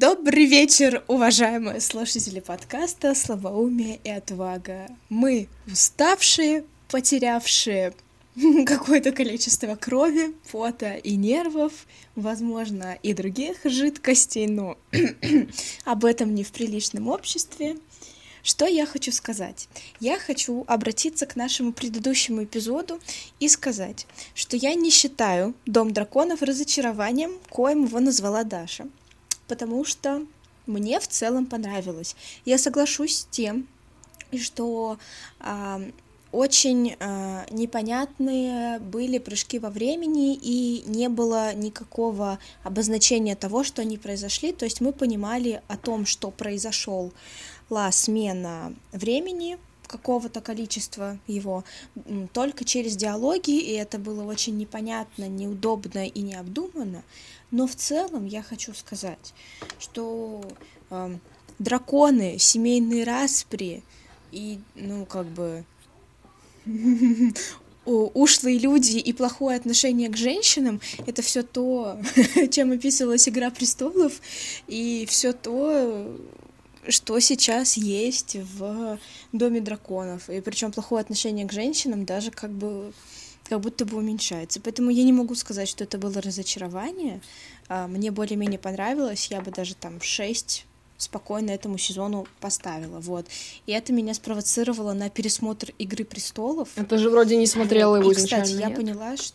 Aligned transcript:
Добрый 0.00 0.46
вечер, 0.46 1.04
уважаемые 1.08 1.78
слушатели 1.82 2.40
подкаста 2.40 3.14
«Слабоумие 3.14 4.00
и 4.02 4.08
отвага». 4.08 4.88
Мы 5.10 5.46
уставшие, 5.66 6.64
потерявшие 6.88 7.92
какое-то 8.64 9.12
количество 9.12 9.74
крови, 9.74 10.34
пота 10.50 10.94
и 10.94 11.16
нервов, 11.16 11.86
возможно, 12.16 12.96
и 13.02 13.12
других 13.12 13.58
жидкостей, 13.64 14.46
но 14.46 14.78
об 15.84 16.06
этом 16.06 16.34
не 16.34 16.44
в 16.44 16.52
приличном 16.52 17.08
обществе. 17.08 17.76
Что 18.42 18.64
я 18.64 18.86
хочу 18.86 19.12
сказать? 19.12 19.68
Я 20.00 20.18
хочу 20.18 20.64
обратиться 20.66 21.26
к 21.26 21.36
нашему 21.36 21.74
предыдущему 21.74 22.44
эпизоду 22.44 22.98
и 23.38 23.50
сказать, 23.50 24.06
что 24.34 24.56
я 24.56 24.72
не 24.74 24.88
считаю 24.88 25.52
«Дом 25.66 25.92
драконов» 25.92 26.40
разочарованием, 26.40 27.32
коим 27.50 27.84
его 27.84 28.00
назвала 28.00 28.44
Даша, 28.44 28.88
потому 29.50 29.84
что 29.84 30.24
мне 30.66 31.00
в 31.00 31.08
целом 31.08 31.46
понравилось. 31.46 32.14
Я 32.44 32.56
соглашусь 32.56 33.16
с 33.16 33.24
тем, 33.24 33.66
что 34.38 34.96
а, 35.40 35.82
очень 36.30 36.94
э, 36.96 37.44
непонятные 37.50 38.78
были 38.78 39.18
прыжки 39.18 39.58
во 39.58 39.70
времени, 39.70 40.38
и 40.40 40.84
не 40.86 41.08
было 41.08 41.52
никакого 41.52 42.38
обозначения 42.62 43.34
того, 43.34 43.64
что 43.64 43.82
они 43.82 43.98
произошли. 43.98 44.52
То 44.52 44.66
есть 44.66 44.80
мы 44.80 44.92
понимали 44.92 45.62
о 45.66 45.76
том, 45.76 46.06
что 46.06 46.30
произошел 46.30 47.12
смена 47.90 48.72
времени 48.92 49.58
какого-то 49.88 50.40
количества 50.40 51.18
его 51.26 51.64
только 52.32 52.64
через 52.64 52.96
диалоги, 52.96 53.58
и 53.58 53.72
это 53.72 53.98
было 53.98 54.22
очень 54.22 54.56
непонятно, 54.56 55.26
неудобно 55.26 56.06
и 56.06 56.22
необдуманно. 56.22 57.02
Но 57.50 57.66
в 57.66 57.74
целом 57.74 58.26
я 58.26 58.42
хочу 58.42 58.74
сказать, 58.74 59.34
что 59.78 60.42
э, 60.90 61.16
драконы, 61.58 62.38
семейные 62.38 63.04
распри 63.04 63.82
и, 64.32 64.60
ну, 64.74 65.04
как 65.04 65.26
бы 65.26 65.64
ушлые 67.84 68.58
люди 68.58 68.96
и 68.98 69.12
плохое 69.12 69.56
отношение 69.56 70.08
к 70.08 70.16
женщинам 70.16 70.80
это 71.06 71.22
все 71.22 71.42
то, 71.42 71.98
чем 72.50 72.72
описывалась 72.72 73.28
Игра 73.28 73.50
престолов, 73.50 74.20
и 74.68 75.06
все 75.08 75.32
то, 75.32 76.16
что 76.88 77.18
сейчас 77.20 77.76
есть 77.76 78.36
в 78.36 78.98
Доме 79.32 79.60
драконов. 79.60 80.28
И 80.30 80.40
причем 80.40 80.72
плохое 80.72 81.02
отношение 81.02 81.46
к 81.46 81.52
женщинам 81.52 82.04
даже 82.04 82.30
как 82.30 82.50
бы 82.50 82.92
как 83.50 83.60
будто 83.60 83.84
бы 83.84 83.96
уменьшается. 83.96 84.60
Поэтому 84.60 84.90
я 84.90 85.02
не 85.02 85.12
могу 85.12 85.34
сказать, 85.34 85.68
что 85.68 85.82
это 85.82 85.98
было 85.98 86.22
разочарование. 86.22 87.20
А, 87.68 87.88
мне 87.88 88.12
более-менее 88.12 88.60
понравилось. 88.60 89.26
Я 89.26 89.40
бы 89.40 89.50
даже 89.50 89.74
там 89.74 90.00
6 90.00 90.66
спокойно 90.96 91.50
этому 91.50 91.76
сезону 91.76 92.28
поставила, 92.40 93.00
вот. 93.00 93.26
И 93.66 93.72
это 93.72 93.92
меня 93.92 94.14
спровоцировало 94.14 94.92
на 94.92 95.10
пересмотр 95.10 95.72
«Игры 95.78 96.04
престолов». 96.04 96.68
Это 96.76 96.96
же 96.98 97.10
вроде 97.10 97.36
не 97.36 97.46
смотрела 97.46 97.96
его 97.96 98.12
и, 98.12 98.14
изначально, 98.14 98.44
кстати, 98.44 98.60
я 98.60 98.68
нет? 98.68 98.76
поняла, 98.76 99.16
что... 99.16 99.34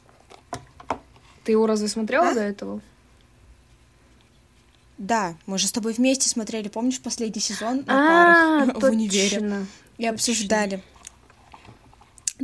Ты 1.44 1.52
его 1.52 1.68
разве 1.68 1.88
смотрела 1.90 2.30
а? 2.30 2.34
до 2.34 2.42
этого? 2.42 2.82
Да, 4.98 5.36
мы 5.46 5.58
же 5.58 5.68
с 5.68 5.72
тобой 5.74 5.92
вместе 5.92 6.30
смотрели, 6.30 6.70
помнишь, 6.70 7.02
последний 7.02 7.42
сезон 7.42 7.84
на 7.86 8.62
а, 8.62 8.66
парах 8.66 8.82
в 8.82 8.86
универе? 8.86 9.66
И 9.98 10.06
обсуждали. 10.06 10.82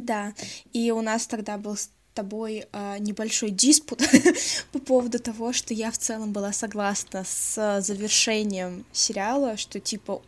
Да, 0.01 0.33
и 0.73 0.91
у 0.91 1.01
нас 1.01 1.27
тогда 1.27 1.57
был 1.57 1.77
тобой 2.13 2.65
э, 2.71 2.97
небольшой 2.99 3.51
диспут 3.51 4.01
по 4.71 4.79
поводу 4.79 5.19
того, 5.19 5.53
что 5.53 5.73
я 5.73 5.91
в 5.91 5.97
целом 5.97 6.33
была 6.33 6.51
согласна 6.51 7.23
с 7.23 7.81
завершением 7.81 8.83
сериала, 8.91 9.57
что 9.57 9.79
типа 9.79 10.21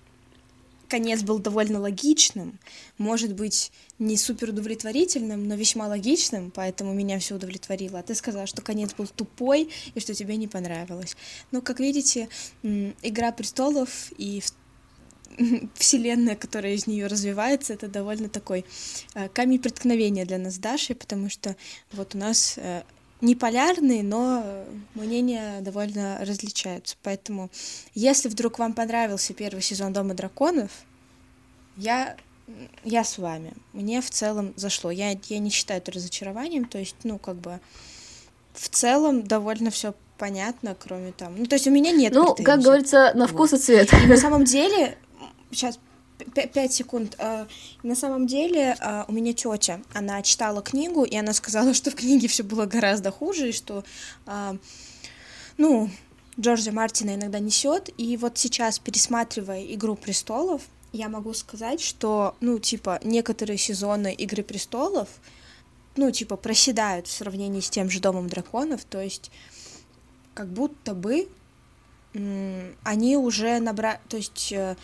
конец 0.87 1.23
был 1.23 1.39
довольно 1.39 1.79
логичным, 1.79 2.59
может 2.99 3.33
быть, 3.33 3.71
не 3.97 4.15
супер 4.15 4.49
удовлетворительным, 4.49 5.47
но 5.47 5.55
весьма 5.55 5.87
логичным, 5.87 6.51
поэтому 6.51 6.93
меня 6.93 7.17
все 7.17 7.35
удовлетворило. 7.35 7.97
А 7.97 8.03
ты 8.03 8.13
сказала, 8.13 8.45
что 8.45 8.61
конец 8.61 8.93
был 8.93 9.07
тупой 9.07 9.71
и 9.95 9.99
что 9.99 10.13
тебе 10.13 10.37
не 10.37 10.47
понравилось. 10.47 11.17
Но, 11.51 11.61
как 11.61 11.79
видите, 11.79 12.29
Игра 12.61 13.31
престолов 13.31 14.11
и 14.17 14.43
вселенная, 15.75 16.35
которая 16.35 16.73
из 16.73 16.87
нее 16.87 17.07
развивается, 17.07 17.73
это 17.73 17.87
довольно 17.87 18.29
такой 18.29 18.65
э, 19.15 19.29
камень 19.29 19.59
преткновения 19.59 20.25
для 20.25 20.37
нас 20.37 20.55
с 20.55 20.57
Дашей, 20.57 20.95
потому 20.95 21.29
что 21.29 21.55
вот 21.91 22.15
у 22.15 22.17
нас 22.17 22.55
э, 22.57 22.83
не 23.21 23.35
полярные, 23.35 24.03
но 24.03 24.65
мнения 24.95 25.61
довольно 25.61 26.19
различаются. 26.21 26.97
Поэтому, 27.03 27.49
если 27.95 28.27
вдруг 28.29 28.59
вам 28.59 28.73
понравился 28.73 29.33
первый 29.33 29.61
сезон 29.61 29.93
Дома 29.93 30.13
драконов, 30.13 30.71
я 31.77 32.15
я 32.83 33.03
с 33.03 33.17
вами. 33.17 33.53
Мне 33.71 34.01
в 34.01 34.09
целом 34.09 34.53
зашло. 34.57 34.91
Я, 34.91 35.17
я 35.29 35.39
не 35.39 35.49
считаю 35.49 35.79
это 35.79 35.93
разочарованием, 35.93 36.65
то 36.65 36.77
есть, 36.77 36.97
ну, 37.03 37.17
как 37.17 37.37
бы, 37.37 37.59
в 38.53 38.69
целом 38.69 39.23
довольно 39.23 39.71
все 39.71 39.93
понятно, 40.17 40.75
кроме 40.77 41.11
там... 41.11 41.35
Ну, 41.37 41.45
то 41.45 41.55
есть 41.55 41.67
у 41.67 41.71
меня 41.71 41.91
нет 41.91 42.13
Ну, 42.13 42.33
претензий. 42.33 42.43
как 42.43 42.61
говорится, 42.61 43.11
на 43.15 43.27
вкус 43.27 43.51
вот. 43.51 43.61
и 43.61 43.63
цвет. 43.63 43.91
На 44.07 44.17
самом 44.17 44.45
деле, 44.45 44.97
сейчас 45.53 45.79
пять 46.53 46.73
секунд. 46.73 47.15
А, 47.19 47.47
на 47.81 47.95
самом 47.95 48.27
деле 48.27 48.75
а, 48.79 49.05
у 49.07 49.11
меня 49.11 49.33
тетя, 49.33 49.81
она 49.93 50.21
читала 50.21 50.61
книгу, 50.61 51.03
и 51.03 51.15
она 51.15 51.33
сказала, 51.33 51.73
что 51.73 51.91
в 51.91 51.95
книге 51.95 52.27
все 52.27 52.43
было 52.43 52.65
гораздо 52.65 53.11
хуже, 53.11 53.49
и 53.49 53.53
что, 53.53 53.83
а, 54.25 54.55
ну, 55.57 55.89
Джорджа 56.39 56.71
Мартина 56.71 57.15
иногда 57.15 57.39
несет. 57.39 57.89
И 57.97 58.17
вот 58.17 58.37
сейчас, 58.37 58.79
пересматривая 58.79 59.63
Игру 59.65 59.95
престолов, 59.95 60.63
я 60.91 61.09
могу 61.09 61.33
сказать, 61.33 61.81
что, 61.81 62.35
ну, 62.39 62.59
типа, 62.59 62.99
некоторые 63.03 63.57
сезоны 63.57 64.13
Игры 64.13 64.43
престолов, 64.43 65.09
ну, 65.95 66.11
типа, 66.11 66.37
проседают 66.37 67.07
в 67.07 67.11
сравнении 67.11 67.59
с 67.59 67.69
тем 67.69 67.89
же 67.89 67.99
Домом 67.99 68.27
драконов, 68.27 68.83
то 68.83 69.01
есть 69.01 69.31
как 70.33 70.47
будто 70.47 70.95
бы 70.95 71.27
они 72.83 73.17
уже 73.17 73.59
набрали, 73.59 73.99
то 74.07 74.17
есть 74.17 74.51
э, 74.51 74.75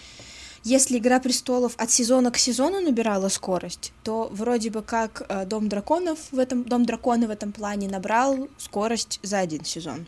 если 0.63 0.97
Игра 0.97 1.19
престолов 1.19 1.73
от 1.77 1.91
сезона 1.91 2.31
к 2.31 2.37
сезону 2.37 2.81
набирала 2.81 3.29
скорость, 3.29 3.93
то 4.03 4.29
вроде 4.31 4.69
бы 4.69 4.81
как 4.81 5.23
э, 5.29 5.45
Дом 5.45 5.69
драконов 5.69 6.19
в 6.31 6.39
этом 6.39 6.63
Дом 6.63 6.85
дракона 6.85 7.27
в 7.27 7.31
этом 7.31 7.51
плане 7.51 7.87
набрал 7.87 8.47
скорость 8.57 9.19
за 9.23 9.39
один 9.39 9.65
сезон. 9.65 10.07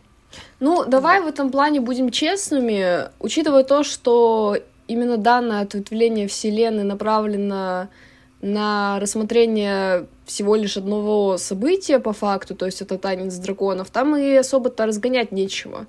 Ну, 0.59 0.85
давай 0.85 1.21
в 1.21 1.27
этом 1.27 1.51
плане 1.51 1.81
будем 1.81 2.09
честными, 2.09 3.09
учитывая 3.19 3.63
то, 3.63 3.83
что 3.83 4.57
именно 4.87 5.17
данное 5.17 5.61
ответвление 5.61 6.27
вселенной 6.27 6.83
направлено 6.83 7.87
на 8.41 8.99
рассмотрение 8.99 10.07
всего 10.25 10.55
лишь 10.55 10.77
одного 10.77 11.37
события 11.37 11.99
по 11.99 12.13
факту, 12.13 12.55
то 12.55 12.65
есть 12.65 12.81
это 12.81 12.97
танец 12.97 13.35
драконов, 13.35 13.89
там 13.89 14.15
и 14.15 14.33
особо-то 14.33 14.85
разгонять 14.85 15.31
нечего 15.31 15.85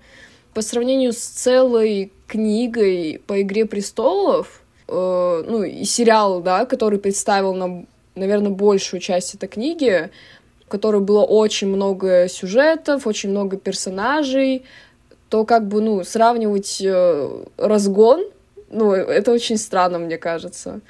по 0.54 0.62
сравнению 0.62 1.12
с 1.12 1.18
целой 1.18 2.12
книгой 2.26 3.20
по 3.26 3.40
«Игре 3.40 3.66
престолов», 3.66 4.62
э, 4.88 5.44
ну, 5.46 5.62
и 5.62 5.84
сериал, 5.84 6.40
да, 6.40 6.66
который 6.66 6.98
представил 6.98 7.54
нам, 7.54 7.86
наверное, 8.14 8.50
большую 8.50 9.00
часть 9.00 9.34
этой 9.34 9.48
книги, 9.48 10.10
в 10.66 10.68
которой 10.68 11.00
было 11.00 11.24
очень 11.24 11.68
много 11.68 12.28
сюжетов, 12.28 13.06
очень 13.06 13.30
много 13.30 13.56
персонажей, 13.56 14.64
то 15.28 15.44
как 15.44 15.66
бы, 15.66 15.80
ну, 15.80 16.04
сравнивать 16.04 16.80
э, 16.84 17.44
разгон, 17.56 18.24
ну, 18.70 18.92
это 18.92 19.32
очень 19.32 19.58
странно, 19.58 19.98
мне 19.98 20.18
кажется. 20.18 20.80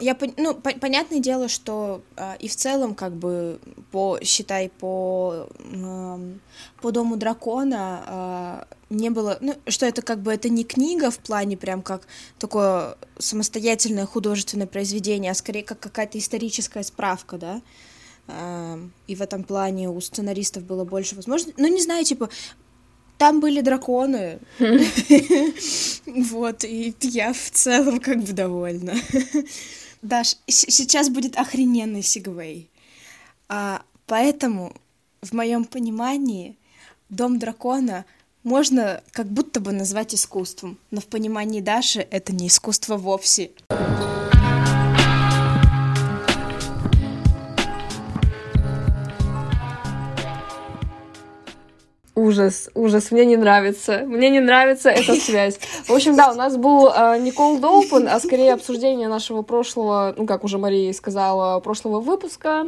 Я, 0.00 0.16
ну, 0.36 0.54
по 0.54 0.72
понятное 0.72 1.20
дело, 1.20 1.48
что 1.48 2.02
э, 2.16 2.36
и 2.40 2.48
в 2.48 2.56
целом, 2.56 2.96
как 2.96 3.12
бы, 3.12 3.60
по, 3.92 4.18
считай, 4.22 4.70
по, 4.70 5.48
э, 5.60 6.32
по 6.80 6.90
Дому 6.90 7.16
Дракона 7.16 8.66
э, 8.68 8.74
не 8.90 9.10
было, 9.10 9.38
ну, 9.40 9.54
что 9.68 9.86
это 9.86 10.02
как 10.02 10.20
бы, 10.20 10.32
это 10.32 10.48
не 10.48 10.64
книга 10.64 11.12
в 11.12 11.18
плане 11.18 11.56
прям 11.56 11.82
как 11.82 12.08
такое 12.40 12.96
самостоятельное 13.18 14.04
художественное 14.04 14.66
произведение, 14.66 15.30
а 15.30 15.34
скорее 15.34 15.62
как 15.62 15.78
какая-то 15.78 16.18
историческая 16.18 16.82
справка, 16.82 17.38
да, 17.38 17.62
э, 18.26 18.88
и 19.06 19.14
в 19.14 19.22
этом 19.22 19.44
плане 19.44 19.88
у 19.88 20.00
сценаристов 20.00 20.64
было 20.64 20.84
больше 20.84 21.14
возможностей, 21.14 21.54
ну, 21.56 21.68
не 21.68 21.82
знаю, 21.82 22.04
типа, 22.04 22.30
там 23.18 23.40
были 23.40 23.60
драконы. 23.60 24.38
Вот, 26.06 26.64
и 26.64 26.94
я 27.00 27.32
в 27.32 27.50
целом 27.50 28.00
как 28.00 28.22
бы 28.22 28.32
довольна. 28.32 28.94
Даш, 30.02 30.36
сейчас 30.46 31.10
будет 31.10 31.36
охрененный 31.36 32.02
сигвей. 32.02 32.70
А, 33.48 33.82
поэтому, 34.06 34.72
в 35.20 35.32
моем 35.32 35.64
понимании, 35.64 36.56
Дом 37.10 37.38
дракона 37.38 38.04
можно 38.42 39.02
как 39.12 39.26
будто 39.26 39.60
бы 39.60 39.72
назвать 39.72 40.14
искусством, 40.14 40.78
но 40.90 41.00
в 41.00 41.06
понимании 41.06 41.60
Даши 41.60 42.00
это 42.00 42.34
не 42.34 42.48
искусство 42.48 42.96
вовсе. 42.96 43.50
Ужас, 52.18 52.68
ужас, 52.74 53.10
мне 53.10 53.24
не 53.24 53.36
нравится. 53.36 54.02
Мне 54.06 54.30
не 54.30 54.40
нравится 54.40 54.90
эта 54.90 55.14
связь. 55.20 55.58
В 55.86 55.92
общем, 55.92 56.16
да, 56.16 56.32
у 56.32 56.34
нас 56.34 56.56
был 56.56 56.88
э, 56.88 57.18
не 57.18 57.30
cold 57.30 57.60
open, 57.60 58.08
а 58.08 58.18
скорее 58.20 58.54
обсуждение 58.54 59.08
нашего 59.08 59.42
прошлого, 59.42 60.14
ну, 60.16 60.26
как 60.26 60.44
уже 60.44 60.58
Мария 60.58 60.92
сказала, 60.92 61.60
прошлого 61.60 62.00
выпуска. 62.00 62.66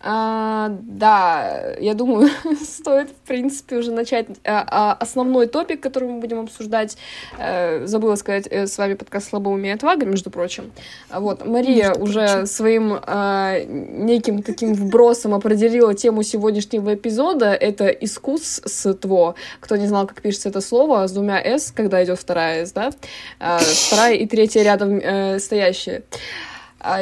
А, 0.00 0.76
да, 0.82 1.74
я 1.80 1.94
думаю, 1.94 2.28
стоит, 2.62 3.10
в 3.10 3.26
принципе, 3.26 3.76
уже 3.76 3.92
начать 3.92 4.26
а, 4.44 4.64
а, 4.66 4.92
основной 4.94 5.46
топик, 5.46 5.80
который 5.80 6.08
мы 6.08 6.20
будем 6.20 6.40
обсуждать. 6.40 6.96
А, 7.38 7.86
забыла 7.86 8.16
сказать, 8.16 8.46
э, 8.50 8.66
с 8.66 8.78
вами 8.78 8.94
подкаст 8.94 9.30
«Слабоумие 9.30 9.72
и 9.72 9.74
отвага», 9.74 10.06
между 10.06 10.30
прочим. 10.30 10.72
Вот, 11.10 11.46
Мария 11.46 11.88
между 11.88 12.02
уже 12.04 12.26
прочим. 12.26 12.46
своим 12.46 12.98
а, 13.02 13.58
неким 13.64 14.42
таким 14.42 14.74
вбросом 14.74 15.34
определила 15.34 15.94
тему 15.94 16.22
сегодняшнего 16.22 16.94
эпизода. 16.94 17.52
Это 17.52 17.88
искусство. 17.88 19.34
Кто 19.60 19.76
не 19.76 19.86
знал, 19.86 20.06
как 20.06 20.20
пишется 20.20 20.48
это 20.48 20.60
слово, 20.60 21.06
с 21.06 21.12
двумя 21.12 21.40
«с», 21.40 21.72
когда 21.72 22.04
идет 22.04 22.18
вторая 22.18 22.66
«с», 22.66 22.72
да? 22.72 22.90
А, 23.38 23.58
вторая 23.58 24.14
и 24.14 24.26
третья 24.26 24.62
рядом 24.62 24.98
э, 24.98 25.38
стоящие 25.38 26.02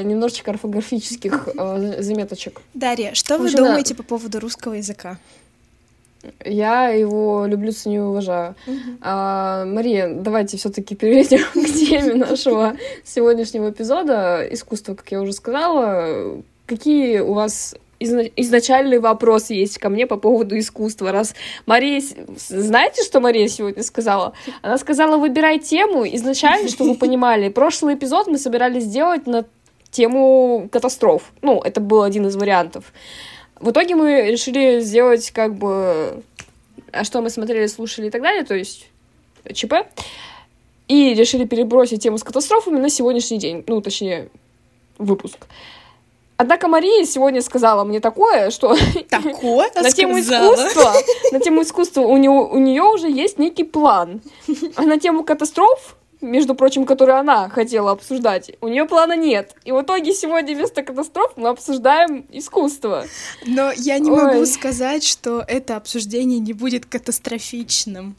немножечко 0.03 0.51
орфографических 0.53 1.49
э, 1.57 2.03
заметочек. 2.03 2.61
Дарья, 2.75 3.15
что 3.15 3.39
вы 3.39 3.51
думаете 3.51 3.95
по 3.95 4.03
поводу 4.03 4.41
русского 4.41 4.75
языка? 4.75 5.19
Я 6.45 6.89
его 6.89 7.45
люблю, 7.47 7.73
ценю 7.73 7.95
и 7.95 8.07
уважаю. 8.07 8.55
Угу. 8.67 8.77
А, 9.03 9.65
Мария, 9.67 10.09
давайте 10.09 10.57
все-таки 10.57 10.95
перейдем 10.95 11.45
к 11.53 11.73
теме 11.73 12.15
нашего 12.15 12.77
сегодняшнего 13.05 13.71
эпизода. 13.71 14.47
Искусство, 14.51 14.95
как 14.95 15.11
я 15.13 15.21
уже 15.21 15.33
сказала. 15.33 16.43
Какие 16.67 17.19
у 17.19 17.35
вас 17.35 17.75
изначальный 18.01 18.99
вопрос 18.99 19.51
есть 19.51 19.79
ко 19.79 19.89
мне 19.89 20.07
по 20.07 20.17
поводу 20.17 20.59
искусства. 20.59 21.13
Раз 21.13 21.35
Мария... 21.67 22.03
Знаете, 22.37 23.03
что 23.03 23.21
Мария 23.21 23.49
сегодня 23.49 23.83
сказала? 23.83 24.35
Она 24.63 24.79
сказала, 24.79 25.17
выбирай 25.17 25.59
тему 25.59 26.05
изначально, 26.07 26.69
чтобы 26.69 26.93
вы 26.93 26.97
понимали. 26.97 27.49
Прошлый 27.49 27.95
эпизод 27.95 28.27
мы 28.27 28.39
собирались 28.39 28.85
сделать 28.85 29.27
на 29.27 29.45
тему 29.95 30.69
катастроф. 30.71 31.33
Ну, 31.43 31.61
это 31.61 31.81
был 31.81 32.03
один 32.03 32.27
из 32.27 32.37
вариантов. 32.37 32.93
В 33.61 33.71
итоге 33.71 33.95
мы 33.95 34.31
решили 34.31 34.81
сделать 34.81 35.31
как 35.31 35.55
бы... 35.55 36.23
А 36.93 37.05
что 37.05 37.23
мы 37.23 37.31
смотрели, 37.31 37.67
слушали 37.67 38.09
и 38.09 38.11
так 38.11 38.23
далее, 38.23 38.45
то 38.45 38.55
есть 38.55 38.89
ЧП. 39.53 39.75
И 40.89 41.15
решили 41.15 41.45
перебросить 41.45 42.03
тему 42.03 42.19
с 42.19 42.25
катастрофами 42.25 42.79
на 42.79 42.91
сегодняшний 42.91 43.39
день. 43.39 43.65
Ну, 43.67 43.81
точнее, 43.81 44.29
выпуск. 44.99 45.47
Однако 46.37 46.67
Мария 46.67 47.05
сегодня 47.07 47.41
сказала 47.43 47.85
мне 47.85 48.01
такое, 48.01 48.51
что 48.51 48.77
такое 49.09 49.71
на 49.75 49.91
тему 49.93 50.19
искусства, 50.19 50.93
на 51.31 51.41
тему 51.41 51.63
искусства 51.63 52.01
у 52.03 52.17
нее 52.17 52.31
у 52.31 52.59
нее 52.59 52.83
уже 52.83 53.09
есть 53.09 53.39
некий 53.39 53.65
план, 53.65 54.21
а 54.75 54.83
на 54.83 54.99
тему 54.99 55.23
катастроф 55.25 55.97
между 56.25 56.55
прочим, 56.55 56.87
которую 56.87 57.19
она 57.19 57.49
хотела 57.49 57.93
обсуждать. 57.93 58.53
У 58.61 58.69
нее 58.69 58.87
плана 58.87 59.17
нет. 59.17 59.55
И 59.65 59.73
в 59.73 59.83
итоге 59.83 60.13
сегодня 60.13 60.55
вместо 60.55 60.83
катастроф 60.83 61.33
мы 61.37 61.49
обсуждаем 61.49 62.27
искусство. 62.31 63.07
Но 63.47 63.73
я 63.73 63.99
не 63.99 64.11
Ой. 64.11 64.25
могу 64.25 64.47
сказать, 64.47 65.05
что 65.05 65.45
это 65.47 65.77
обсуждение 65.77 66.39
не 66.39 66.53
будет 66.53 66.87
катастрофичным 66.87 68.17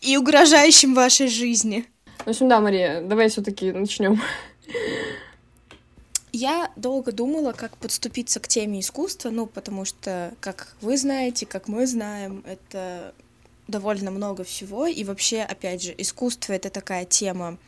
и 0.00 0.16
угрожающим 0.16 0.94
вашей 0.94 1.28
жизни. 1.28 1.86
В 2.24 2.28
общем, 2.28 2.48
да, 2.48 2.60
Мария, 2.60 3.02
давай 3.02 3.28
все-таки 3.28 3.72
начнем. 3.72 4.20
Я 6.32 6.72
долго 6.74 7.12
думала, 7.12 7.52
как 7.52 7.76
подступиться 7.76 8.40
к 8.40 8.48
теме 8.48 8.80
искусства, 8.80 9.30
ну, 9.30 9.46
потому 9.46 9.84
что, 9.84 10.34
как 10.40 10.74
вы 10.80 10.96
знаете, 10.96 11.46
как 11.46 11.68
мы 11.68 11.86
знаем, 11.86 12.42
это 12.44 13.14
довольно 13.68 14.10
много 14.10 14.44
всего, 14.44 14.86
и 14.86 15.04
вообще, 15.04 15.42
опять 15.42 15.82
же, 15.82 15.94
искусство— 15.96 16.52
это 16.54 16.70
такая 16.70 17.04
тема 17.04 17.58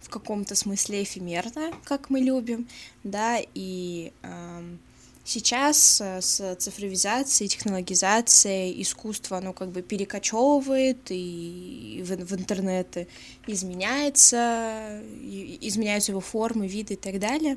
в 0.00 0.08
каком-то 0.08 0.54
смысле 0.54 1.02
эфемерная, 1.02 1.72
как 1.84 2.10
мы 2.10 2.20
любим, 2.20 2.68
да, 3.02 3.38
и 3.54 4.12
э, 4.22 4.76
сейчас 5.24 6.00
с 6.00 6.56
цифровизацией, 6.56 7.48
технологизацией 7.48 8.80
искусство, 8.82 9.38
оно 9.38 9.52
как 9.54 9.70
бы 9.70 9.82
перекочевывает 9.82 10.98
и 11.08 12.04
в, 12.06 12.16
в 12.16 12.34
интернеты 12.34 13.08
изменяется, 13.46 15.02
изменяются 15.60 16.12
его 16.12 16.20
формы, 16.20 16.68
виды 16.68 16.94
и 16.94 16.98
так 16.98 17.18
далее, 17.18 17.56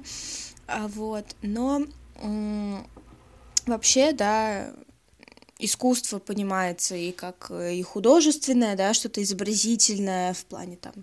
а 0.67 0.87
вот, 0.87 1.25
но 1.41 1.83
э, 2.15 2.77
вообще, 3.65 4.13
да, 4.13 4.73
искусство 5.59 6.19
понимается 6.19 6.95
и 6.95 7.11
как 7.11 7.47
э, 7.49 7.75
и 7.75 7.83
художественное, 7.83 8.75
да, 8.75 8.93
что-то 8.93 9.21
изобразительное 9.21 10.33
в 10.33 10.45
плане 10.45 10.77
там 10.77 10.93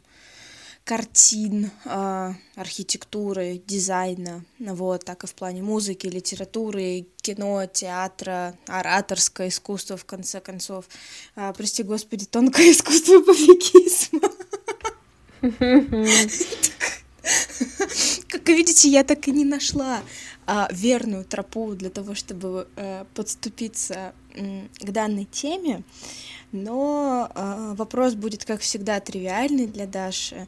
картин, 0.84 1.70
э, 1.84 2.34
архитектуры, 2.56 3.62
дизайна, 3.66 4.44
вот, 4.58 5.04
так 5.04 5.24
и 5.24 5.26
в 5.26 5.34
плане 5.34 5.62
музыки, 5.62 6.06
литературы, 6.06 7.06
кино, 7.22 7.66
театра, 7.66 8.54
ораторское 8.66 9.48
искусство, 9.48 9.96
в 9.96 10.04
конце 10.04 10.40
концов. 10.40 10.86
Э, 11.36 11.52
прости 11.56 11.82
господи, 11.82 12.26
тонкое 12.26 12.70
искусство 12.72 13.20
пофигизма. 13.20 14.30
Как 18.28 18.48
видите, 18.48 18.88
я 18.88 19.04
так 19.04 19.26
и 19.28 19.30
не 19.30 19.44
нашла 19.44 20.02
а, 20.46 20.68
верную 20.70 21.24
тропу 21.24 21.74
для 21.74 21.88
того, 21.88 22.14
чтобы 22.14 22.68
а, 22.76 23.06
подступиться 23.14 24.14
к 24.34 24.90
данной 24.90 25.24
теме, 25.24 25.82
но 26.52 27.30
э, 27.34 27.74
вопрос 27.76 28.14
будет, 28.14 28.44
как 28.44 28.60
всегда, 28.60 29.00
тривиальный 29.00 29.66
для 29.66 29.86
Даши. 29.86 30.46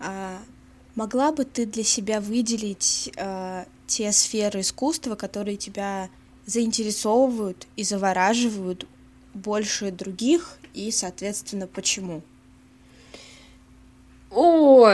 А 0.00 0.38
могла 0.94 1.32
бы 1.32 1.44
ты 1.44 1.66
для 1.66 1.84
себя 1.84 2.20
выделить 2.20 3.10
э, 3.16 3.64
те 3.86 4.12
сферы 4.12 4.60
искусства, 4.60 5.14
которые 5.14 5.56
тебя 5.56 6.08
заинтересовывают 6.46 7.66
и 7.76 7.84
завораживают 7.84 8.86
больше 9.32 9.90
других, 9.90 10.58
и, 10.74 10.90
соответственно, 10.90 11.66
почему? 11.66 12.22
О, 14.30 14.88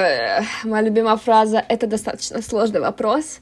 моя 0.64 0.82
любимая 0.82 1.16
фраза— 1.16 1.64
это 1.68 1.86
достаточно 1.86 2.42
сложный 2.42 2.80
вопрос. 2.80 3.40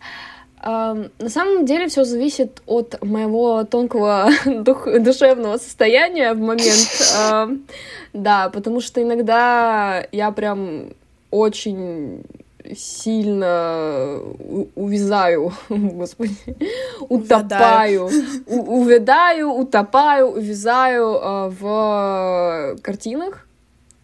На 0.63 1.29
самом 1.29 1.65
деле 1.67 1.89
все 1.89 2.05
зависит 2.05 2.63
от 2.67 3.03
моего 3.05 3.65
тонкого 3.65 4.31
дух, 4.47 4.89
душевного 5.01 5.57
состояния 5.59 6.35
в 6.35 6.39
момент. 6.39 7.61
Да, 8.15 8.49
потому 8.49 8.81
что 8.81 9.03
иногда 9.03 10.05
я 10.13 10.33
прям 10.33 10.95
очень 11.31 12.25
сильно 12.75 14.19
увязаю, 14.75 15.53
господи, 15.69 16.35
утопаю, 17.01 18.11
увядаю, 18.47 19.51
утопаю, 19.53 20.29
увязаю 20.29 21.15
э, 21.15 21.49
в 21.51 22.77
картинах. 22.83 23.48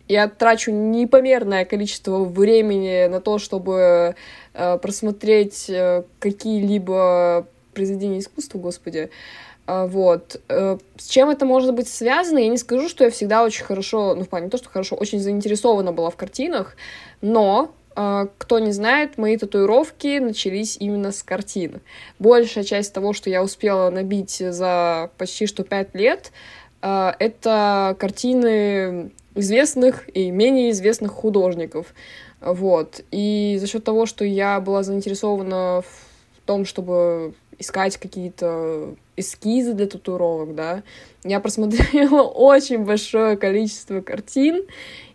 Я 0.06 0.28
трачу 0.28 0.70
непомерное 0.70 1.64
количество 1.64 2.24
времени 2.24 3.06
на 3.06 3.20
то, 3.20 3.38
чтобы 3.38 4.16
Э, 4.54 4.78
просмотреть 4.78 5.68
э, 5.68 6.04
какие-либо 6.20 7.46
произведения 7.74 8.20
искусства, 8.20 8.58
господи. 8.58 9.10
Э, 9.66 9.86
вот. 9.86 10.40
С 10.48 11.08
чем 11.08 11.28
это 11.28 11.44
может 11.44 11.74
быть 11.74 11.88
связано? 11.88 12.38
Я 12.38 12.48
не 12.48 12.56
скажу, 12.56 12.88
что 12.88 13.02
я 13.02 13.10
всегда 13.10 13.42
очень 13.42 13.64
хорошо, 13.64 14.14
ну, 14.14 14.22
в 14.22 14.28
плане 14.28 14.46
не 14.46 14.50
то, 14.50 14.58
что 14.58 14.68
хорошо, 14.68 14.94
очень 14.94 15.18
заинтересована 15.18 15.92
была 15.92 16.10
в 16.10 16.16
картинах, 16.16 16.76
но 17.20 17.72
кто 17.94 18.58
не 18.58 18.72
знает, 18.72 19.18
мои 19.18 19.36
татуировки 19.36 20.18
начались 20.18 20.76
именно 20.80 21.12
с 21.12 21.22
картин. 21.22 21.80
Большая 22.18 22.64
часть 22.64 22.92
того, 22.92 23.12
что 23.12 23.30
я 23.30 23.40
успела 23.40 23.88
набить 23.88 24.42
за 24.50 25.10
почти 25.16 25.46
что 25.46 25.62
пять 25.62 25.94
лет, 25.94 26.32
это 26.80 27.96
картины 27.96 29.12
известных 29.34 30.08
и 30.14 30.30
менее 30.30 30.70
известных 30.70 31.12
художников. 31.12 31.94
Вот. 32.40 33.02
И 33.10 33.56
за 33.60 33.66
счет 33.66 33.84
того, 33.84 34.06
что 34.06 34.24
я 34.24 34.60
была 34.60 34.82
заинтересована 34.82 35.82
в 35.82 36.46
том, 36.46 36.64
чтобы 36.64 37.34
искать 37.58 37.96
какие-то 37.96 38.94
эскизы 39.16 39.74
для 39.74 39.86
татуировок, 39.86 40.54
да, 40.54 40.82
я 41.22 41.40
просмотрела 41.40 42.22
очень 42.34 42.84
большое 42.84 43.36
количество 43.36 44.00
картин, 44.00 44.64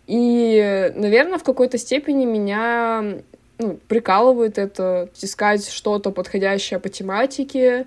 и, 0.07 0.91
наверное, 0.95 1.37
в 1.37 1.43
какой-то 1.43 1.77
степени 1.77 2.25
меня 2.25 3.19
ну, 3.59 3.77
прикалывает 3.87 4.57
это, 4.57 5.09
искать 5.21 5.69
что-то 5.69 6.11
подходящее 6.11 6.79
по 6.79 6.89
тематике, 6.89 7.85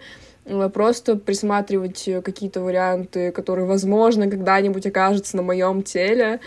просто 0.72 1.16
присматривать 1.16 2.06
э, 2.08 2.20
какие-то 2.20 2.60
варианты, 2.60 3.30
которые, 3.32 3.66
возможно, 3.66 4.28
когда-нибудь 4.28 4.86
окажутся 4.86 5.36
на 5.36 5.42
моем 5.42 5.82
теле, 5.82 6.40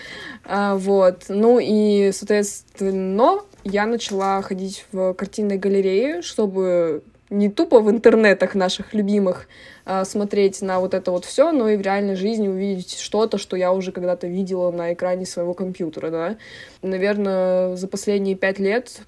а, 0.44 0.76
вот, 0.76 1.26
ну 1.30 1.60
и, 1.62 2.12
соответственно, 2.12 3.40
я 3.64 3.86
начала 3.86 4.42
ходить 4.42 4.86
в 4.92 5.14
картинной 5.14 5.58
галереи, 5.58 6.22
чтобы 6.22 7.04
не 7.30 7.50
тупо 7.50 7.80
в 7.80 7.90
интернетах 7.90 8.54
наших 8.54 8.94
любимых 8.94 9.48
а, 9.86 10.06
смотреть 10.06 10.62
на 10.62 10.80
вот 10.80 10.94
это 10.94 11.12
вот 11.12 11.26
все, 11.26 11.52
но 11.52 11.70
и 11.70 11.78
в 11.78 11.82
реальной 11.82 12.16
жизни 12.16 12.48
увидеть 12.48 13.00
что-то, 13.00 13.38
что 13.38 13.56
я 13.56 13.72
уже 13.72 13.92
когда-то 13.92 14.28
видела 14.28 14.72
на 14.72 14.94
экране 14.94 15.26
своего 15.26 15.54
компьютера, 15.54 16.12
да. 16.12 16.38
Наверное, 16.82 17.76
за 17.76 17.88
последние 17.88 18.36
пять 18.36 18.60
лет 18.60 19.02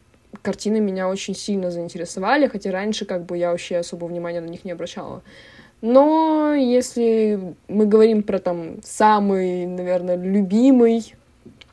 картины 0.48 0.80
меня 0.80 1.10
очень 1.10 1.36
сильно 1.36 1.72
заинтересовали, 1.72 2.48
хотя 2.48 2.72
раньше 2.72 3.04
как 3.04 3.26
бы 3.26 3.38
я 3.38 3.52
вообще 3.52 3.80
особо 3.80 4.06
внимания 4.06 4.40
на 4.40 4.48
них 4.48 4.64
не 4.64 4.72
обращала. 4.72 5.22
Но 5.82 6.54
если 6.54 7.54
мы 7.68 7.86
говорим 7.86 8.24
про 8.24 8.40
там 8.40 8.78
самый, 8.82 9.66
наверное, 9.66 10.16
любимый 10.16 11.16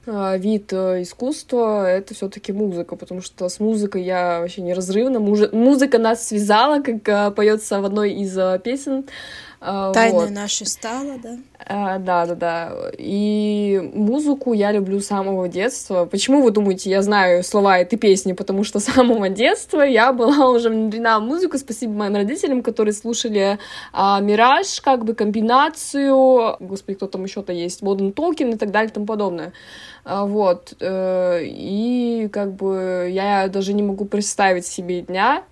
а, 0.07 0.37
вид 0.37 0.73
э, 0.73 1.02
искусства 1.02 1.88
это 1.88 2.14
все-таки 2.14 2.52
музыка, 2.52 2.97
потому 2.97 3.23
что 3.23 3.49
с 3.49 3.61
музыкой 3.61 4.02
я 4.02 4.40
вообще 4.40 4.61
неразрывна. 4.61 5.21
Музыка 5.21 5.99
нас 5.99 6.26
связала, 6.26 6.83
как 6.83 7.09
а, 7.09 7.31
поется 7.31 7.81
в 7.81 7.85
одной 7.85 8.12
из 8.12 8.37
песен. 8.62 9.04
Тайной 9.64 10.26
вот. 10.26 10.30
нашей 10.30 10.66
стала, 10.66 11.18
да? 11.23 11.38
А, 11.66 11.99
да, 11.99 12.26
да, 12.26 12.35
да. 12.35 12.73
И 12.99 13.80
музыку 13.94 14.52
я 14.52 14.73
люблю 14.73 15.00
с 15.00 15.06
самого 15.06 15.49
детства. 15.49 16.04
Почему 16.04 16.42
вы 16.42 16.50
думаете, 16.50 16.90
я 16.90 17.00
знаю 17.00 17.42
слова 17.42 17.78
этой 17.78 17.97
песни? 17.97 18.35
Потому 18.35 18.64
что 18.64 18.78
с 18.78 18.85
самого 18.85 19.30
детства 19.30 19.80
я 19.80 20.12
была 20.12 20.50
уже 20.50 20.68
внедрена 20.68 21.18
в 21.18 21.23
музыку. 21.23 21.56
Спасибо 21.56 21.94
моим 21.94 22.14
родителям, 22.14 22.62
которые 22.62 22.92
слушали 22.92 23.59
а, 23.94 24.21
Мираж, 24.21 24.83
как 24.83 25.06
бы 25.06 25.14
комбинацию. 25.14 26.56
Господи, 26.61 26.97
кто 26.97 27.06
там 27.06 27.25
еще-то 27.25 27.54
есть? 27.54 27.83
Модern 27.83 28.12
Talking 28.12 28.54
и 28.54 28.59
так 28.59 28.71
далее 28.71 28.90
и 28.90 28.92
тому 28.92 29.06
подобное. 29.06 29.54
А, 30.04 30.26
вот. 30.26 30.75
Э, 30.80 31.40
и 31.42 32.28
как 32.30 32.52
бы 32.52 33.09
я 33.11 33.49
даже 33.49 33.73
не 33.73 33.83
могу 33.83 34.04
представить 34.04 34.66
себе 34.66 35.00
дня, 35.00 35.44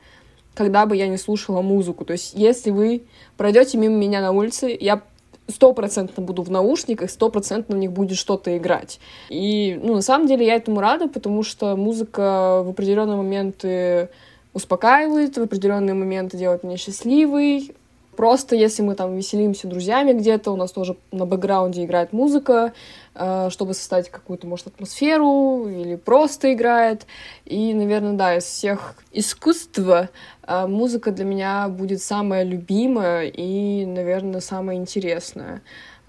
когда 0.55 0.87
бы 0.87 0.97
я 0.97 1.09
не 1.09 1.17
слушала 1.17 1.63
музыку. 1.63 2.05
То 2.05 2.13
есть, 2.13 2.33
если 2.35 2.71
вы 2.71 3.03
пройдете 3.37 3.79
мимо 3.79 3.97
меня 3.97 4.21
на 4.21 4.33
улице, 4.33 4.77
я 4.79 5.03
стопроцентно 5.49 6.23
буду 6.23 6.43
в 6.43 6.51
наушниках, 6.51 7.11
стопроцентно 7.11 7.77
в 7.77 7.79
них 7.79 7.93
будет 7.93 8.17
что-то 8.17 8.57
играть. 8.57 9.01
И, 9.29 9.79
ну, 9.83 9.95
на 9.95 10.03
самом 10.03 10.27
деле 10.27 10.47
я 10.47 10.55
этому 10.55 10.81
рада, 10.81 11.09
потому 11.09 11.43
что 11.43 11.77
музыка 11.77 12.63
в 12.65 12.71
определенные 12.71 13.17
моменты 13.17 14.09
успокаивает, 14.53 15.37
в 15.37 15.43
определенные 15.43 15.95
моменты 15.95 16.37
делает 16.37 16.63
меня 16.63 16.77
счастливой, 16.77 17.75
Просто 18.17 18.57
если 18.57 18.83
мы 18.83 18.95
там 18.95 19.17
веселимся 19.17 19.69
друзьями 19.69 20.13
где-то, 20.13 20.51
у 20.53 20.57
нас 20.57 20.71
тоже 20.71 20.97
на 21.13 21.25
бэкграунде 21.25 21.85
играет 21.85 22.13
музыка, 22.13 22.75
э, 23.15 23.49
чтобы 23.51 23.73
создать 23.73 24.11
какую-то, 24.11 24.47
может, 24.47 24.67
атмосферу, 24.67 25.67
или 25.67 25.97
просто 25.97 26.53
играет. 26.53 27.07
И, 27.47 27.73
наверное, 27.73 28.13
да, 28.13 28.37
из 28.37 28.45
всех 28.45 28.97
искусств 29.13 29.79
э, 29.79 30.09
музыка 30.47 31.13
для 31.13 31.25
меня 31.25 31.69
будет 31.69 32.03
самая 32.03 32.43
любимая 32.43 33.27
и, 33.27 33.87
наверное, 33.87 34.41
самая 34.41 34.77
интересная. 34.77 35.63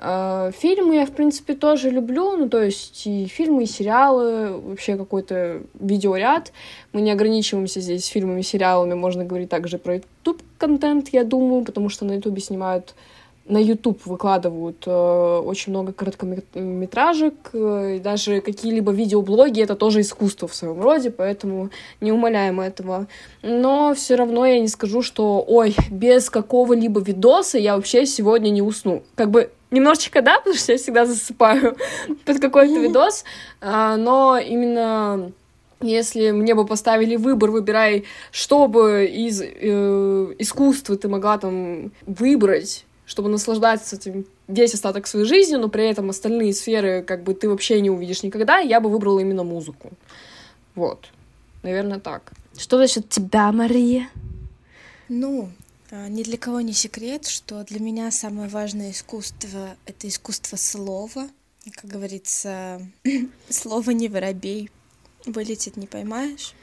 А, 0.06 0.52
фильмы 0.52 0.96
я, 0.96 1.06
в 1.06 1.12
принципе, 1.12 1.54
тоже 1.54 1.90
люблю, 1.90 2.36
ну, 2.36 2.50
то 2.50 2.62
есть 2.62 3.06
и 3.08 3.26
фильмы, 3.26 3.64
и 3.64 3.68
сериалы, 3.68 4.58
вообще 4.58 4.98
какой-то 4.98 5.62
видеоряд. 5.80 6.52
Мы 6.92 7.02
не 7.02 7.12
ограничиваемся 7.12 7.80
здесь 7.80 8.08
фильмами, 8.08 8.42
сериалами, 8.42 8.96
можно 8.96 9.24
говорить 9.24 9.50
также 9.50 9.78
про 9.78 9.96
YouTube-контент, 9.96 11.10
я 11.10 11.24
думаю, 11.24 11.64
потому 11.64 11.90
что 11.90 12.06
на 12.06 12.14
YouTube 12.14 12.42
снимают 12.42 12.96
на 13.46 13.58
YouTube 13.58 14.06
выкладывают 14.06 14.84
э, 14.86 15.42
очень 15.46 15.72
много 15.72 15.92
короткометражек, 15.92 17.34
э, 17.54 17.96
и 17.98 18.00
даже 18.00 18.42
какие-либо 18.42 18.92
видеоблоги 18.92 19.62
это 19.62 19.76
тоже 19.76 20.02
искусство 20.02 20.48
в 20.48 20.56
своем 20.56 20.82
роде, 20.82 21.12
поэтому 21.12 21.70
не 22.00 22.12
умоляем 22.12 22.62
этого. 22.62 23.08
Но 23.42 23.94
все 23.96 24.16
равно 24.16 24.46
я 24.46 24.60
не 24.60 24.70
скажу, 24.70 25.02
что 25.02 25.44
ой, 25.46 25.76
без 25.92 26.30
какого-либо 26.30 27.02
видоса 27.02 27.58
я 27.58 27.76
вообще 27.76 28.06
сегодня 28.06 28.50
не 28.50 28.62
усну. 28.62 29.04
Как 29.16 29.30
бы 29.30 29.52
Немножечко, 29.74 30.22
да, 30.22 30.38
потому 30.38 30.56
что 30.56 30.74
я 30.74 30.78
всегда 30.78 31.08
засыпаю 31.08 31.76
под 32.26 32.40
какой-то 32.40 32.80
видос, 32.80 33.24
а, 33.60 33.98
но 33.98 34.38
именно 34.38 35.32
если 35.82 36.30
мне 36.30 36.54
бы 36.54 36.66
поставили 36.66 37.16
выбор, 37.16 37.50
выбирай, 37.50 38.06
что 38.32 38.68
бы 38.68 39.06
из 39.06 39.42
э, 39.42 39.48
искусства 40.38 40.96
ты 40.96 41.08
могла 41.08 41.40
там 41.40 41.92
выбрать, 42.06 42.86
чтобы 43.06 43.30
наслаждаться 43.30 43.96
этим 43.96 44.26
весь 44.48 44.74
остаток 44.74 45.08
своей 45.08 45.26
жизни, 45.26 45.56
но 45.56 45.70
при 45.70 45.90
этом 45.90 46.10
остальные 46.10 46.54
сферы 46.54 47.04
как 47.04 47.24
бы 47.24 47.34
ты 47.34 47.50
вообще 47.50 47.82
не 47.82 47.90
увидишь 47.90 48.24
никогда, 48.24 48.60
я 48.60 48.80
бы 48.80 48.90
выбрала 48.90 49.20
именно 49.20 49.44
музыку. 49.44 49.92
Вот. 50.76 51.10
Наверное, 51.64 52.00
так. 52.00 52.32
Что 52.58 52.78
насчет 52.78 53.10
тебя, 53.10 53.52
Мария? 53.52 54.10
Ну, 55.10 55.50
а, 55.92 56.08
ни 56.08 56.24
для 56.24 56.38
кого 56.38 56.62
не 56.62 56.74
секрет, 56.74 57.28
что 57.28 57.64
для 57.64 57.80
меня 57.80 58.12
самое 58.12 58.50
важное 58.50 58.92
искусство— 58.92 59.76
это 59.86 60.08
искусство 60.08 60.56
слова. 60.56 61.30
И, 61.66 61.70
как 61.70 61.90
говорится, 61.90 62.82
слово 63.50 63.92
не 63.92 64.10
воробей, 64.10 64.70
вылетит 65.26 65.78
не 65.78 65.88
поймаешь. 65.88 66.54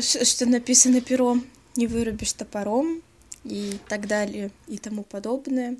Что 0.00 0.46
написано 0.46 1.00
пером, 1.00 1.44
не 1.76 1.86
вырубишь 1.86 2.32
топором 2.32 3.02
и 3.44 3.78
так 3.88 4.06
далее 4.06 4.50
и 4.66 4.78
тому 4.78 5.02
подобное. 5.02 5.76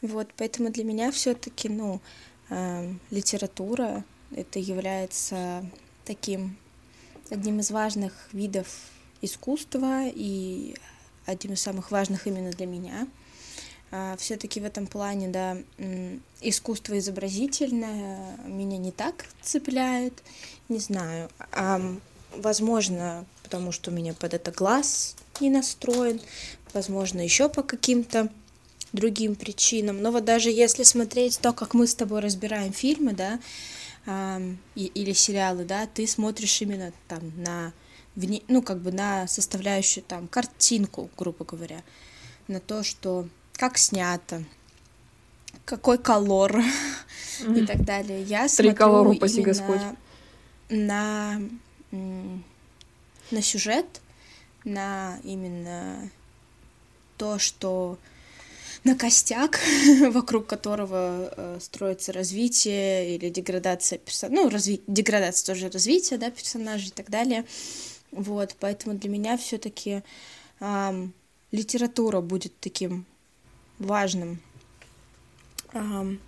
Вот, 0.00 0.28
поэтому 0.36 0.70
для 0.70 0.84
меня 0.84 1.10
все-таки, 1.10 1.68
ну, 1.68 2.00
э, 2.50 2.92
литература 3.10 4.04
это 4.34 4.58
является 4.58 5.64
таким 6.04 6.56
одним 7.30 7.60
из 7.60 7.70
важных 7.70 8.12
видов 8.32 8.66
искусства 9.20 10.02
и 10.06 10.74
одним 11.26 11.52
из 11.54 11.62
самых 11.62 11.90
важных 11.90 12.26
именно 12.26 12.50
для 12.50 12.66
меня. 12.66 13.06
А, 13.90 14.16
Все-таки 14.16 14.60
в 14.60 14.64
этом 14.64 14.86
плане, 14.86 15.28
да, 15.28 15.56
искусство 16.40 16.98
изобразительное 16.98 18.36
меня 18.46 18.78
не 18.78 18.90
так 18.90 19.26
цепляет, 19.42 20.22
не 20.68 20.78
знаю. 20.78 21.30
А, 21.52 21.80
возможно, 22.34 23.24
потому 23.42 23.70
что 23.70 23.90
у 23.90 23.94
меня 23.94 24.14
под 24.14 24.34
это 24.34 24.50
глаз 24.50 25.16
не 25.42 25.50
настроен, 25.50 26.20
возможно, 26.72 27.20
еще 27.20 27.48
по 27.48 27.62
каким-то 27.62 28.30
другим 28.92 29.34
причинам. 29.34 30.00
Но 30.00 30.10
вот 30.10 30.24
даже 30.24 30.50
если 30.50 30.82
смотреть 30.82 31.38
то, 31.40 31.52
как 31.52 31.74
мы 31.74 31.86
с 31.86 31.94
тобой 31.94 32.20
разбираем 32.20 32.72
фильмы, 32.72 33.12
да, 33.12 33.40
или 34.74 35.12
сериалы, 35.12 35.64
да, 35.64 35.86
ты 35.86 36.06
смотришь 36.06 36.62
именно 36.62 36.92
там 37.08 37.32
на 37.36 37.72
ну, 38.48 38.60
как 38.60 38.80
бы 38.80 38.92
на 38.92 39.26
составляющую 39.26 40.04
там 40.04 40.28
картинку, 40.28 41.08
грубо 41.16 41.44
говоря, 41.46 41.82
на 42.46 42.60
то, 42.60 42.82
что 42.82 43.26
как 43.54 43.78
снято, 43.78 44.44
какой 45.64 45.96
колор 45.96 46.62
mm-hmm. 47.40 47.58
и 47.62 47.66
так 47.66 47.84
далее. 47.84 48.22
Я 48.22 48.48
Три 48.48 48.68
смотрю 48.68 48.74
Господь. 49.42 49.80
На, 50.68 51.40
на 51.90 53.42
сюжет, 53.42 54.01
на 54.64 55.18
именно 55.24 56.10
то, 57.16 57.38
что 57.38 57.98
на 58.84 58.96
костяк, 58.96 59.60
вокруг 60.10 60.46
которого 60.46 61.32
э, 61.36 61.58
строится 61.60 62.12
развитие 62.12 63.14
или 63.14 63.28
деградация 63.28 63.98
персонажа, 63.98 64.42
ну, 64.42 64.48
разви... 64.50 64.82
деградация 64.86 65.54
тоже 65.54 65.70
развитие, 65.70 66.18
да, 66.18 66.30
персонажей 66.30 66.88
и 66.88 66.92
так 66.92 67.10
далее. 67.10 67.44
Вот, 68.10 68.56
поэтому 68.58 68.96
для 68.98 69.08
меня 69.08 69.38
все-таки 69.38 70.02
эм, 70.60 71.14
литература 71.50 72.20
будет 72.20 72.52
таким 72.60 73.06
важным 73.78 74.40
эм, 75.72 76.20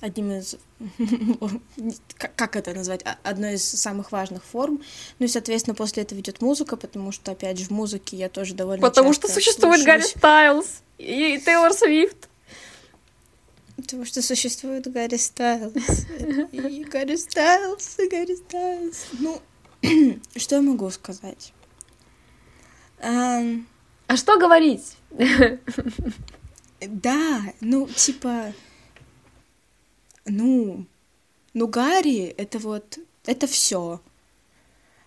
одним 0.00 0.32
из 0.32 0.56
как 2.16 2.56
это 2.56 2.72
назвать 2.74 3.02
одной 3.22 3.54
из 3.54 3.64
самых 3.64 4.12
важных 4.12 4.44
форм 4.44 4.82
ну 5.18 5.26
и 5.26 5.28
соответственно 5.28 5.74
после 5.74 6.02
этого 6.02 6.20
идет 6.20 6.40
музыка 6.40 6.76
потому 6.76 7.12
что 7.12 7.32
опять 7.32 7.58
же 7.58 7.66
в 7.66 7.70
музыке 7.70 8.16
я 8.16 8.28
тоже 8.28 8.54
довольно 8.54 8.80
потому 8.80 9.12
что 9.12 9.28
существует 9.28 9.84
Гарри 9.84 10.02
Стайлз 10.02 10.82
и 10.98 11.40
Тейлор 11.44 11.72
Свифт 11.72 12.28
Потому 13.76 14.04
что 14.04 14.20
существует 14.20 14.92
Гарри 14.92 15.16
Стайлз. 15.16 15.72
И 16.52 16.84
Гарри 16.84 17.16
Стайлз, 17.16 17.98
и 17.98 18.08
Гарри 18.08 18.34
Стайлз. 18.34 19.06
Ну, 19.12 19.40
Что 20.36 20.56
я 20.56 20.62
могу 20.62 20.90
сказать? 20.90 21.52
А, 23.00 23.42
а 24.06 24.16
что 24.16 24.38
говорить? 24.38 24.96
Да, 26.80 27.42
ну, 27.60 27.86
типа, 27.88 28.54
ну, 30.30 30.86
ну, 31.54 31.66
Гарри— 31.66 32.34
это 32.38 32.58
вот, 32.58 32.98
это 33.26 33.46
все. 33.46 34.00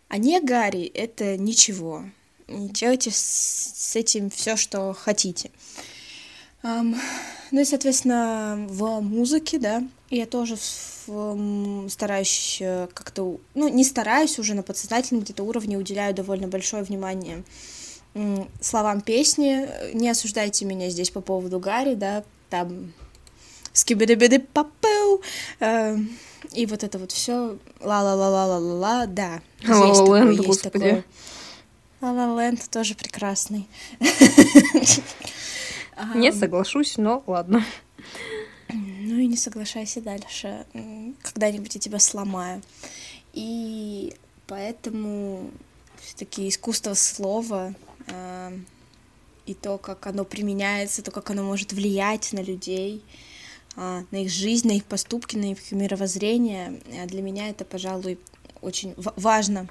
А 0.07 0.17
не 0.17 0.39
Гарри— 0.41 0.85
это 0.93 1.37
ничего. 1.37 2.03
Делайте 2.47 3.11
с, 3.11 3.95
этим 3.95 4.29
все, 4.29 4.55
что 4.55 4.93
хотите. 4.93 5.51
Um, 6.61 6.95
ну 7.51 7.61
и, 7.61 7.65
соответственно, 7.65 8.65
в 8.69 9.01
музыке, 9.01 9.59
да, 9.59 9.83
я 10.09 10.25
тоже 10.25 10.55
стараюсь 11.89 12.57
э, 12.61 12.87
как-то, 12.93 13.37
ну, 13.53 13.67
не 13.67 13.83
стараюсь 13.83 14.39
уже 14.39 14.53
на 14.53 14.63
подсознательном 14.63 15.23
где-то 15.23 15.43
уровне 15.43 15.77
уделяю 15.77 16.15
довольно 16.15 16.47
большое 16.47 16.83
внимание 16.83 17.43
словам 18.61 19.01
песни. 19.01 19.67
Не 19.93 20.09
осуждайте 20.09 20.65
меня 20.65 20.89
здесь 20.89 21.09
по 21.09 21.21
поводу 21.21 21.59
Гарри, 21.59 21.95
да, 21.95 22.23
там 22.49 22.93
скибиды 23.73 24.39
папу 24.39 25.21
э, 25.59 25.97
и 26.53 26.65
вот 26.65 26.83
это 26.83 26.99
вот 26.99 27.11
все 27.11 27.57
ла-ла-ла-ла-ла-ла-ла, 27.81 29.07
да. 29.07 29.41
Ла-ла-ленд, 29.67 30.39
господи. 30.45 31.03
Ла-ла-ленд 32.01 32.69
тоже 32.69 32.95
прекрасный. 32.95 33.67
Не 36.15 36.31
соглашусь, 36.31 36.97
но 36.97 37.23
ладно. 37.27 37.63
Ну 38.69 39.19
и 39.19 39.27
не 39.27 39.37
соглашайся 39.37 40.01
дальше. 40.01 40.65
Когда-нибудь 41.21 41.75
я 41.75 41.81
тебя 41.81 41.99
сломаю. 41.99 42.63
И 43.33 44.15
поэтому 44.47 45.51
все-таки 46.01 46.49
искусство 46.49 46.95
слова 46.95 47.75
э, 48.07 48.57
и 49.45 49.53
то, 49.53 49.77
как 49.77 50.07
оно 50.07 50.25
применяется, 50.25 51.03
то, 51.03 51.11
как 51.11 51.29
оно 51.29 51.43
может 51.43 51.73
влиять 51.73 52.33
на 52.33 52.39
людей, 52.39 53.03
на 53.75 54.05
их 54.11 54.29
жизнь, 54.29 54.67
на 54.67 54.73
их 54.73 54.85
поступки, 54.85 55.35
на 55.35 55.51
их 55.51 55.71
мировоззрение, 55.71 56.81
э, 56.87 57.05
для 57.07 57.21
меня 57.21 57.49
это, 57.49 57.65
пожалуй, 57.65 58.19
очень 58.61 58.93
важно. 58.97 59.67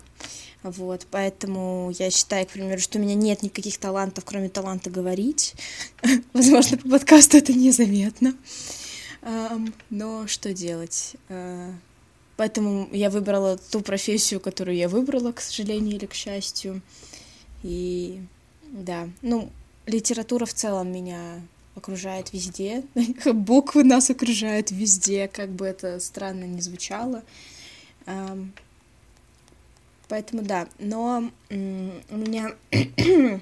Вот, 0.62 1.06
поэтому 1.10 1.92
я 1.98 2.10
считаю, 2.10 2.46
к 2.46 2.50
примеру, 2.50 2.80
что 2.80 2.98
у 2.98 3.02
меня 3.02 3.14
нет 3.14 3.42
никаких 3.42 3.78
талантов, 3.78 4.24
кроме 4.24 4.48
таланта 4.48 4.90
говорить. 4.90 5.54
Возможно, 6.32 6.78
по 6.78 6.88
подкасту 6.88 7.36
это 7.36 7.52
незаметно. 7.52 8.34
Но 9.90 10.26
что 10.26 10.52
делать? 10.52 11.14
Э, 11.28 11.72
Поэтому 12.36 12.88
я 12.92 13.10
выбрала 13.10 13.56
ту 13.56 13.82
профессию, 13.82 14.40
которую 14.40 14.76
я 14.76 14.88
выбрала, 14.88 15.32
к 15.32 15.40
сожалению 15.40 15.96
или 15.96 16.06
к 16.06 16.14
счастью. 16.14 16.80
И 17.62 18.20
да, 18.64 19.08
ну, 19.20 19.50
литература 19.86 20.46
в 20.46 20.54
целом 20.54 20.90
меня 20.90 21.40
окружает 21.74 22.32
везде. 22.32 22.84
Буквы 23.24 23.84
нас 23.84 24.10
окружают 24.10 24.70
везде, 24.70 25.28
как 25.28 25.50
бы 25.50 25.66
это 25.66 26.00
странно 26.00 26.44
ни 26.44 26.60
звучало. 26.60 27.22
Поэтому 30.08 30.42
да, 30.42 30.68
но 30.78 31.30
у 31.48 31.54
меня 31.54 32.54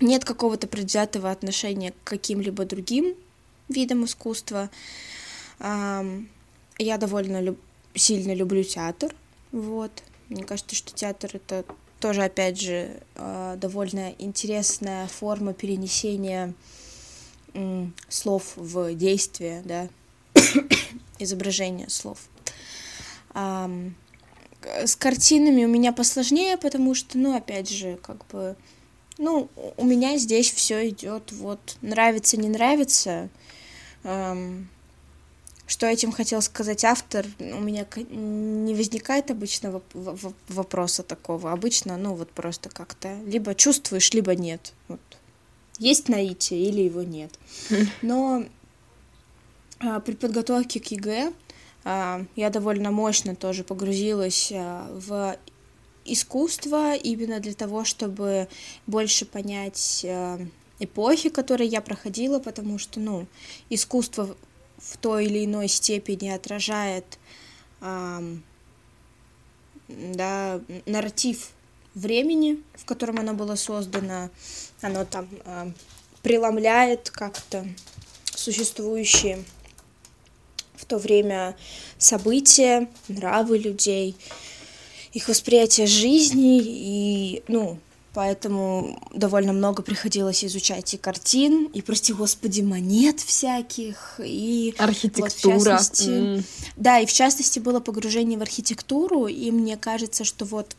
нет 0.00 0.24
какого-то 0.24 0.66
предвзятого 0.66 1.30
отношения 1.30 1.92
к 1.92 2.08
каким-либо 2.08 2.64
другим 2.64 3.14
видам 3.68 4.04
искусства. 4.04 4.70
Я 5.60 6.96
довольно 6.98 7.40
люб 7.40 7.58
сильно 7.94 8.34
люблю 8.34 8.64
театр, 8.64 9.14
вот. 9.52 10.02
Мне 10.28 10.44
кажется, 10.44 10.74
что 10.76 10.94
театр 10.94 11.30
это 11.34 11.64
тоже, 11.98 12.22
опять 12.22 12.58
же, 12.60 13.00
э, 13.16 13.56
довольно 13.60 14.14
интересная 14.18 15.06
форма 15.08 15.52
перенесения 15.52 16.54
слов 18.08 18.52
в 18.56 18.94
действие, 18.94 19.62
да, 19.64 19.88
изображение 21.18 21.88
слов. 21.88 22.18
С 23.34 24.96
картинами 24.96 25.64
у 25.64 25.68
меня 25.68 25.92
посложнее, 25.92 26.56
потому 26.58 26.94
что, 26.94 27.16
ну, 27.16 27.34
опять 27.36 27.70
же, 27.70 27.98
как 28.02 28.26
бы, 28.26 28.56
ну, 29.16 29.48
у 29.76 29.84
меня 29.84 30.18
здесь 30.18 30.52
все 30.52 30.88
идет 30.88 31.32
вот 31.32 31.78
нравится, 31.80 32.36
не 32.36 32.48
нравится. 32.48 33.30
Что 34.02 35.86
этим 35.86 36.10
хотел 36.10 36.42
сказать 36.42 36.84
автор, 36.84 37.24
у 37.38 37.60
меня 37.60 37.86
не 38.10 38.74
возникает 38.74 39.30
обычно 39.30 39.80
вопроса 40.48 41.04
такого. 41.04 41.52
Обычно, 41.52 41.96
ну, 41.96 42.14
вот 42.14 42.30
просто 42.32 42.68
как-то 42.68 43.16
либо 43.24 43.54
чувствуешь, 43.54 44.12
либо 44.12 44.34
нет. 44.34 44.72
Вот. 44.88 45.00
Есть 45.80 46.08
наитие 46.10 46.62
или 46.66 46.82
его 46.82 47.02
нет. 47.02 47.36
Но 48.02 48.44
а, 49.80 49.98
при 50.00 50.14
подготовке 50.14 50.78
к 50.78 50.86
ЕГЭ 50.86 51.32
а, 51.84 52.24
я 52.36 52.50
довольно 52.50 52.90
мощно 52.90 53.34
тоже 53.34 53.64
погрузилась 53.64 54.52
а, 54.54 54.86
в 54.92 55.38
искусство 56.04 56.94
именно 56.94 57.40
для 57.40 57.54
того, 57.54 57.84
чтобы 57.84 58.48
больше 58.86 59.24
понять 59.24 60.04
эпохи, 60.78 61.28
которые 61.28 61.68
я 61.68 61.80
проходила, 61.80 62.38
потому 62.38 62.78
что, 62.78 63.00
ну, 63.00 63.26
искусство 63.68 64.34
в 64.78 64.96
той 64.96 65.26
или 65.26 65.44
иной 65.44 65.68
степени 65.68 66.28
отражает 66.28 67.18
да, 69.88 70.60
нарратив 70.86 71.50
времени, 71.94 72.62
в 72.74 72.84
котором 72.84 73.18
оно 73.18 73.34
было 73.34 73.56
создано, 73.56 74.30
оно 74.80 75.04
там 75.04 75.28
э, 75.44 75.72
преломляет 76.22 77.10
как-то 77.10 77.66
существующие 78.34 79.44
в 80.76 80.86
то 80.86 80.98
время 80.98 81.56
события, 81.98 82.88
нравы 83.08 83.58
людей, 83.58 84.16
их 85.12 85.28
восприятие 85.28 85.86
жизни 85.86 86.60
и, 86.62 87.42
ну, 87.48 87.78
поэтому 88.14 88.98
довольно 89.12 89.52
много 89.52 89.82
приходилось 89.82 90.44
изучать 90.44 90.94
и 90.94 90.96
картин, 90.96 91.66
и, 91.66 91.82
прости 91.82 92.12
господи, 92.12 92.62
монет 92.62 93.20
всяких, 93.20 94.20
и... 94.24 94.74
Архитектура. 94.78 95.54
Вот, 95.54 95.64
частности, 95.64 96.08
mm. 96.08 96.44
Да, 96.76 97.00
и 97.00 97.06
в 97.06 97.12
частности 97.12 97.58
было 97.58 97.80
погружение 97.80 98.38
в 98.38 98.42
архитектуру, 98.42 99.26
и 99.26 99.50
мне 99.50 99.76
кажется, 99.76 100.24
что 100.24 100.44
вот 100.44 100.76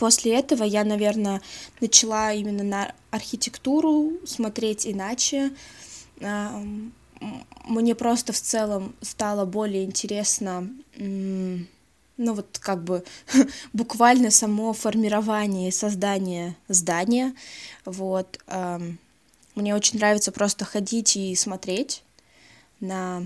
после 0.00 0.34
этого 0.38 0.64
я, 0.64 0.82
наверное, 0.82 1.42
начала 1.82 2.32
именно 2.32 2.64
на 2.64 2.94
архитектуру 3.10 4.12
смотреть 4.24 4.86
иначе. 4.86 5.52
Мне 7.66 7.94
просто 7.94 8.32
в 8.32 8.40
целом 8.40 8.94
стало 9.02 9.44
более 9.44 9.84
интересно 9.84 10.70
ну 10.96 12.34
вот 12.34 12.58
как 12.58 12.84
бы 12.84 13.02
буквально 13.72 14.30
само 14.30 14.74
формирование 14.74 15.68
и 15.68 15.72
создание 15.72 16.56
здания, 16.68 17.34
вот. 17.84 18.38
Мне 19.54 19.74
очень 19.74 19.98
нравится 19.98 20.30
просто 20.32 20.64
ходить 20.64 21.16
и 21.16 21.34
смотреть 21.34 22.02
на 22.80 23.24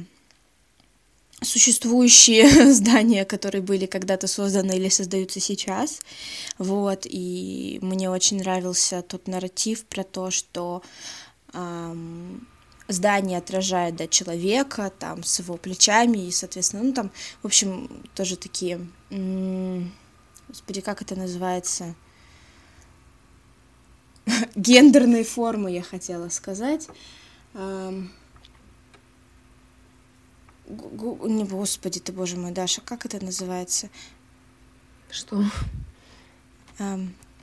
существующие 1.55 2.73
здания, 2.75 3.25
которые 3.25 3.63
были 3.63 3.87
когда-то 3.87 4.27
созданы 4.27 4.73
или 4.73 4.89
создаются 4.89 5.39
сейчас, 5.39 6.01
вот, 6.59 7.03
и 7.05 7.79
мне 7.81 8.11
очень 8.11 8.39
нравился 8.39 9.03
тот 9.03 9.29
нарратив 9.29 9.85
про 9.85 10.03
то, 10.03 10.33
что 10.33 10.83
эм, 11.53 12.49
здание 12.89 13.39
отражает, 13.39 13.95
да, 13.95 14.09
человека, 14.09 14.93
там, 14.99 15.23
с 15.23 15.39
его 15.39 15.57
плечами, 15.57 16.27
и, 16.27 16.33
соответственно, 16.33 16.83
ну, 16.83 16.93
там, 16.93 17.13
в 17.43 17.47
общем, 17.47 17.89
тоже 18.17 18.37
такие, 18.37 18.81
господи, 20.49 20.81
как 20.81 21.03
это 21.03 21.15
называется, 21.15 21.95
гендерные 24.57 25.23
формы, 25.23 25.71
я 25.71 25.83
хотела 25.85 26.31
сказать, 26.31 26.89
не, 30.69 31.45
господи 31.45 32.01
ты, 32.01 32.13
боже 32.13 32.37
мой, 32.37 32.53
Даша, 32.53 32.81
как 32.81 33.05
это 33.07 33.25
называется? 33.25 33.89
Что? 35.11 35.43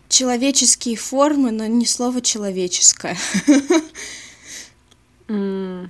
человеческие 0.09 0.97
формы, 0.97 1.51
но 1.51 1.65
не 1.67 1.85
слово 1.85 2.21
человеческое. 2.21 3.17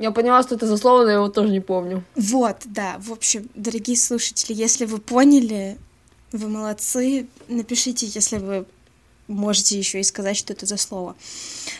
Я 0.00 0.12
поняла, 0.12 0.42
что 0.42 0.54
это 0.54 0.66
за 0.66 0.78
слово, 0.78 1.02
но 1.02 1.10
я 1.10 1.16
его 1.16 1.28
тоже 1.28 1.50
не 1.50 1.60
помню. 1.60 2.02
Вот, 2.14 2.56
да. 2.64 2.96
В 3.00 3.12
общем, 3.12 3.50
дорогие 3.54 3.98
слушатели, 3.98 4.56
если 4.56 4.86
вы 4.86 4.96
поняли, 4.96 5.76
вы 6.32 6.48
молодцы. 6.48 7.26
Напишите, 7.48 8.06
если 8.06 8.38
вы 8.38 8.64
можете 9.28 9.76
еще 9.78 10.00
и 10.00 10.02
сказать, 10.02 10.38
что 10.38 10.54
это 10.54 10.64
за 10.64 10.78
слово. 10.78 11.16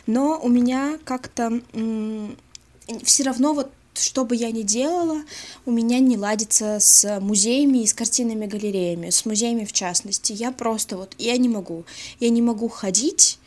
Но 0.06 0.38
у 0.38 0.50
меня 0.50 0.98
как-то 1.04 1.62
все 3.04 3.24
равно 3.24 3.54
вот 3.54 3.70
что 3.94 4.24
бы 4.24 4.36
я 4.36 4.50
ни 4.50 4.62
делала, 4.62 5.22
у 5.66 5.70
меня 5.70 5.98
не 5.98 6.16
ладится 6.16 6.78
с 6.80 7.20
музеями 7.20 7.78
и 7.78 7.86
с 7.86 7.94
картинными 7.94 8.46
галереями, 8.46 9.10
с 9.10 9.24
музеями 9.26 9.64
в 9.64 9.72
частности. 9.72 10.32
Я 10.32 10.52
просто 10.52 10.96
вот, 10.96 11.14
я 11.18 11.36
не 11.36 11.48
могу. 11.48 11.84
Я 12.18 12.30
не 12.30 12.42
могу 12.42 12.68
ходить 12.68 13.38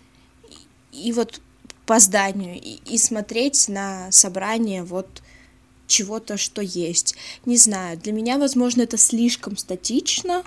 и 0.92 1.12
вот 1.12 1.42
по 1.86 2.00
зданию 2.00 2.56
и, 2.56 2.80
и 2.86 2.98
смотреть 2.98 3.68
на 3.68 4.12
собрание 4.12 4.84
вот 4.84 5.08
чего-то, 5.88 6.38
что 6.38 6.62
есть. 6.62 7.16
Не 7.46 7.58
знаю, 7.58 7.98
для 7.98 8.14
меня, 8.14 8.38
возможно, 8.38 8.82
это 8.84 8.98
слишком 8.98 9.58
статично. 9.58 10.44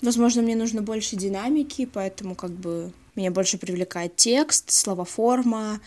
Возможно, 0.00 0.42
мне 0.42 0.56
нужно 0.56 0.82
больше 0.82 1.16
динамики, 1.16 1.86
поэтому 1.86 2.34
как 2.34 2.50
бы 2.50 2.92
меня 3.14 3.30
больше 3.30 3.56
привлекает 3.56 4.16
текст, 4.16 4.70
словоформа, 4.70 5.74
а, 5.74 5.80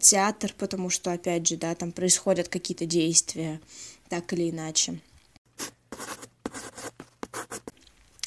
театр, 0.00 0.54
потому 0.56 0.90
что, 0.90 1.12
опять 1.12 1.46
же, 1.46 1.56
да, 1.56 1.74
там 1.74 1.92
происходят 1.92 2.48
какие-то 2.48 2.86
действия, 2.86 3.60
так 4.08 4.32
или 4.32 4.50
иначе. 4.50 5.00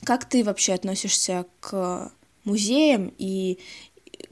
как 0.10 0.26
ты 0.26 0.44
вообще 0.44 0.74
относишься 0.74 1.46
к 1.60 2.12
музеям 2.44 3.14
и 3.20 3.60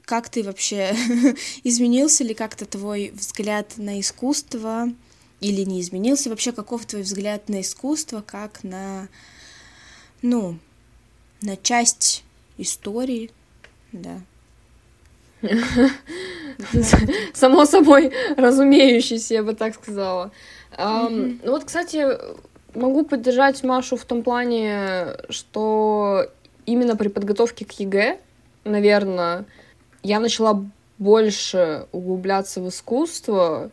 как 0.04 0.28
ты 0.28 0.42
вообще 0.42 0.92
изменился 1.62 2.24
ли 2.24 2.34
как-то 2.34 2.66
твой 2.66 3.12
взгляд 3.14 3.74
на 3.76 4.00
искусство 4.00 4.92
или 5.40 5.62
не 5.62 5.80
изменился 5.80 6.30
вообще 6.30 6.50
каков 6.50 6.84
твой 6.84 7.02
взгляд 7.02 7.48
на 7.48 7.60
искусство 7.60 8.22
как 8.22 8.64
на 8.64 9.06
ну 10.20 10.58
на 11.42 11.56
часть 11.56 12.24
истории 12.56 13.30
да 13.92 14.20
Само 17.34 17.66
собой 17.66 18.12
разумеющийся, 18.36 19.34
я 19.34 19.42
бы 19.42 19.54
так 19.54 19.74
сказала. 19.74 20.30
Ну 20.76 21.38
вот, 21.44 21.64
кстати, 21.64 22.06
могу 22.74 23.04
поддержать 23.04 23.62
Машу 23.64 23.96
в 23.96 24.04
том 24.04 24.22
плане, 24.22 25.16
что 25.30 26.26
именно 26.66 26.96
при 26.96 27.08
подготовке 27.08 27.64
к 27.64 27.72
ЕГЭ, 27.72 28.18
наверное, 28.64 29.44
я 30.02 30.20
начала 30.20 30.64
больше 30.98 31.86
углубляться 31.92 32.60
в 32.60 32.68
искусство, 32.68 33.70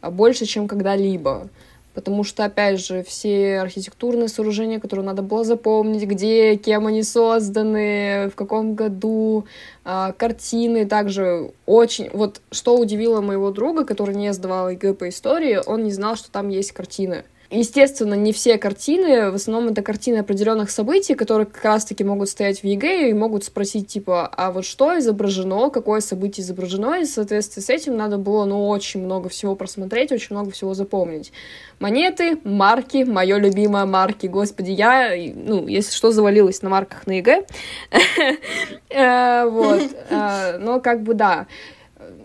а 0.00 0.10
больше, 0.10 0.46
чем 0.46 0.68
когда-либо 0.68 1.48
потому 1.94 2.24
что, 2.24 2.44
опять 2.44 2.80
же, 2.80 3.02
все 3.02 3.58
архитектурные 3.60 4.28
сооружения, 4.28 4.80
которые 4.80 5.04
надо 5.04 5.22
было 5.22 5.44
запомнить, 5.44 6.04
где, 6.04 6.56
кем 6.56 6.86
они 6.86 7.02
созданы, 7.02 8.30
в 8.30 8.34
каком 8.34 8.74
году, 8.74 9.46
а, 9.84 10.12
картины 10.12 10.86
также 10.86 11.52
очень... 11.66 12.10
Вот 12.12 12.40
что 12.50 12.76
удивило 12.76 13.20
моего 13.20 13.50
друга, 13.50 13.84
который 13.84 14.14
не 14.14 14.32
сдавал 14.32 14.70
ЕГЭ 14.70 14.94
по 14.94 15.08
истории, 15.08 15.60
он 15.64 15.84
не 15.84 15.92
знал, 15.92 16.16
что 16.16 16.30
там 16.30 16.48
есть 16.48 16.72
картины. 16.72 17.24
Естественно, 17.54 18.14
не 18.14 18.32
все 18.32 18.56
картины, 18.56 19.30
в 19.30 19.34
основном 19.34 19.72
это 19.72 19.82
картины 19.82 20.16
определенных 20.16 20.70
событий, 20.70 21.14
которые 21.14 21.44
как 21.46 21.62
раз-таки 21.62 22.02
могут 22.02 22.30
стоять 22.30 22.62
в 22.62 22.64
ЕГЭ 22.64 23.10
и 23.10 23.12
могут 23.12 23.44
спросить, 23.44 23.88
типа, 23.88 24.26
а 24.26 24.50
вот 24.52 24.64
что 24.64 24.98
изображено, 24.98 25.68
какое 25.68 26.00
событие 26.00 26.44
изображено, 26.44 27.02
и 27.02 27.04
в 27.04 27.08
соответствии 27.08 27.60
с 27.60 27.68
этим 27.68 27.94
надо 27.94 28.16
было, 28.16 28.46
ну, 28.46 28.68
очень 28.68 29.04
много 29.04 29.28
всего 29.28 29.54
просмотреть, 29.54 30.12
очень 30.12 30.34
много 30.34 30.50
всего 30.50 30.72
запомнить. 30.72 31.30
Монеты, 31.78 32.38
марки, 32.42 33.04
мое 33.04 33.36
любимое 33.36 33.84
марки, 33.84 34.28
господи, 34.28 34.70
я, 34.70 35.12
ну, 35.34 35.66
если 35.66 35.92
что, 35.92 36.10
завалилась 36.10 36.62
на 36.62 36.70
марках 36.70 37.06
на 37.06 37.18
ЕГЭ, 37.18 37.44
э, 38.88 39.44
вот, 39.44 39.82
э, 40.08 40.56
но 40.58 40.80
как 40.80 41.02
бы 41.02 41.12
да, 41.12 41.46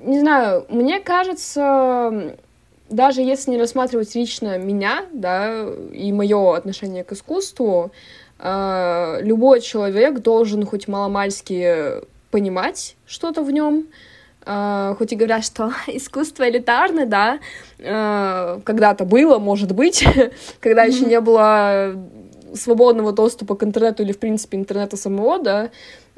не 0.06 0.22
знаю, 0.22 0.66
мне 0.70 1.02
кажется, 1.02 2.38
даже 2.90 3.22
если 3.22 3.52
не 3.52 3.58
рассматривать 3.58 4.14
лично 4.16 4.58
меня, 4.58 5.06
да, 5.12 5.66
и 5.92 6.12
мое 6.12 6.56
отношение 6.56 7.04
к 7.04 7.12
искусству, 7.12 7.92
э, 8.40 9.20
любой 9.22 9.62
человек 9.62 10.20
должен 10.20 10.66
хоть 10.66 10.88
маломальски 10.88 12.02
понимать 12.32 12.96
что-то 13.06 13.44
в 13.44 13.52
нем, 13.52 13.88
э, 14.46 14.96
хоть 14.98 15.14
и 15.14 15.16
говорят, 15.16 15.44
что 15.44 15.72
искусство 15.88 16.50
элитарное, 16.50 17.06
да, 17.06 17.40
э, 17.80 18.60
когда-то 18.64 19.06
было, 19.06 19.40
может 19.40 19.74
быть, 19.74 20.06
когда 20.60 20.84
еще 20.84 21.06
не 21.06 21.20
было 21.20 21.96
свободного 22.54 23.12
доступа 23.12 23.56
к 23.56 23.64
интернету 23.64 24.04
или, 24.04 24.14
в 24.14 24.20
принципе, 24.20 24.58
интернета 24.58 24.98
самого, 24.98 25.40
да, 25.40 25.70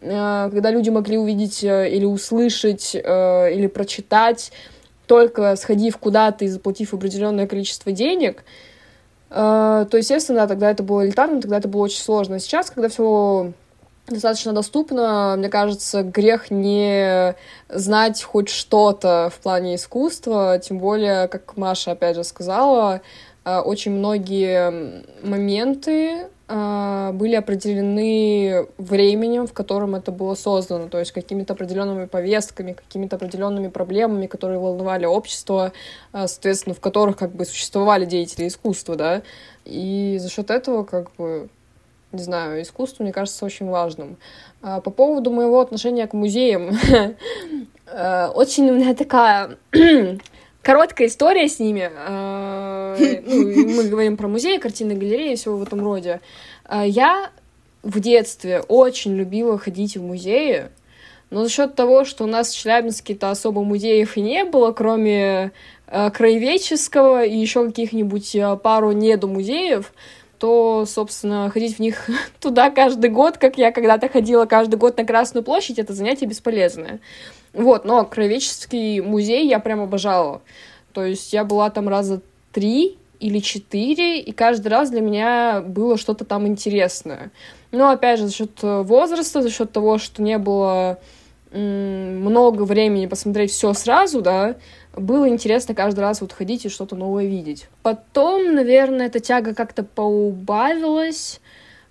когда 0.02 0.72
люди 0.72 0.90
могли 0.90 1.18
увидеть 1.18 1.64
э, 1.64 1.90
или 1.90 2.06
услышать 2.06 2.96
э, 2.96 3.54
или 3.54 3.68
прочитать 3.68 4.52
только 5.10 5.56
сходив 5.56 5.98
куда-то 5.98 6.46
и 6.46 6.48
заплатив 6.48 6.94
определенное 6.94 7.48
количество 7.48 7.92
денег, 7.92 8.44
э, 9.32 9.88
то, 9.90 9.98
естественно, 9.98 10.42
да, 10.42 10.48
тогда 10.48 10.70
это 10.70 10.84
было 10.84 11.04
элитарно, 11.04 11.42
тогда 11.42 11.58
это 11.58 11.68
было 11.68 11.82
очень 11.82 12.00
сложно. 12.00 12.38
Сейчас, 12.38 12.70
когда 12.70 12.90
все 12.90 13.52
достаточно 14.08 14.54
доступно, 14.54 15.34
мне 15.36 15.50
кажется, 15.50 16.04
грех 16.04 16.52
не 16.52 17.36
знать 17.70 18.22
хоть 18.22 18.50
что-то 18.50 19.32
в 19.36 19.40
плане 19.40 19.76
искусства, 19.76 20.60
тем 20.60 20.78
более, 20.78 21.28
как 21.28 21.58
Маша 21.58 21.92
опять 21.92 22.16
же 22.16 22.24
сказала, 22.24 23.02
очень 23.66 23.92
многие 23.92 25.04
моменты 25.24 26.28
а, 26.52 27.12
были 27.12 27.36
определены 27.36 28.66
временем, 28.80 29.46
в 29.46 29.54
котором 29.54 29.94
это 29.94 30.12
было 30.12 30.34
создано, 30.34 30.90
то 30.90 30.98
есть 30.98 31.12
какими-то 31.12 31.54
определенными 31.54 32.06
повестками, 32.06 32.74
какими-то 32.74 33.18
определенными 33.18 33.68
проблемами, 33.68 34.26
которые 34.26 34.58
волновали 34.58 35.06
общество, 35.06 35.74
а, 36.12 36.28
соответственно, 36.28 36.74
в 36.74 36.80
которых 36.80 37.18
как 37.18 37.34
бы 37.34 37.46
существовали 37.46 38.06
деятели 38.06 38.48
искусства, 38.48 38.96
да, 38.96 39.22
и 39.64 40.18
за 40.20 40.30
счет 40.32 40.50
этого 40.50 40.84
как 40.84 41.12
бы 41.20 41.50
не 42.12 42.24
знаю, 42.24 42.64
искусство, 42.64 43.04
мне 43.04 43.14
кажется, 43.14 43.46
очень 43.46 43.68
важным. 43.68 44.18
А, 44.64 44.82
по 44.82 44.90
поводу 44.90 45.30
моего 45.30 45.60
отношения 45.60 46.08
к 46.08 46.14
музеям, 46.14 46.72
очень 48.34 48.72
у 48.72 48.74
меня 48.74 48.96
такая 48.96 49.58
короткая 50.62 51.08
история 51.08 51.48
с 51.48 51.60
ними. 51.60 51.90
А, 51.96 52.98
ну, 53.26 53.76
мы 53.76 53.84
говорим 53.86 54.18
про 54.18 54.28
музеи, 54.28 54.58
картины, 54.58 54.96
галереи 54.96 55.34
и 55.34 55.36
всего 55.36 55.58
в 55.58 55.64
этом 55.64 55.82
роде. 55.84 56.22
А, 56.66 56.86
я 56.86 57.32
в 57.84 58.00
детстве 58.00 58.62
очень 58.68 59.16
любила 59.16 59.58
ходить 59.58 59.98
в 59.98 60.04
музеи, 60.04 60.70
но 61.30 61.44
за 61.44 61.50
счет 61.50 61.76
того, 61.76 62.06
что 62.06 62.24
у 62.24 62.28
нас 62.28 62.50
в 62.50 62.58
Челябинске-то 62.58 63.30
особо 63.30 63.64
музеев 63.64 64.18
и 64.18 64.22
не 64.22 64.46
было, 64.46 64.72
кроме 64.72 65.52
э, 65.88 66.10
краеведческого 66.12 67.24
и 67.24 67.38
еще 67.38 67.66
каких-нибудь 67.68 68.36
э, 68.36 68.58
пару 68.58 68.92
недомузеев, 68.92 69.94
то, 70.40 70.86
собственно, 70.88 71.50
ходить 71.52 71.76
в 71.76 71.80
них 71.80 72.10
туда 72.40 72.72
каждый 72.72 73.12
год, 73.12 73.38
как 73.38 73.58
я 73.58 73.72
когда-то 73.72 74.10
ходила 74.10 74.46
каждый 74.46 74.76
год 74.76 74.98
на 74.98 75.06
Красную 75.06 75.44
площадь, 75.44 75.78
это 75.78 75.94
занятие 75.94 76.26
бесполезное. 76.26 77.00
Вот, 77.54 77.86
но 77.86 78.06
краеведческий 78.06 79.02
музей 79.02 79.48
я 79.48 79.60
прям 79.60 79.82
обожала. 79.82 80.42
То 80.94 81.06
есть 81.06 81.34
я 81.34 81.44
была 81.44 81.70
там 81.70 81.88
раза 81.90 82.22
три 82.52 82.98
или 83.20 83.40
четыре, 83.40 84.20
и 84.22 84.32
каждый 84.32 84.70
раз 84.70 84.90
для 84.90 85.02
меня 85.02 85.62
было 85.62 85.98
что-то 85.98 86.26
там 86.26 86.48
интересное. 86.48 87.32
Но, 87.72 87.90
опять 87.90 88.20
же, 88.20 88.28
за 88.28 88.34
счет 88.34 88.52
возраста, 88.62 89.42
за 89.42 89.50
счет 89.50 89.72
того, 89.72 89.98
что 89.98 90.22
не 90.22 90.38
было 90.38 91.00
много 91.52 92.64
времени 92.64 93.08
посмотреть 93.08 93.52
все 93.52 93.74
сразу, 93.74 94.22
да, 94.22 94.56
было 94.96 95.28
интересно 95.28 95.74
каждый 95.74 96.02
раз 96.02 96.22
вот 96.22 96.32
ходить 96.32 96.66
и 96.66 96.70
что-то 96.70 96.96
новое 96.96 97.26
видеть. 97.26 97.68
Потом, 97.82 98.54
наверное, 98.54 99.08
эта 99.08 99.20
тяга 99.20 99.56
как-то 99.56 99.84
поубавилась, 99.84 101.42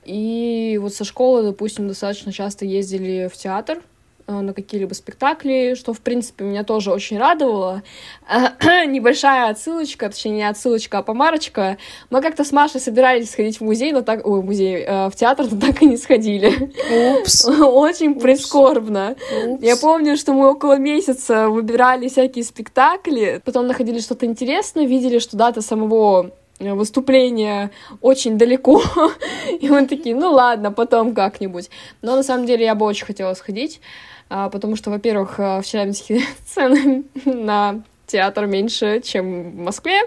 и 0.04 0.78
вот 0.80 0.94
со 0.94 1.04
школы, 1.04 1.42
допустим, 1.42 1.88
достаточно 1.88 2.32
часто 2.32 2.64
ездили 2.64 3.28
в 3.32 3.36
театр, 3.36 3.80
Э, 3.80 3.97
на 4.28 4.52
какие-либо 4.52 4.92
спектакли, 4.94 5.74
что, 5.74 5.92
в 5.92 6.00
принципе, 6.00 6.44
меня 6.44 6.62
тоже 6.62 6.92
очень 6.92 7.18
радовало. 7.18 7.82
Небольшая 8.86 9.50
отсылочка, 9.50 10.08
точнее, 10.08 10.32
не 10.32 10.48
отсылочка, 10.48 10.98
а 10.98 11.02
помарочка. 11.02 11.78
Мы 12.10 12.20
как-то 12.20 12.44
с 12.44 12.52
Машей 12.52 12.80
собирались 12.80 13.30
сходить 13.30 13.58
в 13.58 13.64
музей, 13.64 13.92
но 13.92 14.02
так... 14.02 14.26
Ой, 14.26 14.42
музей, 14.42 14.84
э, 14.86 15.08
в 15.08 15.16
театр, 15.16 15.46
но 15.50 15.58
так 15.58 15.82
и 15.82 15.86
не 15.86 15.96
сходили. 15.96 16.70
Упс. 17.20 17.46
Очень 17.60 18.12
Упс. 18.12 18.22
прискорбно. 18.22 19.16
Упс. 19.46 19.62
Я 19.62 19.76
помню, 19.76 20.16
что 20.16 20.34
мы 20.34 20.50
около 20.50 20.78
месяца 20.78 21.48
выбирали 21.48 22.08
всякие 22.08 22.44
спектакли, 22.44 23.40
потом 23.44 23.66
находили 23.66 23.98
что-то 23.98 24.26
интересное, 24.26 24.86
видели, 24.86 25.18
что 25.18 25.36
дата 25.36 25.62
самого 25.62 26.32
Э, 26.58 26.74
выступление 26.74 27.70
очень 28.00 28.36
далеко, 28.36 28.82
и 29.60 29.68
мы 29.68 29.86
такие, 29.86 30.14
ну 30.14 30.32
ладно, 30.32 30.72
потом 30.72 31.14
как-нибудь. 31.14 31.70
Но 32.02 32.16
на 32.16 32.22
самом 32.22 32.46
деле 32.46 32.64
я 32.64 32.74
бы 32.74 32.84
очень 32.84 33.06
хотела 33.06 33.34
сходить, 33.34 33.80
потому 34.28 34.76
что, 34.76 34.90
во-первых, 34.90 35.38
э, 35.40 35.60
в 35.60 35.66
Челябинске 35.66 36.22
цены 36.46 37.04
на 37.24 37.82
театр 38.06 38.46
меньше, 38.46 39.00
чем 39.02 39.52
в 39.52 39.56
Москве, 39.56 40.00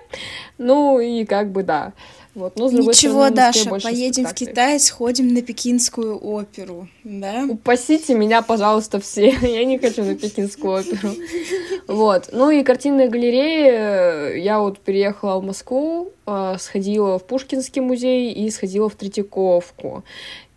ну 0.58 1.00
и 1.00 1.26
как 1.26 1.52
бы 1.52 1.64
да. 1.64 1.94
Вот. 2.34 2.58
Но, 2.58 2.70
с 2.70 2.72
Ничего, 2.72 3.28
стороны, 3.28 3.36
Даша, 3.36 3.70
поедем 3.70 4.26
спектаклей. 4.26 4.48
в 4.48 4.50
Китай, 4.50 4.80
сходим 4.80 5.34
на 5.34 5.42
пекинскую 5.42 6.18
оперу, 6.18 6.88
да? 7.04 7.46
Упасите 7.50 8.14
меня, 8.14 8.42
пожалуйста, 8.42 9.02
все. 9.02 9.32
Я 9.42 9.66
не 9.66 9.78
хочу 9.78 10.04
на 10.04 10.16
пекинскую 10.16 10.80
оперу. 10.80 11.14
Вот. 11.88 12.30
Ну 12.32 12.50
и 12.50 12.64
картинные 12.64 13.10
галереи. 13.10 14.40
Я 14.40 14.60
вот 14.60 14.80
переехала 14.80 15.42
в 15.42 15.44
Москву, 15.44 16.14
а, 16.26 16.58
сходила 16.58 17.20
в 17.20 17.26
Пушкинский 17.26 17.82
музей 17.82 18.32
и 18.32 18.50
сходила 18.50 18.88
в 18.88 18.96
Третьяковку. 18.96 20.06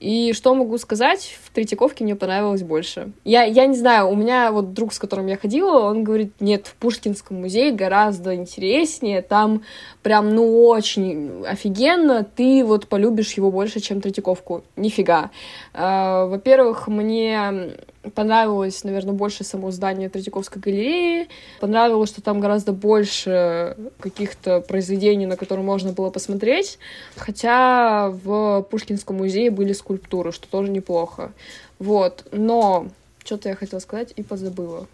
И 0.04 0.34
что 0.34 0.54
могу 0.54 0.76
сказать, 0.76 1.34
в 1.42 1.50
Третьяковке 1.50 2.04
мне 2.04 2.14
понравилось 2.14 2.62
больше. 2.62 3.12
Я, 3.24 3.44
я 3.44 3.64
не 3.64 3.74
знаю, 3.74 4.10
у 4.10 4.14
меня 4.14 4.52
вот 4.52 4.74
друг, 4.74 4.92
с 4.92 4.98
которым 4.98 5.28
я 5.28 5.38
ходила, 5.38 5.78
он 5.88 6.04
говорит, 6.04 6.34
нет, 6.40 6.66
в 6.66 6.74
Пушкинском 6.74 7.40
музее 7.40 7.72
гораздо 7.72 8.34
интереснее, 8.34 9.22
там 9.22 9.62
прям, 10.02 10.34
ну, 10.34 10.66
очень 10.66 11.46
офигенно, 11.46 12.22
ты 12.22 12.66
вот 12.66 12.86
полюбишь 12.86 13.32
его 13.32 13.50
больше, 13.50 13.80
чем 13.80 14.02
Третьяковку. 14.02 14.62
Нифига. 14.76 15.30
А, 15.72 16.26
во-первых, 16.26 16.86
мне 16.86 17.70
понравилось, 18.14 18.84
наверное, 18.84 19.14
больше 19.14 19.44
само 19.44 19.70
здание 19.70 20.08
Третьяковской 20.08 20.58
галереи. 20.58 21.28
Понравилось, 21.60 22.10
что 22.10 22.22
там 22.22 22.40
гораздо 22.40 22.72
больше 22.72 23.76
каких-то 24.00 24.60
произведений, 24.60 25.26
на 25.26 25.36
которые 25.36 25.64
можно 25.64 25.92
было 25.92 26.10
посмотреть. 26.10 26.78
Хотя 27.16 28.10
в 28.10 28.62
Пушкинском 28.70 29.16
музее 29.16 29.50
были 29.50 29.72
скульптуры, 29.72 30.32
что 30.32 30.48
тоже 30.48 30.70
неплохо. 30.70 31.32
Вот. 31.78 32.26
Но 32.32 32.88
что-то 33.24 33.48
я 33.48 33.56
хотела 33.56 33.80
сказать 33.80 34.12
и 34.16 34.22
позабыла. 34.22 34.86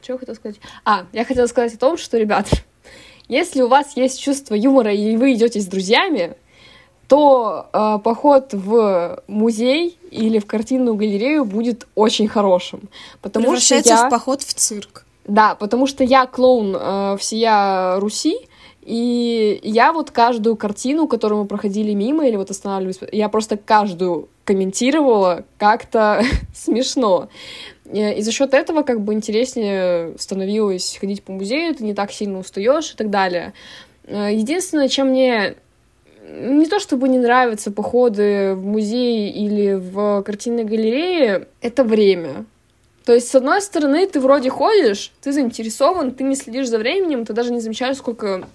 Что 0.00 0.14
я 0.14 0.18
хотела 0.18 0.34
сказать? 0.34 0.56
А, 0.84 1.06
я 1.12 1.24
хотела 1.24 1.46
сказать 1.46 1.74
о 1.74 1.78
том, 1.78 1.96
что, 1.96 2.18
ребят, 2.18 2.48
если 3.28 3.62
у 3.62 3.68
вас 3.68 3.96
есть 3.96 4.20
чувство 4.20 4.54
юмора 4.54 4.92
и 4.92 5.16
вы 5.16 5.34
идете 5.34 5.60
с 5.60 5.66
друзьями, 5.66 6.36
то 7.08 7.68
э, 7.72 7.98
поход 8.04 8.52
в 8.52 9.22
музей 9.26 9.98
или 10.10 10.38
в 10.38 10.46
картинную 10.46 10.94
галерею 10.94 11.44
будет 11.44 11.86
очень 11.94 12.28
хорошим. 12.28 12.82
Потому 13.22 13.56
что 13.56 13.76
я... 13.76 14.06
в 14.06 14.10
поход 14.10 14.42
в 14.42 14.54
цирк. 14.54 15.06
Да, 15.26 15.54
потому 15.54 15.86
что 15.86 16.04
я 16.04 16.26
клоун 16.26 16.76
э, 16.78 17.16
всея 17.18 17.98
Руси, 17.98 18.36
и 18.82 19.60
я 19.62 19.92
вот 19.92 20.10
каждую 20.10 20.56
картину, 20.56 21.08
которую 21.08 21.42
мы 21.42 21.46
проходили 21.46 21.92
мимо 21.92 22.26
или 22.26 22.36
вот 22.36 22.50
останавливались, 22.50 23.00
я 23.12 23.28
просто 23.28 23.56
каждую 23.56 24.28
комментировала 24.44 25.44
как-то 25.58 26.22
смешно. 26.54 27.28
И 27.92 28.20
за 28.20 28.32
счет 28.32 28.52
этого 28.52 28.82
как 28.82 29.00
бы 29.00 29.14
интереснее 29.14 30.14
становилось 30.18 30.98
ходить 31.00 31.22
по 31.22 31.32
музею, 31.32 31.74
ты 31.74 31.84
не 31.84 31.94
так 31.94 32.12
сильно 32.12 32.38
устаешь 32.38 32.92
и 32.92 32.96
так 32.96 33.08
далее. 33.08 33.54
Э, 34.04 34.28
единственное, 34.32 34.88
чем 34.88 35.08
мне 35.08 35.56
не 36.28 36.66
то 36.66 36.78
чтобы 36.78 37.08
не 37.08 37.18
нравятся 37.18 37.70
походы 37.70 38.54
в 38.54 38.64
музей 38.64 39.30
или 39.30 39.74
в 39.74 40.22
картинной 40.22 40.64
галерее, 40.64 41.48
это 41.60 41.84
время. 41.84 42.44
То 43.04 43.14
есть, 43.14 43.28
с 43.28 43.34
одной 43.34 43.62
стороны, 43.62 44.06
ты 44.06 44.20
вроде 44.20 44.50
ходишь, 44.50 45.12
ты 45.22 45.32
заинтересован, 45.32 46.12
ты 46.12 46.24
не 46.24 46.36
следишь 46.36 46.68
за 46.68 46.78
временем, 46.78 47.24
ты 47.24 47.32
даже 47.32 47.52
не 47.52 47.60
замечаешь, 47.60 47.96
сколько 47.96 48.46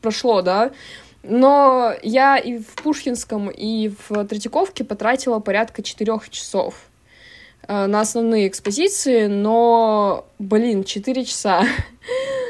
прошло, 0.00 0.42
да. 0.42 0.72
Но 1.22 1.92
я 2.02 2.36
и 2.36 2.58
в 2.58 2.74
Пушкинском, 2.82 3.48
и 3.48 3.92
в 4.08 4.24
Третьяковке 4.26 4.84
потратила 4.84 5.38
порядка 5.38 5.82
четырех 5.82 6.28
часов 6.28 6.74
э, 7.66 7.86
на 7.86 8.00
основные 8.00 8.48
экспозиции, 8.48 9.26
но, 9.26 10.26
блин, 10.38 10.84
четыре 10.84 11.24
часа. 11.24 11.64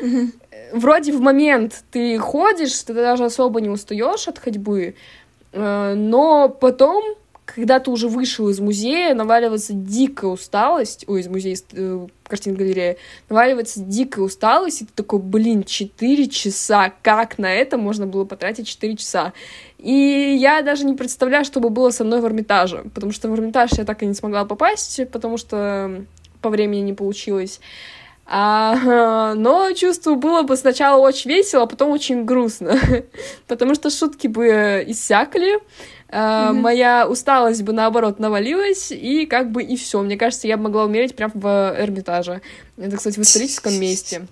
Mm-hmm 0.02 0.43
вроде 0.74 1.12
в 1.12 1.20
момент 1.20 1.84
ты 1.90 2.18
ходишь, 2.18 2.82
ты 2.82 2.92
даже 2.92 3.24
особо 3.24 3.60
не 3.60 3.68
устаешь 3.68 4.28
от 4.28 4.38
ходьбы, 4.38 4.94
э, 5.52 5.94
но 5.96 6.48
потом, 6.48 7.04
когда 7.44 7.78
ты 7.78 7.90
уже 7.90 8.08
вышел 8.08 8.48
из 8.48 8.60
музея, 8.60 9.14
наваливается 9.14 9.72
дикая 9.72 10.30
усталость, 10.30 11.04
ой, 11.06 11.20
из 11.20 11.28
музея, 11.28 11.56
э, 11.72 12.06
картин 12.24 12.54
галереи, 12.54 12.96
наваливается 13.28 13.80
дикая 13.80 14.22
усталость, 14.22 14.82
и 14.82 14.84
ты 14.86 14.92
такой, 14.94 15.20
блин, 15.20 15.62
4 15.62 16.28
часа, 16.28 16.92
как 17.02 17.38
на 17.38 17.52
это 17.52 17.78
можно 17.78 18.06
было 18.06 18.24
потратить 18.24 18.66
4 18.66 18.96
часа? 18.96 19.32
И 19.78 20.36
я 20.40 20.62
даже 20.62 20.84
не 20.84 20.94
представляю, 20.94 21.44
что 21.44 21.60
бы 21.60 21.70
было 21.70 21.90
со 21.90 22.04
мной 22.04 22.20
в 22.20 22.26
Эрмитаже, 22.26 22.84
потому 22.94 23.12
что 23.12 23.28
в 23.28 23.34
Эрмитаж 23.34 23.70
я 23.76 23.84
так 23.84 24.02
и 24.02 24.06
не 24.06 24.14
смогла 24.14 24.44
попасть, 24.44 25.00
потому 25.12 25.36
что 25.36 26.04
по 26.40 26.50
времени 26.50 26.80
не 26.80 26.92
получилось. 26.92 27.60
А, 28.26 29.34
но 29.34 29.72
чувствую, 29.72 30.16
было 30.16 30.42
бы 30.42 30.56
сначала 30.56 30.98
очень 30.98 31.30
весело, 31.30 31.64
а 31.64 31.66
потом 31.66 31.90
очень 31.90 32.24
грустно, 32.24 32.78
потому 33.46 33.74
что 33.74 33.90
шутки 33.90 34.26
бы 34.26 34.84
иссякли, 34.86 35.60
mm-hmm. 36.08 36.52
моя 36.52 37.06
усталость 37.08 37.62
бы 37.62 37.72
наоборот 37.72 38.18
навалилась, 38.18 38.90
и 38.92 39.26
как 39.26 39.52
бы 39.52 39.62
и 39.62 39.76
все. 39.76 40.00
Мне 40.02 40.16
кажется, 40.16 40.48
я 40.48 40.56
бы 40.56 40.64
могла 40.64 40.84
умереть 40.84 41.14
прямо 41.16 41.32
в 41.34 41.76
Эрмитаже. 41.78 42.40
Это, 42.76 42.96
кстати, 42.96 43.18
в 43.18 43.22
историческом 43.22 43.74
месте. 43.74 44.26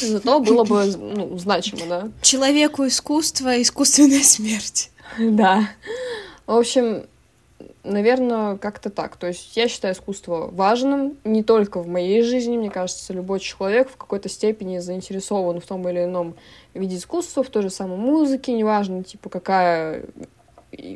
Зато 0.00 0.40
было 0.40 0.64
бы 0.64 0.84
ну, 0.86 1.38
значимо, 1.38 1.86
да. 1.86 2.08
Человеку 2.22 2.86
искусство, 2.86 3.60
искусственная 3.60 4.22
смерть. 4.22 4.90
Да. 5.18 5.68
В 6.46 6.56
общем, 6.56 7.04
Наверное, 7.84 8.56
как-то 8.56 8.88
так. 8.88 9.16
То 9.16 9.26
есть 9.26 9.54
я 9.56 9.68
считаю 9.68 9.94
искусство 9.94 10.48
важным 10.50 11.18
не 11.22 11.42
только 11.42 11.80
в 11.80 11.86
моей 11.86 12.22
жизни. 12.22 12.56
Мне 12.56 12.70
кажется, 12.70 13.12
любой 13.12 13.40
человек 13.40 13.90
в 13.90 13.96
какой-то 13.98 14.30
степени 14.30 14.78
заинтересован 14.78 15.60
в 15.60 15.66
том 15.66 15.86
или 15.86 16.04
ином 16.04 16.34
виде 16.72 16.96
искусства, 16.96 17.42
в 17.42 17.50
той 17.50 17.62
же 17.62 17.70
самой 17.70 17.98
музыке, 17.98 18.52
неважно, 18.52 19.04
типа, 19.04 19.28
какая 19.28 20.06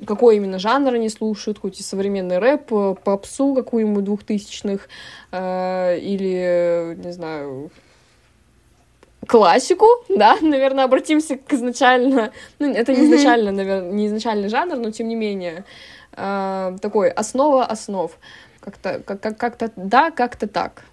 какой 0.07 0.37
именно 0.37 0.59
жанр 0.59 0.95
они 0.95 1.09
слушают, 1.09 1.59
хоть 1.59 1.79
и 1.79 1.83
современный 1.83 2.39
рэп, 2.39 2.73
попсу 3.05 3.55
какую-нибудь 3.55 4.05
двухтысячных, 4.05 4.89
э, 5.31 5.99
или, 6.01 6.97
не 6.97 7.13
знаю, 7.13 7.71
классику, 9.27 9.87
да, 10.09 10.37
наверное, 10.41 10.85
обратимся 10.85 11.37
к 11.37 11.53
изначально, 11.53 12.33
ну, 12.59 12.73
это 12.73 12.93
не 12.93 13.07
изначально, 13.07 13.53
наверное, 13.53 13.93
не 13.93 14.07
изначальный 14.07 14.49
жанр, 14.49 14.77
но 14.77 14.91
тем 14.91 15.09
не 15.09 15.15
менее, 15.15 15.65
э, 16.19 16.79
такой 16.81 17.11
основа 17.11 17.65
основ. 17.65 18.13
Как-то 18.61 19.01
как, 19.01 19.21
как, 19.21 19.39
как-то 19.39 19.73
да, 19.77 20.11
как-то 20.11 20.47
так. 20.47 20.85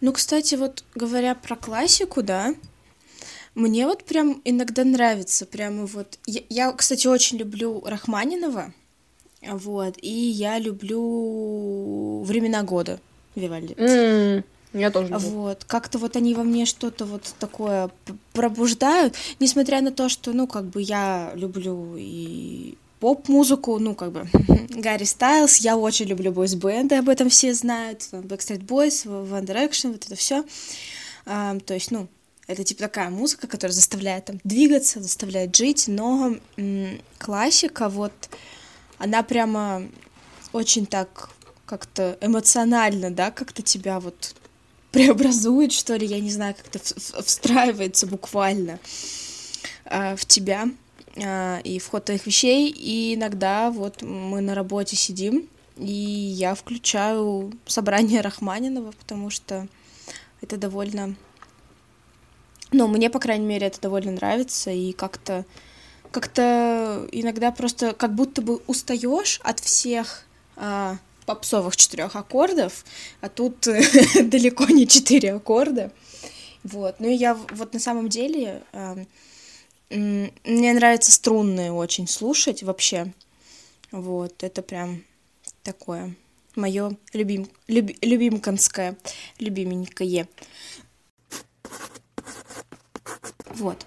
Ну, 0.00 0.12
кстати, 0.12 0.54
вот 0.54 0.84
говоря 0.94 1.34
про 1.34 1.56
классику, 1.56 2.22
да, 2.22 2.54
мне 3.54 3.86
вот 3.86 4.04
прям 4.04 4.40
иногда 4.44 4.84
нравится, 4.84 5.44
прямо 5.44 5.86
вот... 5.86 6.18
Я, 6.26 6.42
я 6.48 6.72
кстати, 6.72 7.08
очень 7.08 7.38
люблю 7.38 7.82
Рахманинова, 7.84 8.72
вот, 9.42 9.96
и 10.00 10.12
я 10.12 10.58
люблю 10.58 12.22
«Времена 12.22 12.62
года» 12.62 13.00
Вивальди. 13.34 13.74
Mm, 13.74 14.44
я 14.74 14.90
тоже 14.90 15.12
люблю. 15.12 15.28
Вот, 15.30 15.64
как-то 15.64 15.98
вот 15.98 16.14
они 16.14 16.34
во 16.34 16.44
мне 16.44 16.66
что-то 16.66 17.04
вот 17.04 17.34
такое 17.40 17.90
пробуждают, 18.32 19.16
несмотря 19.40 19.80
на 19.80 19.90
то, 19.90 20.08
что, 20.08 20.32
ну, 20.32 20.46
как 20.46 20.66
бы 20.66 20.80
я 20.80 21.32
люблю 21.34 21.96
и 21.96 22.76
поп-музыку, 23.00 23.78
ну, 23.78 23.94
как 23.94 24.12
бы, 24.12 24.28
Гарри 24.70 25.04
Стайлз, 25.04 25.58
я 25.58 25.76
очень 25.76 26.06
люблю 26.06 26.32
бойс-бенды, 26.32 26.96
об 26.96 27.08
этом 27.08 27.28
все 27.28 27.54
знают, 27.54 28.02
Backstreet 28.12 28.64
Boys, 28.64 29.04
One 29.06 29.46
Direction, 29.46 29.92
вот 29.92 30.04
это 30.06 30.16
все. 30.16 30.44
А, 31.26 31.58
то 31.60 31.74
есть, 31.74 31.90
ну, 31.90 32.08
это 32.46 32.64
типа 32.64 32.80
такая 32.80 33.10
музыка, 33.10 33.46
которая 33.46 33.74
заставляет 33.74 34.26
там 34.26 34.40
двигаться, 34.44 35.02
заставляет 35.02 35.54
жить, 35.54 35.84
но 35.86 36.36
м- 36.56 37.00
классика, 37.18 37.88
вот, 37.88 38.12
она 38.98 39.22
прямо 39.22 39.86
очень 40.52 40.86
так 40.86 41.30
как-то 41.66 42.16
эмоционально, 42.22 43.10
да, 43.10 43.30
как-то 43.30 43.62
тебя 43.62 44.00
вот 44.00 44.34
преобразует, 44.90 45.72
что 45.72 45.96
ли, 45.96 46.06
я 46.06 46.18
не 46.18 46.30
знаю, 46.30 46.54
как-то 46.54 46.78
встраивается 47.22 48.06
буквально 48.06 48.78
э, 49.84 50.16
в 50.16 50.24
тебя. 50.24 50.68
А, 51.24 51.60
и 51.64 51.78
вход 51.78 52.04
твоих 52.04 52.26
вещей, 52.26 52.70
и 52.70 53.14
иногда 53.14 53.70
вот 53.70 54.02
мы 54.02 54.40
на 54.40 54.54
работе 54.54 54.96
сидим, 54.96 55.48
и 55.76 55.92
я 55.92 56.54
включаю 56.54 57.52
собрание 57.66 58.20
Рахманинова, 58.22 58.92
потому 58.92 59.30
что 59.30 59.66
это 60.40 60.56
довольно... 60.56 61.14
Ну, 62.70 62.86
мне, 62.86 63.08
по 63.08 63.18
крайней 63.18 63.46
мере, 63.46 63.66
это 63.68 63.80
довольно 63.80 64.12
нравится, 64.12 64.70
и 64.70 64.92
как-то 64.92 65.44
как-то 66.10 67.06
иногда 67.12 67.50
просто 67.52 67.92
как 67.92 68.14
будто 68.14 68.40
бы 68.40 68.56
устаешь 68.66 69.40
от 69.42 69.60
всех 69.60 70.24
а, 70.56 70.96
попсовых 71.26 71.76
четырех 71.76 72.16
аккордов, 72.16 72.84
а 73.20 73.28
тут 73.28 73.60
далеко 74.22 74.64
не 74.64 74.88
четыре 74.88 75.34
аккорда. 75.34 75.92
Вот. 76.64 76.96
Ну 76.98 77.08
и 77.08 77.14
я 77.14 77.34
вот 77.34 77.74
на 77.74 77.80
самом 77.80 78.08
деле 78.08 78.62
мне 79.90 80.72
нравится 80.74 81.12
струнные 81.12 81.72
очень 81.72 82.06
слушать 82.06 82.62
вообще. 82.62 83.12
Вот, 83.90 84.42
это 84.42 84.62
прям 84.62 85.02
такое 85.62 86.14
мое 86.56 86.96
любим, 87.12 87.48
люб, 87.68 87.90
любимканское, 88.02 88.96
любименькое. 89.38 90.28
Вот. 93.54 93.86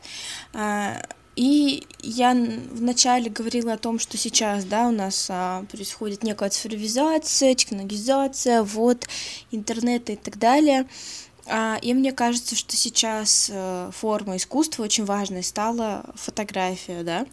А, 0.53 1.01
и 1.35 1.87
я 1.99 2.33
вначале 2.33 3.29
говорила 3.29 3.73
о 3.73 3.77
том, 3.77 3.99
что 3.99 4.17
сейчас, 4.17 4.65
да, 4.65 4.87
у 4.87 4.91
нас 4.91 5.27
а, 5.29 5.63
происходит 5.71 6.23
некая 6.23 6.49
цифровизация, 6.49 7.55
технологизация, 7.55 8.63
вот, 8.63 9.07
интернета 9.51 10.13
и 10.13 10.15
так 10.17 10.37
далее. 10.37 10.87
А, 11.47 11.77
и 11.81 11.93
мне 11.93 12.11
кажется, 12.11 12.55
что 12.55 12.75
сейчас 12.75 13.49
э, 13.51 13.91
форма 13.93 14.37
искусства 14.37 14.83
очень 14.83 15.05
важной 15.05 15.43
стала 15.43 16.05
фотография, 16.15 17.03
да. 17.03 17.25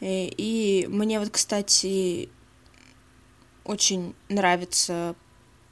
И, 0.00 0.32
и 0.36 0.86
мне 0.88 1.20
вот, 1.20 1.30
кстати, 1.30 2.28
очень 3.64 4.14
нравятся 4.28 5.14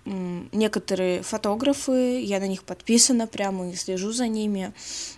некоторые 0.05 1.23
фотографы, 1.23 2.21
я 2.21 2.41
на 2.41 2.49
них 2.49 2.65
подписана 2.65 3.27
прямо 3.27 3.71
и 3.71 3.77
слежу 3.77 4.11
за 4.11 4.27
ними. 4.27 4.73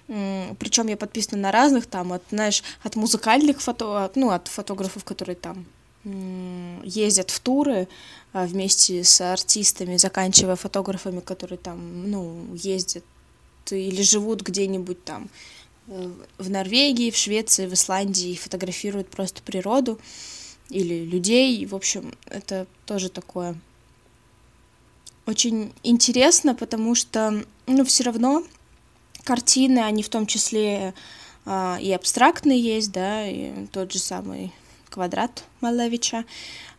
Причем 0.07 0.89
я 0.89 0.97
подписана 0.97 1.41
на 1.41 1.53
разных 1.53 1.87
там, 1.87 2.13
от, 2.13 2.23
знаешь, 2.31 2.63
от 2.83 2.95
музыкальных 2.97 3.63
фото, 3.63 4.11
ну, 4.15 4.31
от 4.31 4.49
фотографов, 4.49 5.05
которые 5.05 5.37
там 5.37 5.65
ездят 6.05 7.31
в 7.31 7.41
туры 7.41 7.89
а, 8.33 8.47
вместе 8.47 9.05
с 9.05 9.21
артистами, 9.21 9.97
заканчивая 9.97 10.57
фотографами, 10.57 11.21
которые 11.21 11.59
там, 11.59 12.11
ну, 12.11 12.55
ездят 12.55 13.05
или 13.71 14.03
живут 14.03 14.43
где-нибудь 14.43 15.03
там 15.05 15.31
э, 15.87 16.13
в 16.37 16.51
Норвегии, 16.51 17.11
в 17.11 17.17
Швеции, 17.17 17.67
в 17.67 17.73
Исландии 17.73 18.33
и 18.33 18.37
фотографируют 18.37 19.09
просто 19.09 19.41
природу 19.43 19.99
или 20.69 21.05
людей. 21.05 21.65
В 21.65 21.75
общем, 21.75 22.15
это 22.27 22.67
тоже 22.85 23.09
такое 23.09 23.59
очень 25.27 25.73
интересно, 25.83 26.55
потому 26.55 26.95
что, 26.95 27.45
ну, 27.67 27.85
все 27.85 28.05
равно 28.05 28.45
картины, 29.25 29.79
они 29.79 30.03
в 30.03 30.09
том 30.11 30.27
числе 30.27 30.93
а, 31.47 31.79
и 31.81 31.93
абстрактные 31.93 32.61
есть, 32.61 32.93
да, 32.93 33.27
и 33.27 33.67
тот 33.73 33.93
же 33.93 33.99
самый 33.99 34.53
квадрат 34.95 35.43
Малевича, 35.61 36.25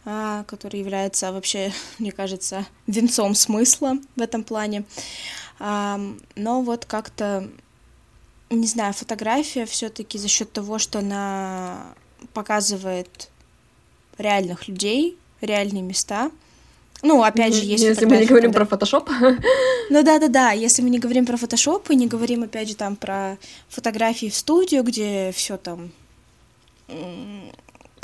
а, 0.06 0.46
который 0.46 0.80
является 0.80 1.34
вообще, 1.34 1.74
мне 2.00 2.14
кажется, 2.14 2.66
венцом 2.88 3.36
смысла 3.36 3.98
в 4.16 4.22
этом 4.22 4.44
плане. 4.44 4.86
А, 5.60 6.00
но 6.36 6.62
вот 6.62 6.86
как-то, 6.86 7.50
не 8.50 8.68
знаю, 8.68 8.94
фотография 8.94 9.66
все-таки 9.66 10.18
за 10.18 10.30
счет 10.30 10.52
того, 10.54 10.80
что 10.80 11.00
она 11.00 11.94
показывает 12.34 13.30
реальных 14.18 14.70
людей, 14.70 15.18
реальные 15.42 15.84
места. 15.84 16.32
Ну, 17.02 17.22
опять 17.22 17.54
же, 17.54 17.66
есть 17.66 17.84
Если 17.84 18.06
мы 18.06 18.18
не 18.18 18.26
говорим 18.26 18.54
когда... 18.54 18.66
про 18.66 18.70
фотошоп. 18.70 19.10
Ну 19.92 20.02
да, 20.02 20.18
да, 20.18 20.30
да. 20.30 20.52
Если 20.52 20.82
мы 20.82 20.90
не 20.90 20.98
говорим 20.98 21.28
про 21.28 21.38
фотошоп 21.38 21.92
и 21.92 21.96
не 21.96 22.08
говорим, 22.08 22.42
опять 22.42 22.70
же, 22.70 22.76
там 22.76 22.96
про 22.96 23.38
фотографии 23.68 24.30
в 24.30 24.36
студию, 24.36 24.84
где 24.84 25.32
все 25.32 25.58
там 25.58 25.92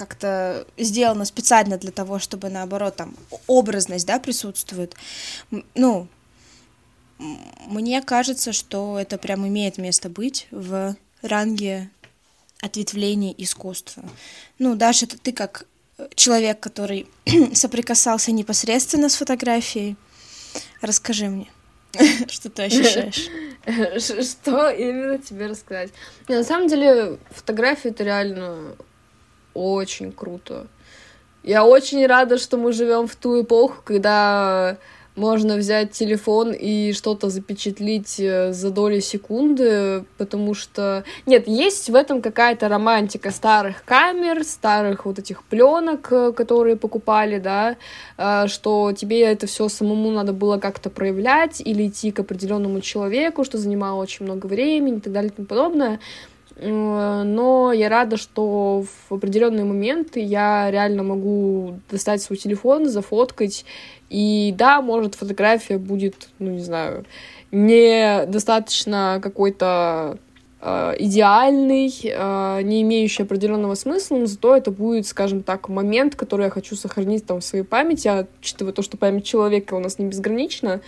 как-то 0.02 0.66
сделано 0.78 1.26
специально 1.26 1.78
для 1.78 1.92
того, 1.92 2.18
чтобы 2.18 2.50
наоборот 2.50 2.96
там 2.96 3.16
образность, 3.46 4.08
да, 4.08 4.20
присутствует. 4.20 4.96
Ну, 5.76 6.08
мне 7.68 8.02
кажется, 8.02 8.52
что 8.52 8.98
это 8.98 9.20
прям 9.20 9.48
имеет 9.48 9.78
место 9.78 10.10
быть 10.10 10.48
в 10.50 10.96
ранге 11.22 11.92
ответвлений 12.62 13.36
искусства. 13.38 14.04
Ну, 14.58 14.76
это 14.76 15.20
ты 15.20 15.32
как 15.32 15.68
человек, 16.16 16.60
который 16.60 17.08
соприкасался 17.54 18.32
непосредственно 18.32 19.08
с 19.08 19.16
фотографией. 19.16 19.98
Расскажи 20.82 21.28
мне, 21.28 21.48
что 22.28 22.50
ты 22.50 22.64
ощущаешь. 22.64 23.30
Что 24.26 24.72
именно 24.72 25.20
тебе 25.20 25.46
рассказать? 25.46 25.92
На 26.28 26.44
самом 26.44 26.68
деле, 26.68 27.20
фотография 27.30 27.90
это 27.90 28.04
реально 28.04 28.76
очень 29.54 30.12
круто. 30.12 30.68
Я 31.44 31.66
очень 31.66 32.06
рада, 32.06 32.38
что 32.38 32.58
мы 32.58 32.72
живем 32.72 33.08
в 33.08 33.16
ту 33.16 33.42
эпоху, 33.42 33.82
когда 33.84 34.78
можно 35.16 35.58
взять 35.58 35.92
телефон 35.92 36.54
и 36.54 36.94
что-то 36.94 37.30
запечатлить 37.30 38.20
э, 38.20 38.54
за 38.54 38.72
доли 38.72 39.00
секунды, 39.00 40.06
потому 40.18 40.54
что... 40.54 41.04
Нет, 41.26 41.48
есть 41.48 41.90
в 41.90 41.96
этом 41.96 42.22
какая-то 42.22 42.70
романтика 42.70 43.32
старых 43.32 43.84
камер, 43.84 44.44
старых 44.44 45.06
вот 45.06 45.20
этих 45.20 45.44
пленок, 45.44 46.08
э, 46.12 46.32
которые 46.32 46.78
покупали, 46.78 47.40
да, 47.40 47.76
э, 48.18 48.48
что 48.48 48.94
тебе 48.94 49.22
это 49.22 49.48
все 49.48 49.68
самому 49.68 50.12
надо 50.12 50.32
было 50.32 50.58
как-то 50.58 50.90
проявлять 50.90 51.60
или 51.60 51.88
идти 51.88 52.12
к 52.12 52.20
определенному 52.20 52.80
человеку, 52.80 53.44
что 53.44 53.58
занимало 53.58 54.02
очень 54.02 54.26
много 54.26 54.46
времени 54.48 54.98
и 54.98 55.02
так 55.02 55.12
далее 55.12 55.32
и 55.32 55.36
тому 55.36 55.48
подобное 55.48 56.00
но 56.58 57.72
я 57.74 57.90
рада, 57.90 58.18
что 58.18 58.84
в 58.84 59.14
определенные 59.14 59.66
моменты 59.66 60.20
я 60.20 60.70
реально 60.70 61.04
могу 61.04 61.80
достать 61.90 62.22
свой 62.22 62.38
телефон, 62.38 62.88
зафоткать, 62.88 63.66
и 64.10 64.54
да, 64.58 64.82
может, 64.82 65.16
фотография 65.16 65.78
будет, 65.78 66.30
ну, 66.40 66.52
не 66.52 66.60
знаю, 66.60 67.06
не 67.52 68.26
достаточно 68.26 69.20
какой-то 69.22 70.18
э, 70.18 70.31
идеальный, 71.00 71.92
э, 72.04 72.62
не 72.64 72.82
имеющий 72.84 73.24
определенного 73.24 73.76
смысла, 73.76 74.18
но 74.18 74.26
зато 74.26 74.56
это 74.56 74.72
будет, 74.72 75.08
скажем 75.08 75.44
так, 75.44 75.70
момент, 75.70 76.16
который 76.16 76.46
я 76.46 76.50
хочу 76.50 76.76
сохранить 76.76 77.26
там 77.26 77.40
в 77.40 77.44
своей 77.44 77.64
памяти, 77.64 78.08
а 78.08 78.28
учитывая 78.40 78.74
то, 78.74 78.82
что 78.82 78.98
память 78.98 79.26
человека 79.26 79.74
у 79.74 79.80
нас 79.80 80.00
не 80.00 80.06
безгранична, 80.06 80.82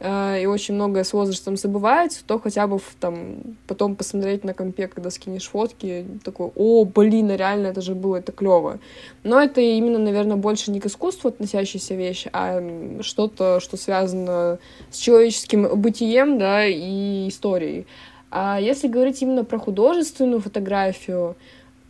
Э, 0.00 0.42
и 0.42 0.46
очень 0.46 0.74
многое 0.74 1.04
с 1.04 1.12
возрастом 1.12 1.56
забывается, 1.56 2.24
то 2.26 2.38
хотя 2.38 2.66
бы 2.66 2.80
там 2.98 3.56
потом 3.66 3.96
посмотреть 3.96 4.44
на 4.44 4.54
компе, 4.54 4.88
когда 4.88 5.10
скинешь 5.10 5.48
фотки, 5.48 6.06
такой, 6.24 6.50
о, 6.56 6.86
блин, 6.86 7.30
а 7.30 7.36
реально 7.36 7.66
это 7.66 7.82
же 7.82 7.94
было, 7.94 8.16
это 8.16 8.32
клево. 8.32 8.78
Но 9.24 9.38
это 9.40 9.60
именно, 9.60 9.98
наверное, 9.98 10.36
больше 10.36 10.70
не 10.70 10.80
к 10.80 10.86
искусству 10.86 11.28
относящаяся 11.28 11.94
вещь, 11.94 12.26
а 12.32 12.62
что-то, 13.02 13.60
что 13.60 13.76
связано 13.76 14.58
с 14.90 14.96
человеческим 14.96 15.68
бытием, 15.78 16.38
да, 16.38 16.66
и 16.66 17.28
историей. 17.28 17.86
А 18.30 18.60
если 18.60 18.88
говорить 18.88 19.22
именно 19.22 19.44
про 19.44 19.58
художественную 19.58 20.40
фотографию, 20.40 21.36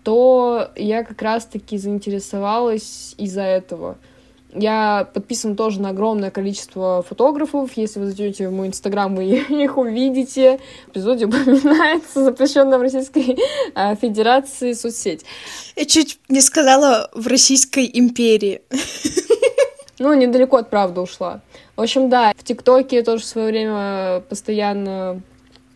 то 0.03 0.71
я 0.77 1.05
как 1.05 1.21
раз-таки 1.21 1.77
заинтересовалась 1.77 3.15
из-за 3.19 3.43
этого— 3.43 3.99
я 4.53 5.09
подписан 5.15 5.55
тоже 5.55 5.81
на 5.81 5.91
огромное 5.91 6.31
количество 6.31 7.05
фотографов. 7.09 7.71
Если 7.77 8.01
вы 8.01 8.07
зайдете 8.07 8.49
в 8.49 8.53
мой 8.53 8.69
инстаграм, 8.69 9.15
вы 9.15 9.25
их 9.49 9.79
увидите. 9.79 10.59
В 10.89 10.91
эпизоде 10.91 11.27
упоминается 11.27 12.25
запрещенная 12.25 12.79
в 12.79 12.83
Российской 12.83 13.39
а, 13.75 13.95
Федерации 13.95 14.73
соцсеть. 14.73 15.25
Я 15.77 15.85
чуть 15.85 16.19
не 16.29 16.41
сказала 16.41 17.11
в 17.15 17.27
Российской 17.27 17.89
империи. 17.93 18.63
Ну, 19.99 20.15
недалеко 20.15 20.57
от 20.57 20.71
правды 20.71 21.01
ушла. 21.01 21.43
В 21.77 21.83
общем, 21.83 22.09
да, 22.09 22.33
в 22.37 22.43
ТикТоке 22.43 22.97
я 22.97 23.03
тоже 23.03 23.23
в 23.23 23.27
свое 23.27 23.49
время 23.49 24.21
постоянно 24.29 25.21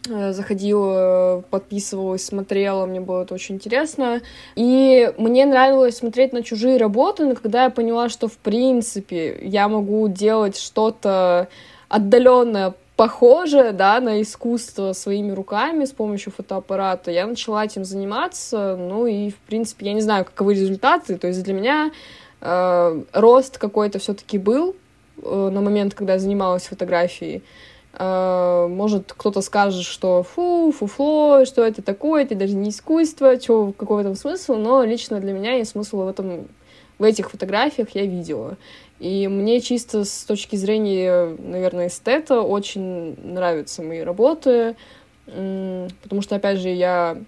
заходила, 0.07 1.43
подписывалась, 1.51 2.25
смотрела, 2.25 2.87
мне 2.87 3.01
было 3.01 3.23
это 3.23 3.35
очень 3.35 3.57
интересно. 3.57 4.21
И 4.55 5.13
мне 5.17 5.47
нравилось 5.47 5.97
смотреть 5.97 6.33
на 6.33 6.43
чужие 6.43 6.77
работы, 6.77 7.25
но 7.25 7.35
когда 7.35 7.65
я 7.65 7.71
поняла, 7.71 8.09
что 8.09 8.29
в 8.29 8.37
принципе 8.37 9.39
я 9.43 9.69
могу 9.69 10.09
делать 10.09 10.59
что-то 10.59 11.49
отдаленное 11.89 12.75
похожее, 12.97 13.73
да, 13.73 14.01
на 14.01 14.23
искусство 14.23 14.93
своими 14.93 15.33
руками 15.33 15.85
с 15.85 15.91
помощью 15.91 16.33
фотоаппарата, 16.33 17.11
я 17.11 17.27
начала 17.27 17.65
этим 17.65 17.85
заниматься, 17.85 18.77
ну 18.77 19.07
и, 19.07 19.31
в 19.31 19.39
принципе, 19.39 19.87
я 19.87 19.93
не 19.95 20.01
знаю, 20.01 20.25
каковы 20.25 20.55
результаты, 20.55 21.19
то 21.19 21.27
есть 21.27 21.43
для 21.43 21.55
меня 21.55 21.91
э, 22.41 23.03
рост 23.13 23.59
какой-то 23.59 23.99
все-таки 23.99 24.39
был 24.39 24.77
э, 25.23 25.51
на 25.53 25.61
момент, 25.61 25.95
когда 25.95 26.13
я 26.13 26.19
занималась 26.21 26.67
фотографией, 26.67 27.43
может, 27.99 29.13
кто-то 29.17 29.41
скажет, 29.41 29.85
что 29.85 30.23
фу, 30.23 30.73
фуфло, 30.77 31.45
что 31.45 31.65
это 31.65 31.83
такое, 31.83 32.25
это 32.25 32.35
даже 32.35 32.55
не 32.55 32.71
искусство, 32.71 33.37
чего, 33.39 33.73
какой 33.73 33.99
в 33.99 34.01
этом 34.01 34.15
смысл, 34.17 34.55
но 34.55 34.83
лично 34.85 35.21
для 35.21 35.33
меня 35.33 35.55
есть 35.55 35.73
смысл 35.73 36.03
в 36.03 36.09
этом, 36.09 36.49
в 36.99 37.05
этих 37.05 37.31
фотографиях 37.31 37.91
я 37.95 38.03
видела. 38.03 38.57
И 38.99 39.29
мне 39.29 39.61
чисто 39.61 40.05
с 40.05 40.25
точки 40.25 40.57
зрения, 40.57 41.37
наверное, 41.39 41.89
эстета 41.89 42.41
очень 42.41 43.17
нравятся 43.23 43.83
мои 43.83 44.01
работы, 44.01 44.77
потому 45.27 46.23
что, 46.23 46.37
опять 46.37 46.59
же, 46.59 46.69
я 46.71 47.19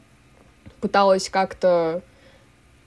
пыталась 0.81 1.29
как-то 1.29 2.03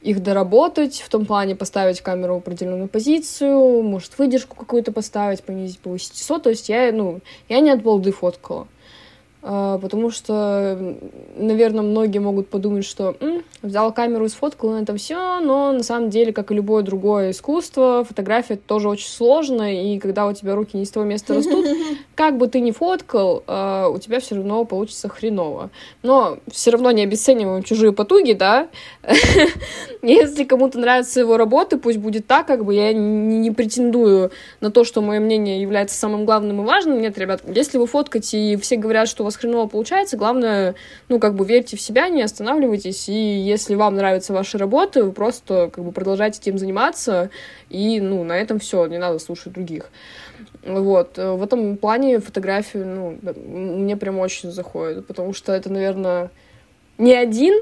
их 0.01 0.23
доработать, 0.23 1.01
в 1.01 1.09
том 1.09 1.25
плане 1.25 1.55
поставить 1.55 2.01
камеру 2.01 2.35
в 2.35 2.37
определенную 2.37 2.87
позицию, 2.87 3.83
может, 3.83 4.17
выдержку 4.17 4.55
какую-то 4.55 4.91
поставить, 4.91 5.43
понизить, 5.43 5.79
повысить 5.79 6.13
ISO. 6.13 6.39
То 6.39 6.49
есть 6.49 6.69
я, 6.69 6.91
ну, 6.91 7.19
я 7.49 7.59
не 7.59 7.69
от 7.69 7.83
балды 7.83 8.11
фоткала. 8.11 8.67
А, 9.41 9.77
потому 9.77 10.09
что, 10.09 10.97
наверное, 11.37 11.81
многие 11.81 12.19
могут 12.19 12.49
подумать, 12.49 12.83
что 12.85 13.15
М, 13.21 13.43
взял 13.61 13.93
камеру 13.93 14.25
и 14.25 14.29
сфоткал, 14.29 14.71
на 14.71 14.81
этом 14.81 14.97
все, 14.97 15.39
но 15.39 15.71
на 15.71 15.83
самом 15.83 16.09
деле, 16.09 16.33
как 16.33 16.51
и 16.51 16.55
любое 16.55 16.83
другое 16.83 17.31
искусство, 17.31 18.05
фотография 18.07 18.57
тоже 18.57 18.89
очень 18.89 19.07
сложно, 19.07 19.73
и 19.73 19.97
когда 19.99 20.27
у 20.27 20.33
тебя 20.33 20.55
руки 20.55 20.75
не 20.75 20.85
с 20.85 20.91
того 20.91 21.05
места 21.05 21.35
растут, 21.35 21.65
как 22.19 22.35
бы 22.35 22.49
ты 22.49 22.59
ни 22.59 22.71
фоткал, 22.71 23.45
а, 23.47 23.87
у 23.87 23.97
тебя 23.97 24.19
все 24.19 24.35
равно 24.35 24.65
получится 24.65 25.07
хреново. 25.07 25.69
Но 26.03 26.39
все 26.51 26.71
равно 26.71 26.91
не 26.91 27.03
обесцениваем 27.03 27.63
чужие 27.63 27.93
потуги, 27.93 28.33
да? 28.33 28.67
Если 30.01 30.43
кому-то 30.43 30.79
нравятся 30.79 31.21
его 31.21 31.37
работы, 31.37 31.77
пусть 31.77 31.97
будет 31.97 32.27
так, 32.27 32.45
как 32.45 32.65
бы 32.65 32.73
я 32.73 32.91
не 32.91 33.51
претендую 33.51 34.31
на 34.59 34.69
то, 34.69 34.83
что 34.83 34.99
мое 34.99 35.21
мнение 35.21 35.61
является 35.61 35.97
самым 35.97 36.25
главным 36.25 36.61
и 36.61 36.65
важным. 36.65 36.99
Нет, 36.99 37.17
ребят, 37.17 37.41
если 37.47 37.77
вы 37.77 37.87
фоткаете, 37.87 38.37
и 38.37 38.57
все 38.57 38.75
говорят, 38.75 39.07
что 39.07 39.23
вас 39.23 39.37
хреново 39.37 39.69
получается, 39.69 40.17
главное, 40.17 40.75
ну, 41.07 41.19
как 41.19 41.35
бы 41.35 41.45
верьте 41.45 41.77
в 41.77 41.81
себя, 41.81 42.09
не 42.09 42.21
останавливайтесь, 42.21 43.07
и 43.07 43.13
если 43.13 43.75
вам 43.75 43.95
нравятся 43.95 44.33
ваши 44.33 44.57
работы, 44.57 45.09
просто, 45.11 45.71
как 45.73 45.85
бы, 45.85 45.93
продолжайте 45.93 46.41
этим 46.41 46.57
заниматься, 46.57 47.29
и, 47.69 48.01
ну, 48.01 48.25
на 48.25 48.37
этом 48.37 48.59
все, 48.59 48.87
не 48.87 48.97
надо 48.97 49.19
слушать 49.19 49.53
других. 49.53 49.89
Вот, 50.65 51.17
в 51.17 51.41
этом 51.41 51.77
плане 51.77 52.19
фотографию, 52.19 52.85
ну, 52.85 53.17
мне 53.35 53.95
прям 53.95 54.19
очень 54.19 54.51
заходит, 54.51 55.07
потому 55.07 55.33
что 55.33 55.53
это, 55.53 55.71
наверное, 55.71 56.31
не 56.97 57.13
один 57.13 57.53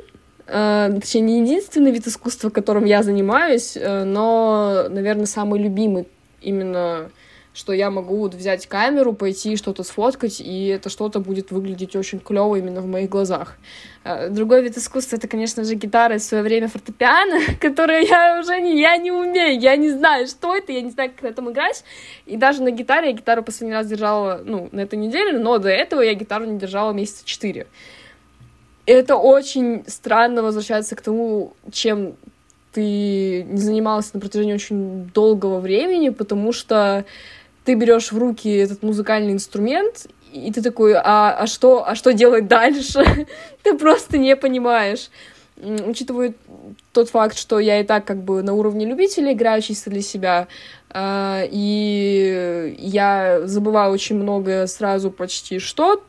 э, 0.48 0.92
точнее, 1.00 1.22
не 1.22 1.42
единственный 1.42 1.92
вид 1.92 2.08
искусства, 2.08 2.50
которым 2.50 2.86
я 2.86 3.04
занимаюсь, 3.04 3.76
э, 3.76 4.04
но, 4.04 4.88
наверное, 4.90 5.26
самый 5.26 5.60
любимый 5.60 6.08
именно 6.42 7.10
что 7.58 7.74
я 7.74 7.90
могу 7.90 8.18
вот 8.18 8.36
взять 8.36 8.68
камеру, 8.68 9.14
пойти 9.14 9.56
что-то 9.56 9.82
сфоткать, 9.82 10.40
и 10.40 10.68
это 10.68 10.90
что-то 10.90 11.20
будет 11.20 11.50
выглядеть 11.50 11.96
очень 11.96 12.20
клево 12.20 12.56
именно 12.56 12.82
в 12.82 12.86
моих 12.86 13.10
глазах. 13.10 13.58
Э, 14.04 14.30
другой 14.30 14.62
вид 14.62 14.78
искусства 14.78 15.16
это, 15.16 15.28
конечно 15.28 15.64
же, 15.64 15.74
гитара 15.74 16.20
в 16.20 16.22
свое 16.22 16.44
время 16.44 16.68
фортепиано, 16.68 17.56
которые 17.60 18.04
я 18.04 18.40
уже 18.40 18.62
не, 18.62 18.80
я 18.80 18.96
не 18.98 19.12
умею, 19.12 19.60
я 19.60 19.76
не 19.76 19.90
знаю, 19.90 20.28
что 20.28 20.56
это, 20.56 20.72
я 20.72 20.82
не 20.82 20.92
знаю, 20.92 21.10
как 21.10 21.24
на 21.24 21.28
этом 21.30 21.52
играть. 21.52 21.84
И 22.28 22.38
даже 22.38 22.62
на 22.62 22.70
гитаре 22.70 23.08
я 23.08 23.14
гитару 23.14 23.42
последний 23.42 23.74
раз 23.74 23.88
держала, 23.88 24.40
ну, 24.46 24.70
на 24.72 24.82
этой 24.82 25.00
неделе, 25.00 25.40
но 25.40 25.58
до 25.58 25.70
этого 25.70 26.02
я 26.02 26.14
гитару 26.14 26.46
не 26.46 26.60
держала 26.60 26.92
месяца 26.92 27.26
четыре. 27.26 27.66
И 28.86 28.92
это 28.92 29.16
очень 29.16 29.84
странно 29.88 30.44
возвращаться 30.44 30.96
к 30.96 31.02
тому, 31.02 31.54
чем 31.72 32.18
ты 32.72 33.42
не 33.42 33.58
занималась 33.58 34.14
на 34.14 34.20
протяжении 34.20 34.54
очень 34.54 35.10
долгого 35.12 35.60
времени, 35.60 36.10
потому 36.10 36.54
что 36.54 37.06
ты 37.68 37.74
берешь 37.74 38.14
в 38.14 38.18
руки 38.18 38.50
этот 38.50 38.82
музыкальный 38.82 39.34
инструмент, 39.34 40.08
и 40.32 40.54
ты 40.54 40.62
такой, 40.62 40.94
а, 40.94 41.36
а, 41.38 41.48
что, 41.48 41.86
а 41.86 41.96
что 41.96 42.14
делать 42.14 42.48
дальше? 42.48 43.28
ты 43.62 43.78
просто 43.78 44.18
не 44.18 44.38
понимаешь. 44.38 45.10
Учитывая 45.58 46.34
тот 46.94 47.10
факт, 47.10 47.38
что 47.38 47.60
я 47.60 47.82
и 47.82 47.84
так 47.84 48.06
как 48.06 48.24
бы 48.24 48.42
на 48.42 48.54
уровне 48.54 48.86
любителя 48.86 49.34
играю 49.34 49.62
чисто 49.62 49.90
для 49.90 50.02
себя, 50.02 50.48
э, 50.94 51.46
и 51.52 52.78
я 52.80 53.42
забываю 53.44 53.92
очень 53.92 54.16
много 54.16 54.66
сразу 54.68 55.12
почти 55.12 55.60
что, 55.60 56.02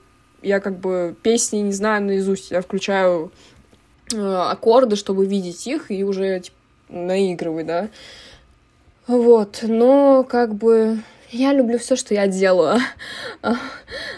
я 0.42 0.60
как 0.60 0.78
бы 0.78 1.16
песни 1.22 1.58
не 1.58 1.72
знаю 1.72 2.04
наизусть, 2.04 2.52
я 2.52 2.60
включаю 2.60 3.32
э, 4.14 4.16
аккорды, 4.16 4.94
чтобы 4.94 5.26
видеть 5.26 5.66
их 5.66 5.90
и 5.90 6.04
уже 6.04 6.38
типа, 6.38 6.56
наигрывать, 6.88 7.66
да. 7.66 7.88
Вот, 9.08 9.64
но 9.66 10.22
как 10.22 10.54
бы 10.54 10.98
я 11.30 11.52
люблю 11.52 11.78
все, 11.78 11.96
что 11.96 12.14
я 12.14 12.26
делаю. 12.26 12.80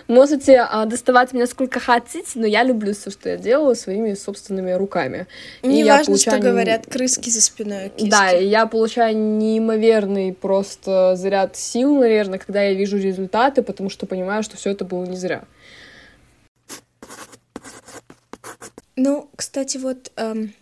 Можете 0.08 0.60
а, 0.60 0.86
доставать 0.86 1.32
меня 1.32 1.46
сколько 1.46 1.80
хотите, 1.80 2.30
но 2.34 2.46
я 2.46 2.62
люблю 2.62 2.94
все, 2.94 3.10
что 3.10 3.28
я 3.28 3.36
делаю 3.36 3.74
своими 3.74 4.14
собственными 4.14 4.72
руками. 4.72 5.26
Не 5.62 5.84
важно, 5.84 6.06
получаю... 6.06 6.38
что 6.38 6.50
говорят 6.50 6.86
крыски 6.86 7.30
за 7.30 7.40
спиной. 7.40 7.90
Киски. 7.90 8.10
Да, 8.10 8.32
и 8.32 8.46
я 8.46 8.66
получаю 8.66 9.16
неимоверный 9.16 10.32
просто 10.32 11.14
заряд 11.16 11.56
сил, 11.56 11.96
наверное, 11.96 12.38
когда 12.38 12.62
я 12.62 12.74
вижу 12.74 12.96
результаты, 12.98 13.62
потому 13.62 13.90
что 13.90 14.06
понимаю, 14.06 14.42
что 14.42 14.56
все 14.56 14.70
это 14.70 14.84
было 14.84 15.04
не 15.04 15.16
зря. 15.16 15.44
Ну, 18.96 19.30
кстати, 19.34 19.78
вот 19.78 20.12
эм, 20.16 20.52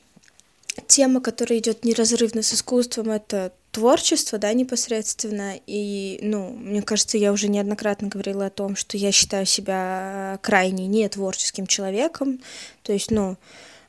тема, 0.87 1.21
которая 1.21 1.59
идет 1.59 1.85
неразрывно 1.85 2.43
с 2.43 2.55
искусством, 2.55 3.11
это 3.11 3.53
творчество, 3.79 4.39
да, 4.39 4.53
непосредственно. 4.53 5.55
И, 5.67 6.19
ну, 6.23 6.51
мне 6.51 6.83
кажется, 6.83 7.17
я 7.17 7.33
уже 7.33 7.49
неоднократно 7.49 8.09
говорила 8.09 8.47
о 8.47 8.51
том, 8.51 8.75
что 8.75 8.97
я 8.97 9.13
считаю 9.13 9.47
себя 9.47 10.39
крайне 10.43 10.89
не 10.89 11.09
творческим 11.09 11.69
человеком. 11.69 12.41
То 12.83 12.93
есть, 12.93 13.13
ну, 13.13 13.37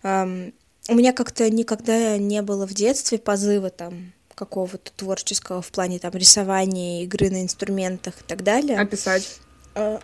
эм, 0.04 0.54
у 0.88 0.94
меня 0.94 1.12
как-то 1.12 1.50
никогда 1.50 2.18
не 2.18 2.44
было 2.44 2.68
в 2.68 2.74
детстве 2.76 3.18
позыва 3.18 3.72
там 3.72 4.14
какого-то 4.36 4.92
творческого 4.96 5.64
в 5.64 5.72
плане 5.72 5.98
там 5.98 6.12
рисования, 6.14 7.04
игры 7.04 7.32
на 7.32 7.42
инструментах 7.42 8.14
и 8.22 8.24
так 8.28 8.44
далее. 8.44 8.80
А 8.80 8.86
писать? 8.86 9.40
Э, 9.74 9.98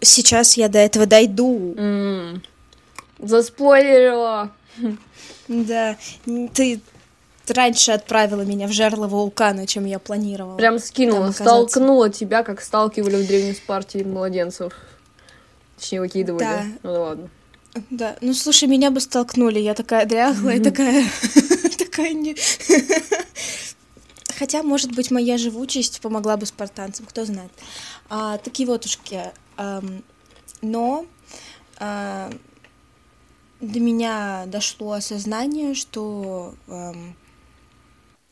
сейчас 0.00 0.56
я 0.56 0.68
до 0.68 0.78
этого 0.78 1.06
дойду. 1.06 1.74
Mm. 1.76 2.40
Заспойлерила. 3.18 4.52
Да, 5.48 5.96
ты 6.54 6.80
раньше 7.48 7.92
отправила 7.92 8.42
меня 8.42 8.66
в 8.66 8.72
жерло 8.72 9.06
вулкана, 9.06 9.66
чем 9.66 9.84
я 9.84 9.98
планировала. 9.98 10.56
Прям 10.56 10.78
скинула, 10.78 11.32
столкнула 11.32 12.10
тебя, 12.10 12.42
как 12.42 12.60
сталкивали 12.60 13.22
в 13.22 13.26
Древней 13.26 13.54
Спарте 13.54 14.04
младенцев. 14.04 14.72
Точнее, 15.76 16.00
выкидывали. 16.00 16.44
Да. 16.44 16.64
Ну 16.82 16.92
да 16.92 17.00
ладно. 17.00 17.30
Да, 17.90 18.16
ну 18.20 18.34
слушай, 18.34 18.68
меня 18.68 18.90
бы 18.90 19.00
столкнули, 19.00 19.60
я 19.60 19.74
такая 19.74 20.04
дряхлая, 20.04 20.60
такая... 20.62 21.04
такая 21.78 22.12
не... 22.12 22.36
Хотя, 24.36 24.62
может 24.62 24.92
быть, 24.94 25.10
моя 25.10 25.38
живучесть 25.38 26.00
помогла 26.00 26.36
бы 26.36 26.46
спартанцам, 26.46 27.06
кто 27.06 27.24
знает. 27.24 27.52
А, 28.08 28.38
такие 28.38 28.66
вот 28.66 28.86
ушки. 28.86 29.22
А, 29.56 29.82
но 30.62 31.06
а, 31.78 32.30
до 33.60 33.80
меня 33.80 34.44
дошло 34.46 34.92
осознание, 34.92 35.74
что 35.74 36.54
эм, 36.68 37.14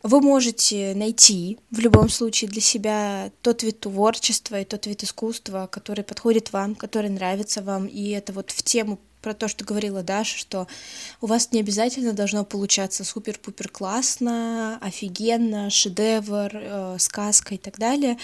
вы 0.03 0.20
можете 0.20 0.94
найти 0.94 1.59
в 1.70 1.80
любом 1.80 2.09
случае 2.09 2.51
для 2.51 2.61
себя 2.61 3.32
тот 3.42 3.62
вид 3.62 3.80
творчества 3.80 4.61
и 4.61 4.64
тот 4.64 4.86
вид 4.86 5.03
искусства, 5.03 5.68
который 5.70 6.05
подходит 6.05 6.53
вам, 6.53 6.74
который 6.74 7.11
нравится 7.11 7.62
вам. 7.62 7.86
И 7.86 8.11
это 8.11 8.32
вот 8.32 8.51
в 8.51 8.62
тему 8.62 8.99
про 9.20 9.34
то, 9.34 9.49
что 9.49 9.64
говорила 9.64 10.03
Даша, 10.03 10.38
что 10.38 10.68
у 11.20 11.26
вас 11.26 11.51
не 11.53 11.61
обязательно 11.61 12.12
должно 12.12 12.44
получаться 12.44 13.05
супер-пупер 13.05 13.68
классно, 13.68 14.78
офигенно, 14.80 15.70
шедевр, 15.70 16.51
э, 16.55 16.96
сказка 16.99 17.57
и 17.57 17.59
так 17.59 17.78
далее. 17.78 18.18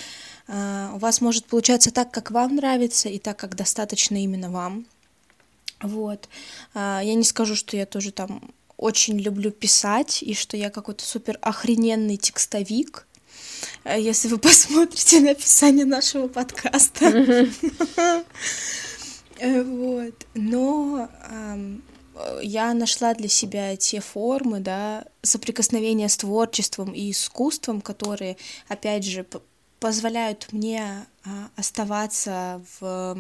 Э, 0.47 0.91
у 0.95 0.99
вас 0.99 1.21
может 1.21 1.47
получаться 1.47 1.91
так, 1.91 2.13
как 2.13 2.31
вам 2.31 2.57
нравится, 2.57 3.09
и 3.09 3.19
так, 3.19 3.37
как 3.37 3.57
достаточно 3.57 4.23
именно 4.23 4.51
вам. 4.51 4.87
Вот. 5.83 6.29
Э, 6.75 7.01
я 7.03 7.15
не 7.15 7.25
скажу, 7.25 7.57
что 7.57 7.77
я 7.77 7.87
тоже 7.87 8.13
там 8.13 8.55
очень 8.77 9.19
люблю 9.19 9.51
писать, 9.51 10.23
и 10.23 10.35
что 10.35 10.57
я 10.57 10.71
какой-то 10.71 11.05
супер 11.05 11.39
охрененный 11.41 12.17
текстовик. 12.17 13.07
Э, 13.85 14.01
если 14.01 14.29
вы 14.29 14.39
посмотрите 14.39 15.21
на 15.21 15.33
описание 15.33 15.85
нашего 15.85 16.29
подкаста. 16.29 17.47
Э, 19.41 19.65
вот. 19.65 20.15
Но 20.35 21.09
я 22.41 22.73
нашла 22.73 23.15
для 23.15 23.29
себя 23.29 23.77
те 23.77 24.01
формы, 24.01 24.61
да, 24.61 25.07
соприкосновения 25.23 26.09
с 26.09 26.17
творчеством 26.17 26.93
и 26.93 27.11
искусством, 27.11 27.81
которые, 27.81 28.37
опять 28.69 29.05
же, 29.05 29.27
позволяют 29.81 30.53
мне 30.53 31.07
а, 31.25 31.51
оставаться 31.57 32.63
в 32.79 33.19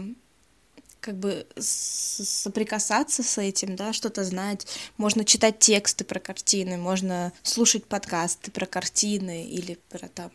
как 1.05 1.19
бы 1.19 1.47
соприкасаться 1.59 3.23
с 3.23 3.37
этим, 3.37 3.77
да, 3.77 3.93
что-то 3.93 4.25
знать. 4.25 4.67
Можно 4.97 5.27
читать 5.27 5.59
тексты 5.59 6.03
про 6.03 6.19
картины, 6.19 6.79
можно 6.79 7.31
слушать 7.43 7.85
подкасты 7.85 8.51
про 8.51 8.65
картины 8.65 9.45
или 9.45 9.79
про 9.91 10.09
там 10.09 10.31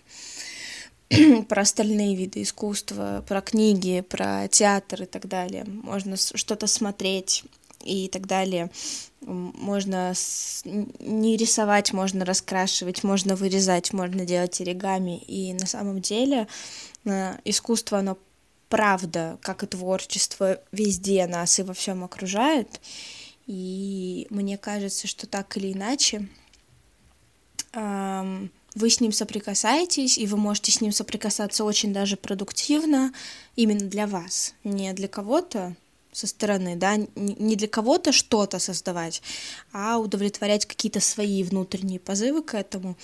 про 1.49 1.63
остальные 1.63 2.15
виды 2.15 2.43
искусства, 2.43 3.25
про 3.27 3.41
книги, 3.41 4.01
про 4.01 4.47
театр 4.47 5.03
и 5.03 5.05
так 5.07 5.27
далее. 5.27 5.65
Можно 5.65 6.17
что-то 6.17 6.67
смотреть 6.67 7.45
и 7.83 8.07
так 8.07 8.27
далее. 8.27 8.69
Можно 9.21 10.13
не 10.99 11.35
рисовать, 11.35 11.93
можно 11.93 12.25
раскрашивать, 12.25 13.03
можно 13.03 13.35
вырезать, 13.35 13.91
можно 13.91 14.23
делать 14.23 14.61
оригами. 14.61 15.17
И 15.17 15.51
на 15.53 15.65
самом 15.65 15.99
деле 15.99 16.47
э, 17.05 17.37
искусство, 17.43 17.97
оно 17.97 18.19
правда, 18.69 19.37
как 19.41 19.63
и 19.63 19.67
творчество, 19.67 20.61
везде 20.71 21.27
нас 21.27 21.59
и 21.59 21.63
во 21.63 21.73
всем 21.73 22.03
окружает. 22.03 22.79
И 23.47 24.27
мне 24.29 24.57
кажется, 24.57 25.07
что 25.07 25.27
так 25.27 25.57
или 25.57 25.73
иначе 25.73 26.27
вы 27.73 28.89
с 28.89 29.01
ним 29.01 29.11
соприкасаетесь, 29.11 30.17
и 30.17 30.27
вы 30.27 30.37
можете 30.37 30.71
с 30.71 30.81
ним 30.81 30.91
соприкасаться 30.91 31.63
очень 31.63 31.91
даже 31.91 32.15
продуктивно 32.15 33.11
именно 33.55 33.89
для 33.89 34.07
вас, 34.07 34.53
не 34.63 34.93
для 34.93 35.07
кого-то 35.07 35.75
со 36.11 36.27
стороны, 36.27 36.75
да, 36.75 36.97
не 37.15 37.55
для 37.55 37.67
кого-то 37.67 38.11
что-то 38.11 38.59
создавать, 38.59 39.21
а 39.71 39.99
удовлетворять 39.99 40.65
какие-то 40.65 40.99
свои 40.99 41.43
внутренние 41.43 41.99
позывы 41.99 42.41
к 42.41 42.55
этому. 42.55 42.97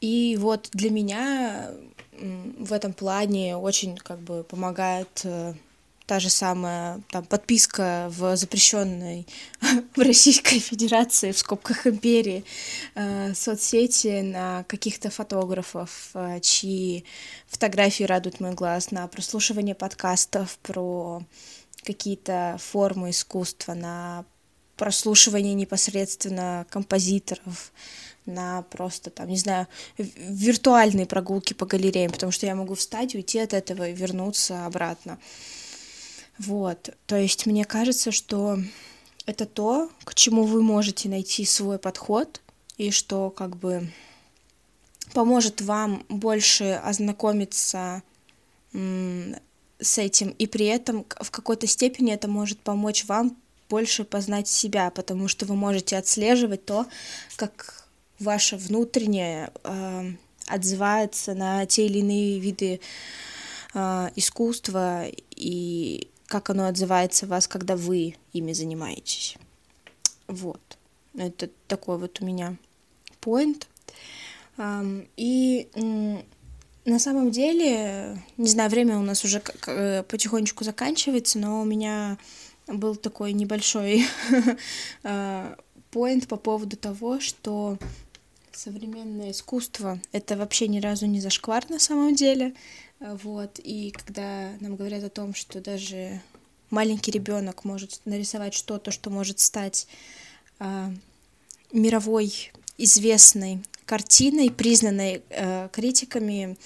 И 0.00 0.36
вот 0.40 0.68
для 0.72 0.90
меня 0.90 1.70
в 2.12 2.72
этом 2.72 2.92
плане 2.92 3.56
очень 3.56 3.96
как 3.96 4.20
бы 4.20 4.44
помогает 4.44 5.22
э, 5.24 5.54
та 6.06 6.20
же 6.20 6.28
самая 6.28 7.00
там, 7.10 7.24
подписка 7.24 8.08
в 8.10 8.36
запрещенной 8.36 9.26
в 9.96 10.00
Российской 10.00 10.58
Федерации, 10.58 11.32
в 11.32 11.38
скобках 11.38 11.86
империи, 11.86 12.44
э, 12.94 13.32
соцсети 13.34 14.20
на 14.20 14.64
каких-то 14.64 15.10
фотографов, 15.10 16.10
э, 16.14 16.40
чьи 16.40 17.04
фотографии 17.46 18.04
радуют 18.04 18.40
мой 18.40 18.52
глаз, 18.52 18.90
на 18.90 19.06
прослушивание 19.08 19.74
подкастов 19.74 20.58
про 20.58 21.22
какие-то 21.82 22.58
формы 22.60 23.10
искусства, 23.10 23.74
на 23.74 24.24
прослушивание 24.76 25.54
непосредственно 25.54 26.66
композиторов, 26.70 27.72
на 28.26 28.62
просто 28.62 29.10
там, 29.10 29.28
не 29.28 29.36
знаю, 29.36 29.66
виртуальные 29.98 31.06
прогулки 31.06 31.54
по 31.54 31.66
галереям, 31.66 32.12
потому 32.12 32.32
что 32.32 32.46
я 32.46 32.54
могу 32.54 32.74
встать, 32.74 33.14
уйти 33.14 33.38
от 33.38 33.52
этого 33.52 33.88
и 33.88 33.94
вернуться 33.94 34.66
обратно. 34.66 35.18
Вот, 36.38 36.90
то 37.06 37.16
есть 37.16 37.46
мне 37.46 37.64
кажется, 37.64 38.10
что 38.10 38.58
это 39.26 39.46
то, 39.46 39.90
к 40.04 40.14
чему 40.14 40.44
вы 40.44 40.62
можете 40.62 41.08
найти 41.08 41.44
свой 41.44 41.78
подход, 41.78 42.40
и 42.78 42.90
что 42.90 43.30
как 43.30 43.56
бы 43.56 43.90
поможет 45.12 45.60
вам 45.60 46.04
больше 46.08 46.80
ознакомиться 46.84 48.02
с 48.72 49.98
этим, 49.98 50.30
и 50.30 50.46
при 50.46 50.66
этом 50.66 51.04
в 51.20 51.30
какой-то 51.30 51.66
степени 51.66 52.12
это 52.12 52.28
может 52.28 52.58
помочь 52.60 53.04
вам 53.04 53.36
больше 53.68 54.04
познать 54.04 54.48
себя, 54.48 54.90
потому 54.90 55.28
что 55.28 55.46
вы 55.46 55.54
можете 55.54 55.96
отслеживать 55.96 56.64
то, 56.64 56.86
как 57.36 57.81
ваше 58.22 58.56
внутреннее 58.56 59.52
э, 59.64 60.12
отзывается 60.46 61.34
на 61.34 61.66
те 61.66 61.86
или 61.86 61.98
иные 61.98 62.38
виды 62.38 62.80
э, 63.74 64.08
искусства 64.16 65.04
и 65.30 66.08
как 66.26 66.50
оно 66.50 66.66
отзывается 66.66 67.26
в 67.26 67.30
вас, 67.30 67.46
когда 67.46 67.76
вы 67.76 68.16
ими 68.32 68.52
занимаетесь. 68.52 69.36
Вот. 70.28 70.60
Это 71.14 71.50
такой 71.68 71.98
вот 71.98 72.22
у 72.22 72.24
меня 72.24 72.56
point. 73.20 73.66
И 75.16 75.68
на 76.84 76.98
самом 76.98 77.30
деле, 77.30 78.18
не 78.38 78.48
знаю, 78.48 78.70
время 78.70 78.98
у 78.98 79.02
нас 79.02 79.24
уже 79.24 79.42
э, 79.66 80.02
потихонечку 80.04 80.64
заканчивается, 80.64 81.38
но 81.38 81.60
у 81.60 81.64
меня 81.64 82.18
был 82.66 82.96
такой 82.96 83.32
небольшой 83.34 84.06
поинт 85.92 86.26
по 86.26 86.36
поводу 86.36 86.76
того, 86.76 87.20
что 87.20 87.78
современное 88.56 89.30
искусство— 89.30 90.00
это 90.12 90.36
вообще 90.36 90.68
ни 90.68 90.80
разу 90.80 91.06
не 91.06 91.20
зашквар 91.20 91.68
на 91.70 91.78
самом 91.78 92.14
деле. 92.14 92.54
Вот, 93.00 93.58
и 93.58 93.90
когда 93.90 94.52
нам 94.60 94.76
говорят 94.76 95.02
о 95.02 95.10
том, 95.10 95.34
что 95.34 95.60
даже 95.60 96.20
маленький 96.70 97.10
ребенок 97.10 97.64
может 97.64 98.00
нарисовать 98.04 98.54
что-то, 98.54 98.90
что 98.90 99.10
может 99.10 99.40
стать 99.40 99.86
а, 100.58 100.92
мировой 101.72 102.52
известной 102.78 103.62
картиной, 103.84 104.50
признанной 104.50 105.22
э, 105.28 105.68
критиками, 105.70 106.56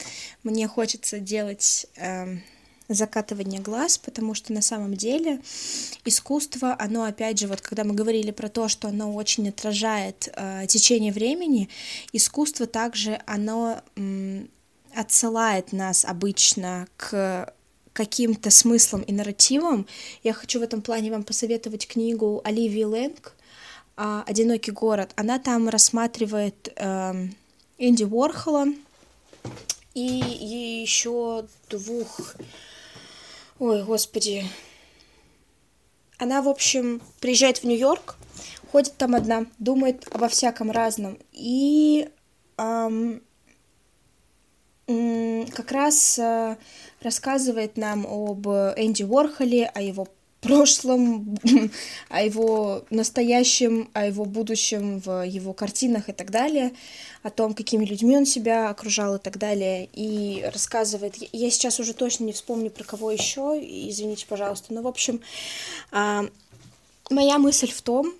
мне 0.42 0.68
хочется 0.68 1.18
делать 1.18 1.86
э, 1.96 2.36
закатывание 2.88 3.60
глаз, 3.60 3.98
потому 3.98 4.34
что 4.34 4.52
на 4.52 4.62
самом 4.62 4.94
деле 4.94 5.40
искусство, 6.04 6.76
оно 6.78 7.04
опять 7.04 7.38
же, 7.38 7.48
вот 7.48 7.60
когда 7.60 7.84
мы 7.84 7.94
говорили 7.94 8.30
про 8.30 8.48
то, 8.48 8.68
что 8.68 8.88
оно 8.88 9.14
очень 9.14 9.48
отражает 9.48 10.28
э, 10.34 10.66
течение 10.68 11.12
времени, 11.12 11.68
искусство 12.12 12.66
также 12.66 13.20
оно 13.26 13.80
э, 13.96 14.44
отсылает 14.94 15.72
нас 15.72 16.04
обычно 16.04 16.86
к 16.96 17.52
каким-то 17.92 18.50
смыслом 18.50 19.00
и 19.02 19.12
нарративом. 19.12 19.86
Я 20.22 20.34
хочу 20.34 20.60
в 20.60 20.62
этом 20.62 20.82
плане 20.82 21.10
вам 21.10 21.24
посоветовать 21.24 21.88
книгу 21.88 22.42
Оливии 22.44 22.84
Лэнг 22.84 23.34
«Одинокий 23.96 24.70
город». 24.70 25.12
Она 25.16 25.38
там 25.38 25.70
рассматривает 25.70 26.72
э, 26.76 27.28
Энди 27.78 28.04
Уорхола 28.04 28.66
и 29.94 30.02
еще 30.82 31.46
двух... 31.70 32.36
Ой, 33.58 33.82
господи. 33.84 34.44
Она, 36.18 36.42
в 36.42 36.48
общем, 36.48 37.00
приезжает 37.20 37.58
в 37.58 37.64
Нью-Йорк, 37.64 38.16
ходит 38.70 38.96
там 38.98 39.14
одна, 39.14 39.46
думает 39.58 40.06
обо 40.12 40.28
всяком 40.28 40.70
разном. 40.70 41.18
И 41.32 42.10
эм, 42.58 43.22
как 44.86 45.72
раз 45.72 46.18
э, 46.18 46.56
рассказывает 47.00 47.78
нам 47.78 48.06
об 48.06 48.46
Энди 48.46 49.04
Уорхоле, 49.04 49.66
о 49.66 49.80
его 49.80 50.06
прошлом, 50.46 51.38
о 52.08 52.22
его 52.22 52.84
настоящем, 52.90 53.88
о 53.92 54.06
его 54.06 54.24
будущем 54.24 55.00
в 55.00 55.26
его 55.26 55.52
картинах 55.52 56.08
и 56.08 56.12
так 56.12 56.30
далее, 56.30 56.72
о 57.22 57.30
том, 57.30 57.54
какими 57.54 57.84
людьми 57.84 58.16
он 58.16 58.26
себя 58.26 58.70
окружал 58.70 59.16
и 59.16 59.18
так 59.18 59.38
далее, 59.38 59.88
и 59.92 60.42
рассказывает. 60.52 61.16
Я 61.32 61.50
сейчас 61.50 61.80
уже 61.80 61.94
точно 61.94 62.24
не 62.24 62.32
вспомню 62.32 62.70
про 62.70 62.84
кого 62.84 63.10
еще, 63.10 63.58
извините, 63.60 64.26
пожалуйста, 64.28 64.72
но 64.72 64.82
в 64.82 64.86
общем 64.86 65.20
а, 65.92 66.24
моя 67.10 67.38
мысль 67.38 67.70
в 67.70 67.82
том, 67.82 68.12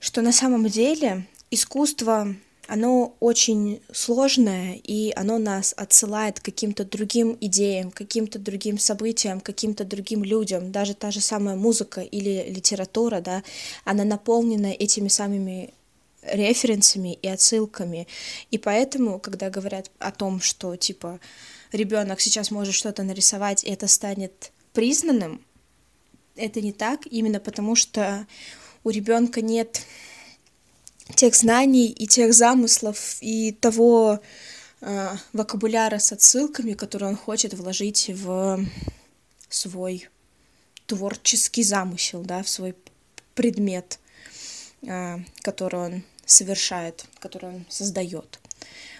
что 0.00 0.22
на 0.22 0.32
самом 0.32 0.66
деле 0.66 1.26
искусство 1.50 2.34
оно 2.68 3.16
очень 3.20 3.80
сложное, 3.92 4.80
и 4.82 5.12
оно 5.16 5.38
нас 5.38 5.74
отсылает 5.76 6.40
к 6.40 6.44
каким-то 6.44 6.84
другим 6.84 7.36
идеям, 7.40 7.90
каким-то 7.90 8.38
другим 8.38 8.78
событиям, 8.78 9.40
каким-то 9.40 9.84
другим 9.84 10.22
людям. 10.22 10.70
Даже 10.70 10.94
та 10.94 11.10
же 11.10 11.20
самая 11.20 11.56
музыка 11.56 12.00
или 12.02 12.46
литература, 12.48 13.20
да, 13.20 13.42
она 13.84 14.04
наполнена 14.04 14.68
этими 14.68 15.08
самыми 15.08 15.74
референсами 16.22 17.18
и 17.20 17.28
отсылками. 17.28 18.06
И 18.50 18.58
поэтому, 18.58 19.18
когда 19.18 19.50
говорят 19.50 19.90
о 19.98 20.12
том, 20.12 20.40
что 20.40 20.76
типа 20.76 21.18
ребенок 21.72 22.20
сейчас 22.20 22.50
может 22.50 22.74
что-то 22.74 23.02
нарисовать, 23.02 23.64
и 23.64 23.70
это 23.70 23.88
станет 23.88 24.52
признанным, 24.72 25.40
это 26.36 26.60
не 26.60 26.72
так, 26.72 27.00
именно 27.10 27.40
потому 27.40 27.74
что 27.74 28.26
у 28.84 28.90
ребенка 28.90 29.42
нет 29.42 29.82
тех 31.14 31.34
знаний 31.34 31.88
и 31.88 32.06
тех 32.06 32.34
замыслов 32.34 33.18
и 33.20 33.52
того 33.52 34.20
э, 34.80 35.16
вокабуляра 35.32 35.98
с 35.98 36.12
отсылками, 36.12 36.72
который 36.72 37.08
он 37.08 37.16
хочет 37.16 37.54
вложить 37.54 38.10
в 38.14 38.64
свой 39.48 40.08
творческий 40.86 41.62
замысел, 41.62 42.22
да, 42.22 42.42
в 42.42 42.48
свой 42.48 42.74
предмет, 43.34 43.98
э, 44.82 45.18
который 45.42 45.80
он 45.80 46.02
совершает, 46.26 47.04
который 47.18 47.50
он 47.50 47.66
создает. 47.68 48.38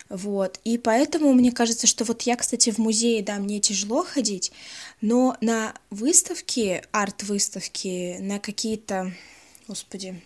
Вот. 0.09 0.61
И 0.65 0.77
поэтому 0.77 1.33
мне 1.33 1.53
кажется, 1.53 1.87
что 1.87 2.05
вот 2.05 2.23
я, 2.23 2.37
кстати, 2.37 2.71
в 2.71 2.79
музее, 2.79 3.23
да, 3.23 3.37
мне 3.39 3.61
тяжело 3.61 4.05
ходить, 4.05 4.53
но 5.01 5.37
на 5.41 5.75
выставки, 5.89 6.83
арт-выставки, 6.93 8.19
на 8.21 8.39
какие-то, 8.39 9.15
господи, 9.67 10.23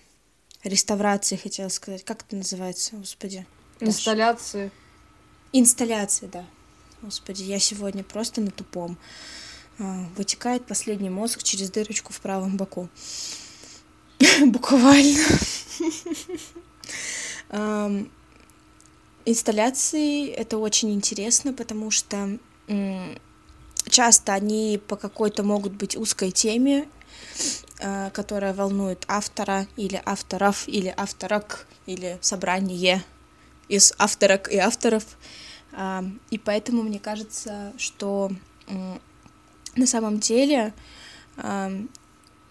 реставрации, 0.65 1.37
хотела 1.37 1.69
сказать. 1.69 2.05
Как 2.05 2.23
это 2.23 2.37
называется, 2.37 2.97
господи? 2.97 3.47
Инсталляции. 3.81 4.71
Инсталляции, 5.53 6.27
да. 6.27 6.45
Господи, 7.03 7.43
я 7.43 7.59
сегодня 7.59 8.03
просто 8.03 8.41
на 8.41 8.51
тупом. 8.51 8.99
А, 9.79 10.07
вытекает 10.17 10.67
последний 10.67 11.11
мозг 11.11 11.43
через 11.43 11.71
дырочку 11.71 12.13
в 12.13 12.21
правом 12.21 12.57
боку. 12.57 12.89
Буквально. 14.47 15.25
Инсталляции 19.25 20.29
это 20.29 20.59
очень 20.59 20.93
интересно, 20.93 21.53
потому 21.53 21.91
что 21.91 22.39
часто 23.89 24.33
они 24.35 24.81
по 24.87 24.97
какой-то 24.97 25.43
могут 25.43 25.73
быть 25.73 25.97
узкой 25.97 26.31
теме, 26.31 26.89
которая 28.13 28.55
волнует 28.55 29.05
автора 29.07 29.67
или 29.77 30.01
авторов 30.07 30.67
или 30.67 30.95
авторок 30.97 31.67
или 31.85 32.19
собрание 32.21 33.05
из 33.69 33.93
авторок 33.99 34.49
и 34.51 34.57
авторов. 34.57 35.05
А, 35.73 36.05
и 36.31 36.39
поэтому 36.39 36.83
мне 36.83 36.99
кажется, 36.99 37.73
что 37.77 38.31
на 39.77 39.87
самом 39.87 40.21
деле 40.21 40.73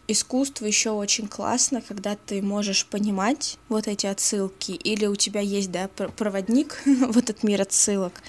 искусство 0.07 0.65
еще 0.65 0.91
очень 0.91 1.27
классно, 1.27 1.81
когда 1.81 2.15
ты 2.15 2.41
можешь 2.41 2.85
понимать 2.85 3.57
вот 3.69 3.87
эти 3.87 4.05
отсылки, 4.05 4.71
или 4.71 5.05
у 5.05 5.15
тебя 5.15 5.41
есть, 5.41 5.71
да, 5.71 5.87
проводник 5.87 6.81
в 6.85 7.17
этот 7.17 7.43
мир 7.43 7.61
отсылок, 7.61 8.21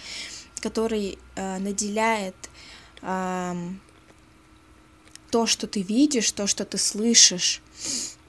который 0.60 1.18
э, 1.34 1.58
наделяет 1.58 2.36
то, 5.30 5.46
что 5.46 5.66
ты 5.66 5.82
видишь, 5.82 6.30
то, 6.32 6.46
что 6.46 6.64
ты 6.64 6.78
слышишь, 6.78 7.62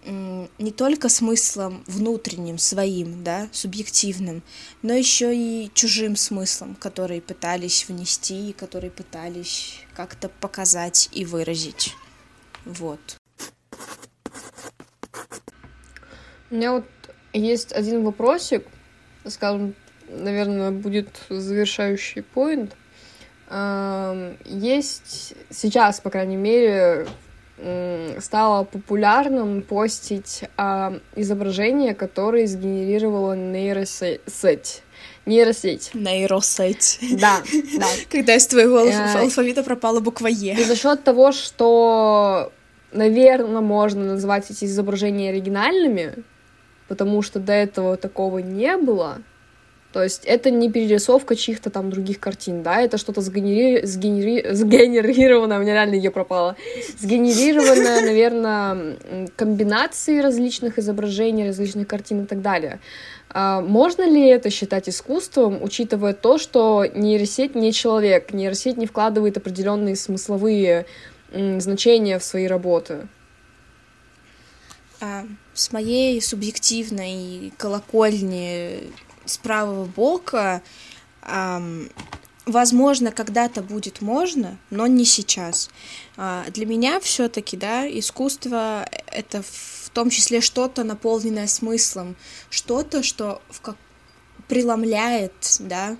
не 0.05 0.71
только 0.71 1.09
смыслом 1.09 1.83
внутренним, 1.85 2.57
своим, 2.57 3.23
да, 3.23 3.49
субъективным, 3.51 4.41
но 4.81 4.93
еще 4.93 5.35
и 5.35 5.69
чужим 5.73 6.15
смыслом, 6.15 6.75
который 6.75 7.19
пытались 7.19 7.87
внести, 7.89 8.53
который 8.53 8.89
пытались 8.89 9.79
как-то 9.95 10.29
показать 10.29 11.09
и 11.11 11.25
выразить. 11.25 11.93
Вот. 12.63 12.99
У 16.49 16.55
меня 16.55 16.71
вот 16.71 16.85
есть 17.33 17.73
один 17.73 18.03
вопросик, 18.05 18.65
скажем, 19.25 19.75
наверное, 20.07 20.71
будет 20.71 21.09
завершающий 21.29 22.21
поинт. 22.21 22.75
Есть 23.49 25.35
сейчас, 25.49 25.99
по 26.01 26.09
крайней 26.09 26.35
мере, 26.35 27.07
стало 28.19 28.65
популярным 28.65 29.61
постить 29.61 30.43
э, 30.57 30.99
изображения, 31.15 31.95
которые 31.95 32.45
сгенерировала 32.45 33.33
нейросеть. 33.33 34.83
Нейросеть. 35.25 35.91
Нейросеть. 35.93 36.99
Да, 37.19 37.41
да. 37.79 37.87
Когда 38.11 38.35
из 38.35 38.45
твоего 38.47 38.79
э, 38.81 39.19
алфавита 39.19 39.63
пропала 39.63 39.99
буква 39.99 40.27
Е. 40.27 40.53
И 40.53 40.63
за 40.63 40.75
счет 40.75 41.03
того, 41.03 41.31
что 41.31 42.51
наверное, 42.91 43.61
можно 43.61 44.05
назвать 44.05 44.49
эти 44.51 44.65
изображения 44.65 45.29
оригинальными, 45.29 46.23
потому 46.87 47.21
что 47.21 47.39
до 47.39 47.53
этого 47.53 47.97
такого 47.97 48.39
не 48.39 48.77
было. 48.77 49.21
То 49.97 50.03
есть 50.03 50.25
это 50.25 50.51
не 50.51 50.71
перерисовка 50.71 51.35
чьих-то 51.35 51.71
там 51.71 51.89
других 51.89 52.19
картин, 52.19 52.61
да, 52.61 52.81
это 52.81 52.99
что-то 52.99 53.21
сгенери... 53.21 53.83
сгенери... 53.83 54.53
сгенерированное, 54.53 55.57
у 55.57 55.61
меня 55.61 55.73
реально 55.73 55.95
ее 55.95 56.11
пропало, 56.11 56.55
сгенерированное, 56.99 58.01
наверное, 58.05 58.97
комбинации 59.35 60.19
различных 60.19 60.77
изображений, 60.77 61.47
различных 61.47 61.87
картин 61.87 62.25
и 62.25 62.27
так 62.27 62.43
далее. 62.43 62.79
А 63.31 63.61
можно 63.61 64.07
ли 64.07 64.27
это 64.27 64.51
считать 64.51 64.87
искусством, 64.87 65.63
учитывая 65.63 66.13
то, 66.13 66.37
что 66.37 66.85
нейросеть 66.85 67.55
не 67.55 67.73
человек, 67.73 68.31
нейросеть 68.33 68.77
не 68.77 68.85
вкладывает 68.85 69.37
определенные 69.37 69.95
смысловые 69.95 70.85
значения 71.33 72.19
в 72.19 72.23
свои 72.23 72.45
работы? 72.45 73.07
А, 75.01 75.25
с 75.55 75.71
моей 75.71 76.21
субъективной 76.21 77.51
колокольни 77.57 78.91
с 79.27 79.37
правого 79.37 79.85
бока, 79.85 80.61
эм, 81.21 81.89
возможно, 82.45 83.11
когда-то 83.11 83.61
будет 83.61 84.01
можно, 84.01 84.57
но 84.69 84.87
не 84.87 85.05
сейчас. 85.05 85.69
А, 86.15 86.45
для 86.49 86.65
меня 86.65 86.99
все-таки, 86.99 87.57
да, 87.57 87.87
искусство 87.87 88.87
это 89.07 89.43
в 89.43 89.89
том 89.93 90.09
числе 90.09 90.41
что-то 90.41 90.83
наполненное 90.83 91.47
смыслом, 91.47 92.15
что-то, 92.49 93.03
что 93.03 93.41
в 93.49 93.61
как 93.61 93.75
преломляет, 94.47 95.57
да, 95.59 95.97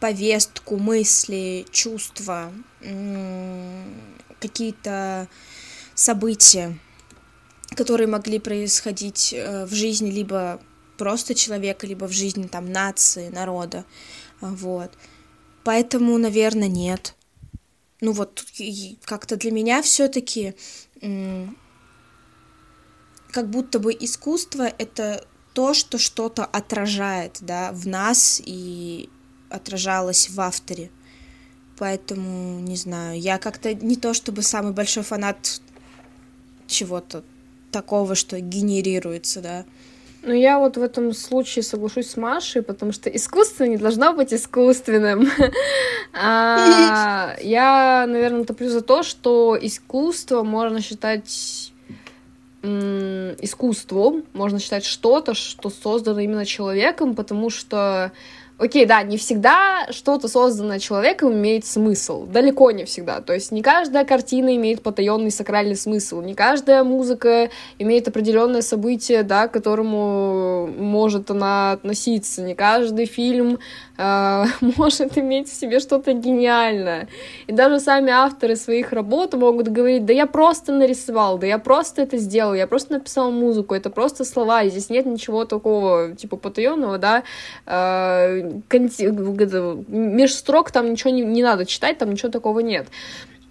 повестку, 0.00 0.76
мысли, 0.76 1.64
чувства, 1.70 2.52
какие-то 4.38 5.28
события, 5.94 6.78
которые 7.76 8.06
могли 8.06 8.38
происходить 8.38 9.32
э, 9.32 9.66
в 9.66 9.72
жизни 9.72 10.10
либо 10.10 10.60
просто 11.00 11.34
человека, 11.34 11.86
либо 11.86 12.04
в 12.04 12.12
жизни 12.12 12.46
там 12.46 12.70
нации, 12.70 13.30
народа, 13.30 13.86
вот. 14.42 14.92
Поэтому, 15.64 16.18
наверное, 16.18 16.68
нет. 16.68 17.14
Ну 18.02 18.12
вот 18.12 18.44
как-то 19.06 19.36
для 19.36 19.50
меня 19.50 19.80
все-таки 19.80 20.54
как 23.30 23.48
будто 23.48 23.78
бы 23.78 23.96
искусство 23.98 24.64
это 24.78 25.26
то, 25.54 25.72
что 25.72 25.96
что-то 25.96 26.44
отражает, 26.44 27.38
да, 27.40 27.72
в 27.72 27.88
нас 27.88 28.42
и 28.44 29.08
отражалось 29.48 30.28
в 30.28 30.38
авторе. 30.38 30.90
Поэтому, 31.78 32.60
не 32.60 32.76
знаю, 32.76 33.18
я 33.18 33.38
как-то 33.38 33.72
не 33.72 33.96
то 33.96 34.12
чтобы 34.12 34.42
самый 34.42 34.72
большой 34.74 35.02
фанат 35.02 35.62
чего-то 36.66 37.24
такого, 37.72 38.14
что 38.14 38.38
генерируется, 38.38 39.40
да. 39.40 39.64
Ну, 40.22 40.34
я 40.34 40.58
вот 40.58 40.76
в 40.76 40.82
этом 40.82 41.14
случае 41.14 41.62
соглашусь 41.62 42.10
с 42.10 42.16
Машей, 42.16 42.62
потому 42.62 42.92
что 42.92 43.08
искусство 43.08 43.64
не 43.64 43.78
должно 43.78 44.12
быть 44.12 44.34
искусственным. 44.34 45.30
а, 46.12 47.36
я, 47.40 48.04
наверное, 48.06 48.44
топлю 48.44 48.68
за 48.68 48.82
то, 48.82 49.02
что 49.02 49.58
искусство 49.60 50.42
можно 50.42 50.80
считать 50.80 51.72
искусством, 52.62 54.24
можно 54.34 54.58
считать 54.58 54.84
что-то, 54.84 55.32
что 55.32 55.70
создано 55.70 56.20
именно 56.20 56.44
человеком, 56.44 57.14
потому 57.14 57.48
что 57.48 58.12
Окей, 58.60 58.84
да, 58.84 59.02
не 59.02 59.16
всегда 59.16 59.86
что-то 59.88 60.28
созданное 60.28 60.78
человеком 60.78 61.32
имеет 61.32 61.64
смысл. 61.64 62.26
Далеко 62.26 62.70
не 62.72 62.84
всегда. 62.84 63.22
То 63.22 63.32
есть 63.32 63.52
не 63.52 63.62
каждая 63.62 64.04
картина 64.04 64.54
имеет 64.54 64.82
потаенный 64.82 65.30
сакральный 65.30 65.76
смысл. 65.76 66.20
Не 66.20 66.34
каждая 66.34 66.84
музыка 66.84 67.48
имеет 67.78 68.06
определенное 68.06 68.60
событие, 68.60 69.22
да, 69.22 69.48
к 69.48 69.52
которому 69.52 70.66
может 70.76 71.30
она 71.30 71.72
относиться. 71.72 72.42
Не 72.42 72.54
каждый 72.54 73.06
фильм 73.06 73.58
э, 73.96 74.44
может 74.76 75.16
иметь 75.16 75.48
в 75.48 75.54
себе 75.54 75.80
что-то 75.80 76.12
гениальное. 76.12 77.08
И 77.46 77.52
даже 77.52 77.80
сами 77.80 78.10
авторы 78.10 78.56
своих 78.56 78.92
работ 78.92 79.32
могут 79.32 79.68
говорить, 79.68 80.04
да 80.04 80.12
я 80.12 80.26
просто 80.26 80.72
нарисовал, 80.72 81.38
да 81.38 81.46
я 81.46 81.58
просто 81.58 82.02
это 82.02 82.18
сделал, 82.18 82.52
я 82.52 82.66
просто 82.66 82.92
написал 82.92 83.30
музыку, 83.30 83.74
это 83.74 83.88
просто 83.88 84.26
слова, 84.26 84.62
и 84.64 84.70
здесь 84.70 84.90
нет 84.90 85.06
ничего 85.06 85.46
такого, 85.46 86.14
типа, 86.14 86.36
потаенного, 86.36 86.98
да, 86.98 87.22
э, 87.64 88.49
меж 89.88 90.34
строк 90.34 90.70
там 90.70 90.92
ничего 90.92 91.10
не, 91.10 91.22
не 91.22 91.42
надо 91.42 91.66
читать, 91.66 91.98
там 91.98 92.10
ничего 92.10 92.30
такого 92.30 92.60
нет. 92.60 92.86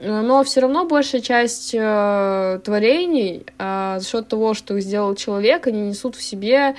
Но 0.02 0.44
все 0.44 0.62
равно 0.62 0.86
большая 0.86 1.22
часть 1.22 1.72
э, 1.74 2.60
творений 2.64 3.44
э, 3.58 3.98
за 4.00 4.06
счет 4.08 4.30
того, 4.30 4.54
что 4.54 4.78
их 4.78 4.84
сделал 4.84 5.14
человек, 5.16 5.68
они 5.68 5.82
несут 5.82 6.16
в 6.16 6.24
себе 6.24 6.76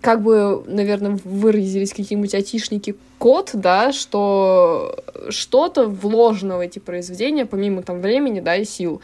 как 0.00 0.22
бы, 0.22 0.62
наверное, 0.66 1.18
выразились 1.24 1.90
какие-нибудь 1.90 2.34
айтишники 2.34 2.96
код, 3.18 3.50
да, 3.54 3.92
что 3.92 4.96
что-то 5.28 5.86
вложено 5.86 6.56
в 6.56 6.60
эти 6.60 6.78
произведения, 6.78 7.46
помимо 7.46 7.82
там 7.82 8.00
времени, 8.00 8.40
да, 8.40 8.56
и 8.56 8.64
сил 8.64 9.00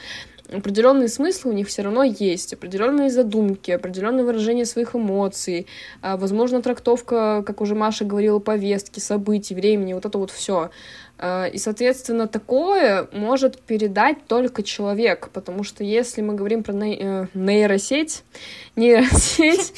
определенные 0.53 1.09
смыслы 1.09 1.51
у 1.51 1.55
них 1.55 1.69
все 1.69 1.83
равно 1.83 2.03
есть, 2.03 2.53
определенные 2.53 3.11
задумки, 3.11 3.71
определенное 3.71 4.25
выражение 4.25 4.65
своих 4.65 4.95
эмоций, 4.95 5.67
а, 6.03 6.17
возможно, 6.17 6.63
трактовка, 6.63 7.43
как 7.47 7.61
уже 7.61 7.75
Маша 7.75 8.05
говорила, 8.05 8.39
повестки, 8.39 9.01
событий, 9.01 9.55
времени, 9.55 9.95
вот 9.95 10.07
это 10.07 10.19
вот 10.19 10.31
все. 10.31 10.71
А, 11.19 11.47
и, 11.47 11.57
соответственно, 11.57 12.29
такое 12.29 13.09
может 13.13 13.59
передать 13.61 14.27
только 14.27 14.63
человек, 14.63 15.31
потому 15.33 15.65
что 15.65 15.83
если 15.83 16.21
мы 16.21 16.35
говорим 16.35 16.63
про 16.63 16.75
э, 16.75 17.27
нейросеть, 17.33 18.23
нейросеть, 18.77 19.73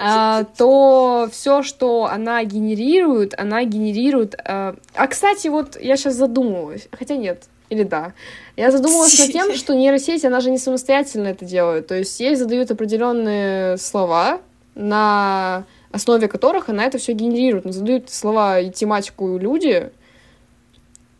а, 0.00 0.44
то 0.44 1.28
все, 1.30 1.62
что 1.62 2.06
она 2.06 2.42
генерирует, 2.44 3.38
она 3.38 3.64
генерирует... 3.64 4.34
А, 4.42 4.76
кстати, 5.08 5.48
вот 5.48 5.78
я 5.80 5.96
сейчас 5.96 6.14
задумалась, 6.14 6.88
хотя 6.92 7.16
нет, 7.16 7.44
или 7.74 7.82
да. 7.82 8.14
Я 8.56 8.70
задумалась 8.70 9.18
над 9.18 9.32
тем, 9.32 9.54
что 9.54 9.74
нейросеть, 9.74 10.24
она 10.24 10.40
же 10.40 10.50
не 10.50 10.58
самостоятельно 10.58 11.28
это 11.28 11.44
делает. 11.44 11.86
То 11.88 11.94
есть 11.96 12.18
ей 12.20 12.36
задают 12.36 12.70
определенные 12.70 13.76
слова, 13.78 14.40
на 14.74 15.64
основе 15.90 16.28
которых 16.28 16.68
она 16.68 16.84
это 16.84 16.98
все 16.98 17.12
генерирует. 17.12 17.64
Но 17.64 17.72
задают 17.72 18.10
слова 18.10 18.60
и 18.60 18.70
тематику 18.70 19.36
люди. 19.38 19.90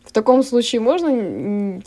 В 0.03 0.11
таком 0.11 0.43
случае 0.43 0.79
можно 0.79 1.81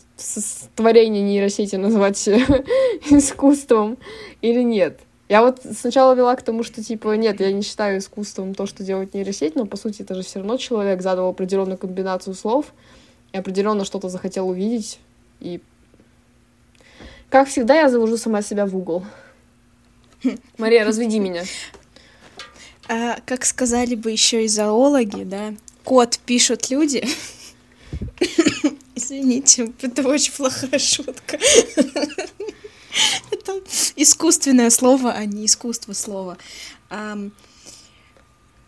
творение 0.77 1.23
нейросети 1.23 1.77
назвать 1.77 2.29
искусством 3.11 3.97
или 4.43 4.63
нет? 4.63 5.01
Я 5.31 5.43
вот 5.43 5.61
сначала 5.79 6.15
вела 6.15 6.35
к 6.37 6.43
тому, 6.43 6.63
что, 6.63 6.83
типа, 6.83 7.15
нет, 7.17 7.41
я 7.41 7.53
не 7.53 7.61
считаю 7.61 7.99
искусством 7.99 8.55
то, 8.55 8.65
что 8.65 8.83
делает 8.83 9.13
нейросеть, 9.13 9.57
но, 9.57 9.67
по 9.67 9.77
сути, 9.77 10.01
это 10.01 10.15
же 10.15 10.23
все 10.23 10.39
равно 10.39 10.57
человек 10.57 11.03
задал 11.03 11.29
определенную 11.29 11.77
комбинацию 11.77 12.35
слов, 12.35 12.73
определенно 13.33 13.85
что-то 13.85 14.09
захотел 14.09 14.49
увидеть. 14.49 14.99
И, 15.41 15.61
как 17.31 17.49
всегда, 17.49 17.75
я 17.75 17.89
завожу 17.89 18.17
сама 18.17 18.43
себя 18.43 18.67
в 18.67 18.77
угол. 18.77 19.05
Мария, 20.59 20.85
разведи 20.85 21.19
меня. 21.19 21.45
А, 22.89 23.19
как 23.27 23.45
сказали 23.45 23.95
бы 23.95 24.11
еще 24.11 24.45
и 24.45 24.49
зоологи, 24.49 25.25
да, 25.25 25.55
код 25.85 26.19
пишут 26.25 26.71
люди. 26.71 27.07
Извините, 28.95 29.73
это 29.83 30.09
очень 30.09 30.33
плохая 30.33 30.79
шутка. 30.79 31.39
Это 33.31 33.61
искусственное 33.95 34.71
слово, 34.71 35.13
а 35.13 35.25
не 35.25 35.47
искусство 35.47 35.93
слова. 35.93 36.37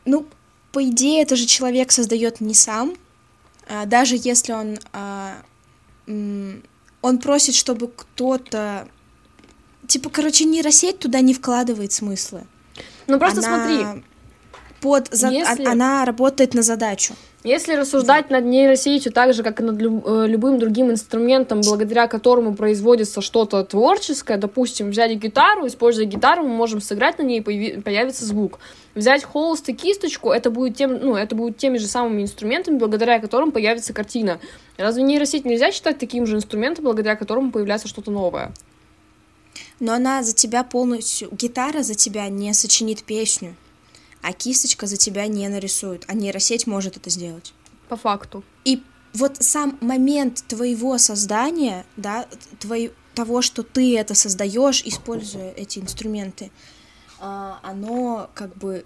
ну, 0.05 0.27
по 0.73 0.85
идее, 0.89 1.23
это 1.23 1.35
же 1.35 1.47
человек 1.47 1.91
создает 1.91 2.41
не 2.41 2.55
сам, 2.55 2.91
а, 2.91 2.97
даже 3.87 4.17
если 4.19 4.53
он, 4.53 4.79
а, 4.93 5.43
он 6.07 7.19
просит, 7.23 7.55
чтобы 7.55 7.89
кто-то, 7.89 8.89
типа, 9.87 10.11
короче, 10.11 10.45
нейросеть 10.45 10.99
туда 10.99 11.21
не 11.21 11.35
вкладывает 11.35 11.93
смыслы. 11.93 12.47
Ну 13.07 13.19
просто 13.19 13.41
она 13.47 13.67
смотри. 13.67 14.05
Под, 14.81 15.09
за... 15.11 15.29
если... 15.29 15.65
Она 15.65 16.05
работает 16.05 16.55
на 16.55 16.63
задачу. 16.63 17.15
Если 17.43 17.75
рассуждать 17.75 18.29
над 18.29 18.45
нейросетью 18.45 19.13
так 19.13 19.33
же, 19.33 19.43
как 19.43 19.61
и 19.61 19.63
над 19.63 19.81
э, 19.81 20.27
любым 20.27 20.59
другим 20.59 20.91
инструментом, 20.91 21.63
благодаря 21.63 22.07
которому 22.07 22.55
производится 22.55 23.23
что-то 23.23 23.65
творческое, 23.65 24.37
допустим, 24.37 24.91
взять 24.91 25.13
гитару, 25.17 25.67
используя 25.67 26.05
гитару, 26.05 26.43
мы 26.43 26.55
можем 26.55 26.83
сыграть 26.83 27.19
на 27.19 27.23
ней, 27.23 27.41
появится 27.41 28.27
звук. 28.27 28.59
Взять 28.95 29.25
холст 29.25 29.69
и 29.71 29.73
кисточку, 29.73 30.33
это 30.33 30.51
будет, 30.51 30.77
тем, 30.77 30.99
ну, 30.99 31.17
это 31.17 31.35
будет 31.35 31.57
теми 31.57 31.79
же 31.79 31.87
самыми 31.87 32.23
инструментами, 32.23 32.77
благодаря 32.77 33.19
которым 33.21 33.53
появится 33.53 33.95
картина. 33.95 34.39
Разве 34.77 35.03
нейросеть 35.03 35.47
нельзя 35.47 35.73
считать 35.73 35.99
таким 35.99 36.27
же 36.27 36.37
инструментом, 36.37 36.85
благодаря 36.85 37.17
которому 37.17 37.53
появляется 37.53 37.89
что-то 37.89 38.11
новое? 38.11 38.53
Но 39.79 39.95
она 39.95 40.23
за 40.23 40.35
тебя 40.35 40.63
полностью... 40.63 41.31
Гитара 41.33 41.83
за 41.83 41.95
тебя 41.95 42.29
не 42.29 42.53
сочинит 42.53 43.03
песню 43.03 43.57
а 44.23 44.33
кисточка 44.33 44.87
за 44.87 44.97
тебя 44.97 45.27
не 45.27 45.49
нарисует, 45.49 46.05
а 46.09 46.15
нейросеть 46.15 46.67
может 46.67 46.97
это 46.97 47.11
сделать. 47.11 47.53
По 47.89 47.97
факту. 47.97 48.45
И 48.65 48.83
вот 49.15 49.37
сам 49.39 49.79
момент 49.81 50.45
твоего 50.47 50.99
создания, 50.99 51.85
да, 51.97 52.27
твой, 52.61 52.93
того, 53.15 53.43
что 53.43 53.63
ты 53.63 53.97
это 53.99 54.15
создаешь, 54.15 54.83
используя 54.85 55.53
эти 55.53 55.79
инструменты, 55.79 56.51
а, 57.19 57.59
оно 57.63 58.31
как 58.35 58.57
бы 58.57 58.85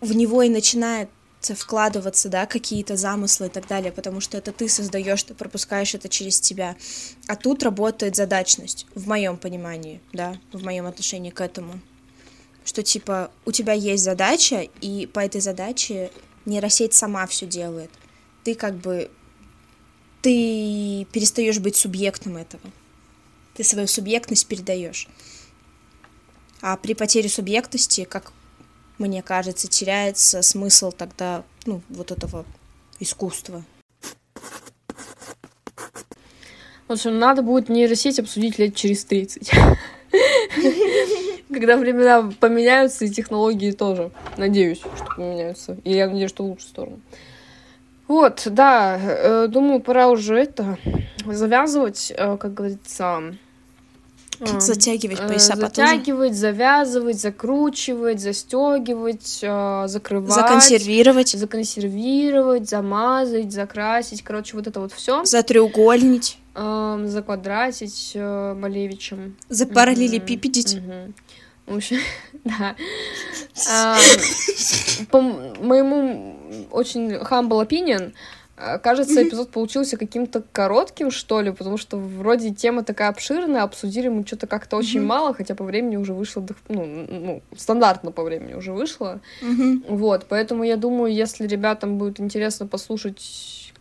в 0.00 0.14
него 0.14 0.42
и 0.42 0.48
начинает 0.48 1.08
вкладываться, 1.40 2.28
да, 2.28 2.46
какие-то 2.46 2.96
замыслы 2.96 3.46
и 3.46 3.50
так 3.50 3.68
далее, 3.68 3.92
потому 3.92 4.20
что 4.20 4.36
это 4.36 4.52
ты 4.52 4.68
создаешь, 4.68 5.22
ты 5.22 5.34
пропускаешь 5.34 5.94
это 5.94 6.08
через 6.08 6.40
тебя. 6.40 6.76
А 7.28 7.36
тут 7.36 7.62
работает 7.62 8.16
задачность, 8.16 8.86
в 8.94 9.06
моем 9.06 9.36
понимании, 9.36 10.00
да, 10.12 10.36
в 10.52 10.64
моем 10.64 10.86
отношении 10.86 11.30
к 11.30 11.40
этому. 11.40 11.80
Что 12.66 12.82
типа 12.82 13.30
у 13.44 13.52
тебя 13.52 13.72
есть 13.74 14.02
задача, 14.02 14.68
и 14.80 15.06
по 15.06 15.20
этой 15.20 15.40
задаче 15.40 16.10
нейросеть 16.46 16.94
сама 16.94 17.24
все 17.28 17.46
делает. 17.46 17.90
Ты 18.42 18.56
как 18.56 18.74
бы 18.74 19.08
ты 20.20 21.06
перестаешь 21.12 21.60
быть 21.60 21.76
субъектом 21.76 22.36
этого. 22.36 22.64
Ты 23.54 23.62
свою 23.62 23.86
субъектность 23.86 24.48
передаешь. 24.48 25.06
А 26.60 26.76
при 26.76 26.94
потере 26.94 27.28
субъектности, 27.28 28.02
как 28.02 28.32
мне 28.98 29.22
кажется, 29.22 29.68
теряется 29.68 30.42
смысл 30.42 30.90
тогда, 30.90 31.44
ну, 31.66 31.82
вот 31.88 32.10
этого 32.10 32.44
искусства. 32.98 33.64
В 36.88 36.92
общем, 36.92 37.16
надо 37.20 37.42
будет 37.42 37.68
нейросеть 37.68 38.18
обсудить 38.18 38.58
лет 38.58 38.74
через 38.74 39.04
30. 39.04 39.52
Когда 41.52 41.76
времена 41.76 42.30
поменяются, 42.40 43.04
и 43.04 43.10
технологии 43.10 43.70
тоже. 43.70 44.10
Надеюсь, 44.36 44.78
что 44.78 45.14
поменяются. 45.16 45.76
И 45.84 45.92
я 45.92 46.08
надеюсь, 46.08 46.30
что 46.30 46.44
в 46.44 46.48
лучшую 46.48 46.68
сторону. 46.68 47.00
Вот, 48.08 48.42
да, 48.46 48.98
э, 49.00 49.46
думаю, 49.48 49.80
пора 49.80 50.08
уже 50.08 50.38
это 50.38 50.78
завязывать, 51.24 52.12
э, 52.16 52.36
как 52.36 52.54
говорится, 52.54 53.34
Затягивать 54.38 55.18
э, 55.18 55.28
пояса 55.28 55.56
Затягивать, 55.56 56.28
потуже. 56.28 56.34
завязывать, 56.34 57.18
закручивать, 57.18 58.20
застегивать, 58.20 59.40
закрывать. 59.90 60.34
Законсервировать. 60.34 61.30
Законсервировать, 61.30 62.68
замазать, 62.68 63.50
закрасить. 63.50 64.22
Короче, 64.22 64.56
вот 64.56 64.66
это 64.66 64.78
вот 64.80 64.92
все. 64.92 65.24
Затреугольнить. 65.24 66.38
Заквадратить 66.54 68.12
Малевичем. 68.14 69.36
Запараллелепипедить. 69.48 70.74
Угу. 70.74 71.14
В 71.66 71.76
общем, 71.76 71.98
да. 72.44 72.76
По 75.10 75.20
моему 75.20 76.36
очень 76.70 77.12
humble 77.14 77.66
opinion, 77.66 78.12
а, 78.58 78.78
кажется, 78.78 79.22
эпизод 79.22 79.50
получился 79.50 79.98
каким-то 79.98 80.42
коротким, 80.52 81.10
что 81.10 81.42
ли, 81.42 81.52
потому 81.52 81.76
что 81.76 81.98
вроде 81.98 82.54
тема 82.54 82.84
такая 82.84 83.10
обширная, 83.10 83.62
обсудили 83.62 84.08
мы 84.08 84.26
что-то 84.26 84.46
как-то 84.46 84.76
очень 84.78 85.02
мало, 85.02 85.34
хотя 85.34 85.54
по 85.54 85.64
времени 85.64 85.96
уже 85.96 86.14
вышло, 86.14 86.46
ну, 86.68 87.06
ну, 87.08 87.42
стандартно 87.54 88.12
по 88.12 88.22
времени 88.22 88.54
уже 88.54 88.72
вышло. 88.72 89.20
Вот, 89.88 90.26
поэтому 90.28 90.64
я 90.64 90.76
думаю, 90.76 91.12
если 91.12 91.46
ребятам 91.46 91.98
будет 91.98 92.18
интересно 92.18 92.66
послушать 92.66 93.72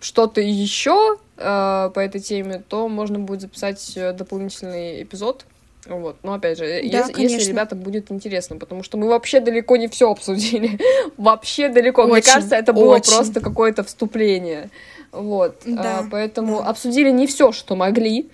что-то 0.00 0.40
еще 0.40 1.16
э, 1.36 1.90
по 1.92 1.98
этой 1.98 2.20
теме, 2.20 2.62
то 2.68 2.88
можно 2.88 3.18
будет 3.18 3.40
записать 3.40 3.96
э, 3.96 4.12
дополнительный 4.12 5.02
эпизод 5.02 5.44
вот. 5.88 6.16
Но 6.22 6.34
опять 6.34 6.58
же, 6.58 6.64
да, 6.64 6.78
если, 6.78 7.22
если 7.22 7.50
ребятам 7.50 7.80
будет 7.80 8.12
интересно, 8.12 8.56
потому 8.56 8.82
что 8.82 8.98
мы 8.98 9.08
вообще 9.08 9.40
далеко 9.40 9.76
не 9.76 9.88
все 9.88 10.10
обсудили. 10.10 10.78
вообще 11.16 11.68
далеко. 11.68 12.02
Очень, 12.02 12.12
Мне 12.12 12.22
кажется, 12.22 12.56
это 12.56 12.72
было 12.72 12.96
очень. 12.96 13.12
просто 13.12 13.40
какое-то 13.40 13.84
вступление. 13.84 14.70
Вот. 15.12 15.62
Да, 15.64 16.00
а, 16.00 16.08
поэтому 16.10 16.58
да. 16.58 16.66
обсудили 16.66 17.10
не 17.10 17.26
все, 17.26 17.52
что 17.52 17.76
могли. 17.76 18.28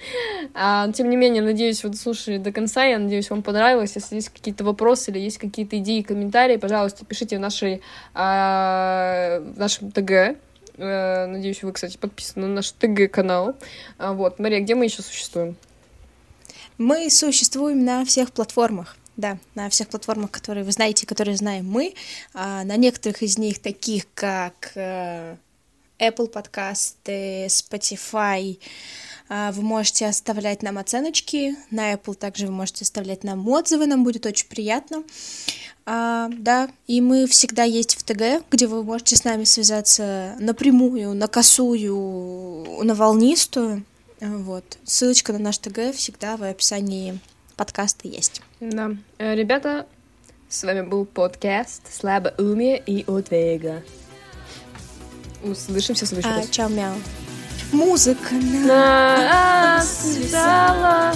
А, 0.55 0.91
тем 0.91 1.09
не 1.09 1.17
менее, 1.17 1.43
надеюсь, 1.43 1.85
вы 1.85 1.91
дослушали 1.91 2.39
до 2.39 2.51
конца. 2.51 2.85
Я 2.85 2.99
надеюсь, 2.99 3.31
вам 3.31 3.43
понравилось. 3.43 3.93
Если 3.95 4.17
есть 4.17 4.31
какие-то 4.31 4.65
вопросы 4.65 5.13
или 5.13 5.21
есть 5.21 5.39
какие-то 5.39 5.79
идеи, 5.79 6.03
комментарии, 6.03 6.57
пожалуйста, 6.57 7.05
пишите 7.05 7.37
в, 7.37 7.41
нашей, 7.41 7.81
а, 8.15 9.41
в 9.41 9.59
нашем 9.59 9.93
ТГ. 9.93 10.37
А, 10.79 11.27
надеюсь, 11.27 11.63
вы, 11.63 11.73
кстати, 11.73 11.97
подписаны 11.97 12.49
на 12.49 12.55
наш 12.55 12.73
ТГ-канал. 12.73 13.55
А, 13.99 14.13
вот. 14.13 14.41
Мария, 14.41 14.61
где 14.61 14.75
мы 14.75 14.87
еще 14.87 15.03
существуем? 15.03 15.57
Мы 16.79 17.09
существуем 17.11 17.85
на 17.85 18.05
всех 18.05 18.33
платформах. 18.33 18.97
Да, 19.17 19.39
на 19.55 19.69
всех 19.69 19.89
платформах, 19.89 20.33
которые 20.33 20.65
вы 20.65 20.73
знаете, 20.73 21.07
которые 21.07 21.37
знаем 21.37 21.71
мы. 21.71 21.95
А 22.33 22.65
на 22.65 22.77
некоторых 22.77 23.23
из 23.23 23.39
них, 23.39 23.61
таких 23.61 24.07
как 24.15 24.73
э, 24.75 25.37
Apple 26.01 26.27
подкасты, 26.27 27.47
Spotify, 27.47 28.59
э, 29.29 29.53
вы 29.53 29.63
можете 29.63 30.07
оставлять 30.07 30.65
нам 30.65 30.79
оценочки. 30.79 31.55
На 31.71 31.93
Apple 31.93 32.15
также 32.15 32.47
вы 32.47 32.53
можете 32.53 32.83
оставлять 32.83 33.23
нам 33.23 33.49
отзывы, 33.49 33.87
нам 33.87 34.03
будет 34.03 34.27
очень 34.27 34.49
приятно. 34.49 35.05
А, 35.87 36.29
да, 36.33 36.69
и 36.89 37.01
мы 37.01 37.29
всегда 37.29 37.63
есть 37.63 37.95
в 37.95 38.03
ТГ, 38.03 38.45
где 38.51 38.67
вы 38.67 38.83
можете 38.83 39.15
с 39.15 39.23
нами 39.23 39.45
связаться 39.45 40.35
напрямую, 40.41 41.15
на 41.15 41.29
косую, 41.29 42.83
на 42.83 42.95
волнистую. 42.95 43.85
Вот. 44.25 44.79
Ссылочка 44.85 45.33
на 45.33 45.39
наш 45.39 45.59
ТГ 45.59 45.95
всегда 45.95 46.37
в 46.37 46.43
описании 46.43 47.19
подкаста 47.57 48.09
есть. 48.09 48.41
Да. 48.61 48.93
Э, 49.19 49.35
ребята, 49.35 49.87
с 50.49 50.65
вами 50.65 50.83
был 50.83 51.05
подкаст 51.05 51.93
«Слабоумие 51.93 52.83
и 52.85 53.05
отвега». 53.07 53.83
Услышимся 55.43 56.07
в 56.07 56.09
следующий 56.09 56.31
а, 56.31 56.37
раз. 56.37 56.49
Чао-мяу. 56.49 56.95
Музыка 57.73 58.35
нас 58.35 60.15
связала, 60.15 61.13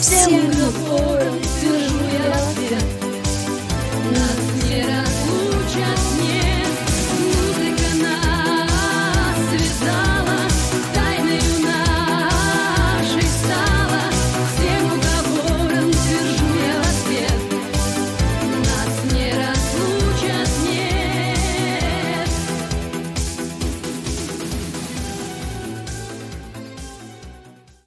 Всем 0.00 0.48
напором 0.50 1.40
держу 1.60 1.98
я 2.12 2.32
ответ. 2.32 2.84
Нас 4.10 4.38
не 4.64 4.82
разлучат. 4.82 6.09